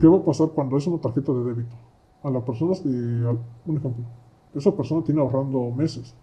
¿Qué 0.02 0.08
va 0.08 0.18
a 0.18 0.24
pasar 0.26 0.48
cuando 0.56 0.78
es 0.78 0.88
una 0.88 1.00
tarjeta 1.00 1.32
de 1.32 1.44
débito? 1.44 1.76
A 2.24 2.30
la 2.32 2.44
persona, 2.44 2.74
al- 2.74 3.40
un 3.68 3.78
ejemplo, 3.78 4.04
esa 4.56 4.72
persona 4.76 5.04
tiene 5.04 5.22
ahorrando 5.22 5.70
meses. 5.72 6.14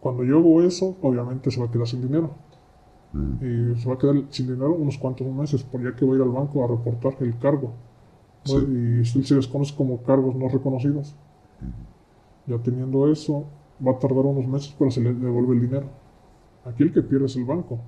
Cuando 0.00 0.24
yo 0.24 0.38
hago 0.38 0.62
eso, 0.62 0.96
obviamente 1.02 1.50
se 1.50 1.60
va 1.60 1.66
a 1.66 1.70
quedar 1.70 1.86
sin 1.86 2.00
dinero. 2.02 2.30
Y 3.12 3.74
se 3.80 3.88
va 3.88 3.94
a 3.94 3.98
quedar 3.98 4.22
sin 4.30 4.46
dinero 4.46 4.72
unos 4.74 4.96
cuantos 4.98 5.26
meses, 5.26 5.62
por 5.64 5.82
ya 5.82 5.96
que 5.96 6.04
va 6.04 6.12
a 6.12 6.16
ir 6.16 6.22
al 6.22 6.28
banco 6.30 6.64
a 6.64 6.68
reportar 6.68 7.16
el 7.20 7.36
cargo. 7.38 7.72
¿no? 8.46 8.58
Y 9.00 9.04
se 9.04 9.22
se 9.24 9.34
les 9.34 9.48
conoce 9.48 9.74
como 9.74 10.02
cargos 10.02 10.34
no 10.36 10.48
reconocidos. 10.48 11.14
Ya 12.46 12.58
teniendo 12.58 13.10
eso, 13.10 13.44
va 13.86 13.92
a 13.92 13.98
tardar 13.98 14.24
unos 14.26 14.46
meses, 14.46 14.74
pero 14.78 14.90
se 14.90 15.00
le 15.00 15.12
devuelve 15.12 15.54
el 15.54 15.60
dinero. 15.60 15.86
Aquí 16.64 16.82
el 16.84 16.92
que 16.92 17.02
pierde 17.02 17.26
es 17.26 17.36
el 17.36 17.44
banco. 17.44 17.80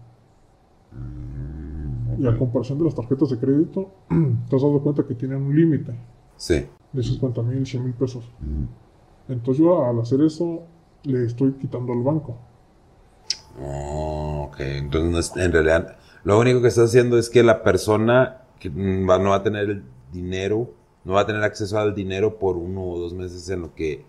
Y 2.18 2.26
a 2.26 2.36
comparación 2.36 2.78
de 2.78 2.84
las 2.84 2.94
tarjetas 2.94 3.30
de 3.30 3.38
crédito, 3.38 3.90
te 4.08 4.56
has 4.56 4.62
dado 4.62 4.80
cuenta 4.82 5.04
que 5.06 5.14
tienen 5.14 5.40
un 5.42 5.54
límite 5.56 5.94
Sí. 6.36 6.66
de 6.92 7.02
50 7.02 7.42
mil, 7.42 7.64
100 7.66 7.84
mil 7.84 7.94
pesos. 7.94 8.30
Entonces 9.28 9.62
yo 9.64 9.84
al 9.84 10.00
hacer 10.00 10.20
eso, 10.20 10.62
le 11.04 11.24
estoy 11.26 11.52
quitando 11.52 11.92
al 11.92 12.02
banco. 12.02 12.36
Oh, 13.62 14.21
ok. 14.52 14.60
Entonces, 14.60 15.36
en 15.36 15.52
realidad, 15.52 15.96
lo 16.24 16.38
único 16.38 16.62
que 16.62 16.68
estás 16.68 16.90
haciendo 16.90 17.18
es 17.18 17.28
que 17.28 17.42
la 17.42 17.62
persona 17.62 18.42
mm, 18.64 19.06
no 19.06 19.30
va 19.30 19.36
a 19.36 19.42
tener 19.42 19.70
el 19.70 19.82
dinero, 20.12 20.70
no 21.04 21.14
va 21.14 21.22
a 21.22 21.26
tener 21.26 21.42
acceso 21.42 21.78
al 21.78 21.94
dinero 21.94 22.38
por 22.38 22.56
uno 22.56 22.84
o 22.84 22.98
dos 22.98 23.12
meses 23.12 23.48
en 23.48 23.62
lo 23.62 23.74
que 23.74 24.04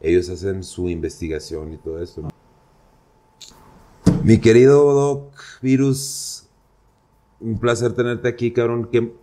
ellos 0.00 0.28
hacen 0.28 0.62
su 0.62 0.90
investigación 0.90 1.72
y 1.72 1.78
todo 1.78 2.02
esto. 2.02 2.22
¿no? 2.22 2.28
Mi 4.22 4.38
querido 4.38 4.92
Doc 4.92 5.34
Virus, 5.62 6.48
un 7.40 7.58
placer 7.58 7.94
tenerte 7.94 8.28
aquí, 8.28 8.52
cabrón. 8.52 8.88
¿Qué, 8.92 9.14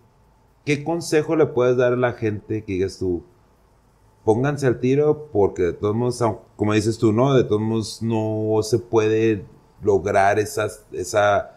¿Qué 0.66 0.84
consejo 0.84 1.36
le 1.36 1.46
puedes 1.48 1.78
dar 1.78 1.94
a 1.94 1.98
la 1.98 2.14
gente 2.14 2.64
que 2.64 2.74
digas 2.74 2.98
tú? 2.98 3.24
Pónganse 4.24 4.68
al 4.68 4.80
tiro 4.80 5.30
porque 5.32 5.64
de 5.64 5.74
todos 5.74 5.96
modos, 5.96 6.24
como 6.56 6.74
dices 6.74 6.98
tú, 6.98 7.12
¿no? 7.12 7.34
De 7.34 7.44
todos 7.44 7.62
modos 7.62 8.02
no 8.02 8.62
se 8.62 8.78
puede 8.78 9.46
lograr 9.84 10.40
esas- 10.40 10.86
esa, 10.92 11.52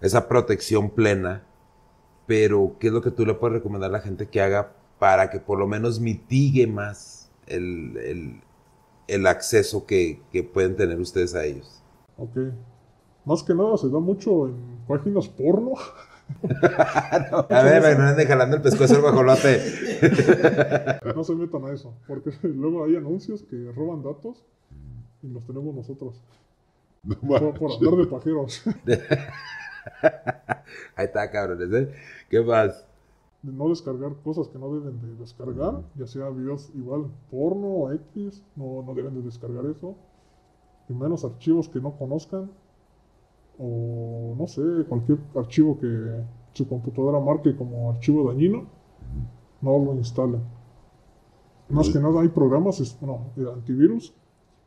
esa 0.00 0.28
protección 0.28 0.90
plena. 0.90 1.42
Pero, 2.26 2.76
¿qué 2.80 2.86
es 2.88 2.92
lo 2.92 3.02
que 3.02 3.10
tú 3.10 3.26
le 3.26 3.34
puedes 3.34 3.54
recomendar 3.56 3.90
a 3.90 3.92
la 3.92 4.00
gente 4.00 4.26
que 4.28 4.40
haga 4.40 4.72
para 4.98 5.28
que 5.30 5.40
por 5.40 5.58
lo 5.58 5.66
menos 5.66 6.00
mitigue 6.00 6.66
más 6.66 7.30
el, 7.46 7.96
el- 7.98 8.40
el 9.06 9.26
acceso 9.26 9.84
que, 9.84 10.20
que 10.32 10.42
pueden 10.42 10.76
tener 10.76 10.98
ustedes 10.98 11.34
a 11.34 11.44
ellos? 11.44 11.82
Ok. 12.16 12.36
Más 13.26 13.42
que 13.42 13.54
nada 13.54 13.76
se 13.76 13.88
da 13.90 13.98
mucho 13.98 14.46
en 14.48 14.54
páginas 14.88 15.28
porno. 15.28 15.72
A 17.50 17.62
ver, 17.62 17.82
me 17.98 18.04
anden 18.04 18.26
jalando 18.26 18.56
el 18.56 18.62
pescuezo 18.62 18.94
al 18.96 19.02
guajolote. 19.02 19.60
No 21.14 21.22
se 21.24 21.34
metan 21.34 21.64
a 21.66 21.72
eso, 21.72 21.94
porque 22.06 22.30
luego 22.42 22.84
hay 22.84 22.96
anuncios 22.96 23.42
que 23.42 23.70
roban 23.74 24.02
datos 24.02 24.44
y 25.22 25.28
los 25.28 25.44
tenemos 25.46 25.74
nosotros. 25.74 26.22
Por, 27.26 27.58
por 27.58 27.72
andar 27.72 27.96
de 27.96 28.06
pajeros. 28.06 28.64
Ahí 30.96 31.04
está, 31.06 31.30
cabrones, 31.30 31.70
¿eh? 31.72 31.92
¿Qué 32.30 32.40
más? 32.40 32.86
De 33.42 33.52
no 33.52 33.68
descargar 33.68 34.14
cosas 34.24 34.48
que 34.48 34.58
no 34.58 34.72
deben 34.72 34.98
de 35.00 35.14
descargar, 35.16 35.82
ya 35.96 36.06
sea 36.06 36.30
videos 36.30 36.70
igual 36.74 37.10
porno 37.30 37.66
o 37.66 37.92
X, 37.92 38.42
no, 38.56 38.82
no 38.82 38.94
deben 38.94 39.14
de 39.14 39.22
descargar 39.22 39.66
eso. 39.66 39.96
Y 40.88 40.94
menos 40.94 41.24
archivos 41.24 41.68
que 41.68 41.80
no 41.80 41.96
conozcan. 41.96 42.50
O 43.58 44.34
no 44.38 44.46
sé, 44.46 44.62
cualquier 44.88 45.18
archivo 45.36 45.78
que 45.78 46.24
su 46.54 46.66
computadora 46.66 47.20
marque 47.20 47.54
como 47.54 47.90
archivo 47.90 48.26
dañino, 48.28 48.66
no 49.60 49.78
lo 49.78 49.94
instalen. 49.94 50.42
Más 51.68 51.88
que 51.88 51.98
nada 51.98 52.20
hay 52.20 52.28
programas, 52.28 52.98
bueno, 53.00 53.32
antivirus, 53.52 54.14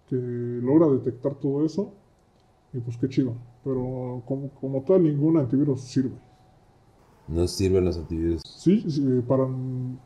que 0.08 0.16
logra 0.16 0.88
detectar 0.88 1.36
todo 1.36 1.66
eso. 1.66 1.94
Y 2.74 2.80
pues 2.80 2.98
qué 2.98 3.10
chido. 3.10 3.36
Pero 3.64 4.24
como, 4.26 4.50
como 4.60 4.82
tal, 4.84 5.04
ningún 5.04 5.38
antivirus 5.38 5.82
sirve. 5.82 6.18
No 7.28 7.48
sirven 7.48 7.86
los 7.86 7.98
antivirus. 7.98 8.42
Sí, 8.46 8.86
sí, 8.90 9.02
para, 9.28 9.48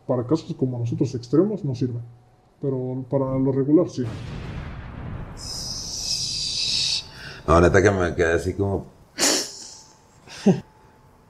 para 0.08 0.26
casos 0.26 0.56
como 0.56 0.80
nosotros 0.80 1.14
extremos 1.16 1.64
no 1.64 1.76
sirve. 1.76 2.00
Pero 2.62 3.06
para 3.10 3.38
lo 3.38 3.52
regular 3.52 3.90
sí. 3.90 4.04
No, 7.48 7.60
neta 7.60 7.82
que 7.82 7.92
me 7.92 8.16
quedé 8.16 8.34
así 8.34 8.54
como. 8.54 8.88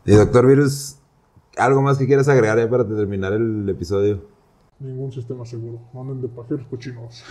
Y 0.03 0.13
doctor 0.13 0.47
Virus, 0.47 0.97
¿algo 1.57 1.83
más 1.83 1.99
que 1.99 2.07
quieras 2.07 2.27
agregar 2.27 2.57
ya 2.57 2.67
para 2.67 2.87
terminar 2.87 3.33
el 3.33 3.69
episodio? 3.69 4.25
Ningún 4.81 5.11
sistema 5.11 5.45
seguro. 5.45 5.79
No 5.93 6.01
anden 6.01 6.21
de 6.21 6.27
pajeros 6.27 6.65
cochinos. 6.67 7.23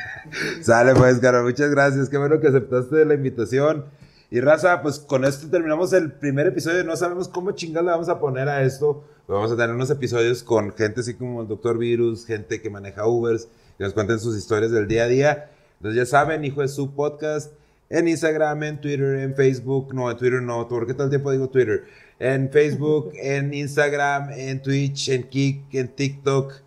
Sale 0.62 0.94
pues, 0.94 1.18
caro, 1.18 1.42
muchas 1.42 1.68
gracias. 1.70 2.08
Qué 2.08 2.16
bueno 2.16 2.38
que 2.38 2.46
aceptaste 2.46 3.04
la 3.04 3.14
invitación. 3.14 3.86
Y 4.30 4.40
raza, 4.40 4.80
pues 4.82 5.00
con 5.00 5.24
esto 5.24 5.48
terminamos 5.48 5.92
el 5.92 6.12
primer 6.12 6.46
episodio. 6.46 6.84
No 6.84 6.94
sabemos 6.94 7.26
cómo 7.26 7.50
chingados 7.52 7.86
le 7.86 7.90
vamos 7.90 8.08
a 8.08 8.20
poner 8.20 8.48
a 8.48 8.62
esto. 8.62 9.04
Vamos 9.26 9.50
a 9.50 9.56
tener 9.56 9.74
unos 9.74 9.90
episodios 9.90 10.44
con 10.44 10.72
gente 10.72 11.00
así 11.00 11.14
como 11.14 11.42
el 11.42 11.48
Doctor 11.48 11.76
Virus, 11.76 12.24
gente 12.24 12.62
que 12.62 12.70
maneja 12.70 13.06
Ubers, 13.06 13.48
que 13.76 13.84
nos 13.84 13.92
cuenten 13.94 14.20
sus 14.20 14.36
historias 14.36 14.70
del 14.70 14.86
día 14.86 15.04
a 15.04 15.08
día. 15.08 15.50
Entonces 15.78 15.96
ya 15.96 16.06
saben, 16.06 16.44
hijo 16.44 16.60
de 16.60 16.68
su 16.68 16.94
podcast, 16.94 17.52
en 17.90 18.06
Instagram, 18.06 18.62
en 18.62 18.80
Twitter, 18.80 19.18
en 19.18 19.34
Facebook. 19.34 19.92
No, 19.92 20.08
en 20.08 20.16
Twitter 20.16 20.40
no, 20.40 20.68
porque 20.68 20.94
todo 20.94 21.04
el 21.04 21.10
tiempo 21.10 21.32
digo 21.32 21.48
Twitter. 21.48 21.82
En 22.20 22.48
Facebook, 22.48 23.10
en 23.20 23.52
Instagram, 23.52 24.30
en 24.30 24.62
Twitch, 24.62 25.08
en 25.08 25.24
Kik, 25.24 25.74
en 25.74 25.88
TikTok 25.88 26.62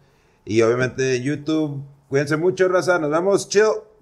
y 0.45 0.61
obviamente 0.61 1.15
en 1.15 1.23
YouTube. 1.23 1.83
Cuídense 2.07 2.37
mucho, 2.37 2.67
raza. 2.67 2.99
Nos 2.99 3.11
vemos. 3.11 3.49
Chill. 3.49 3.85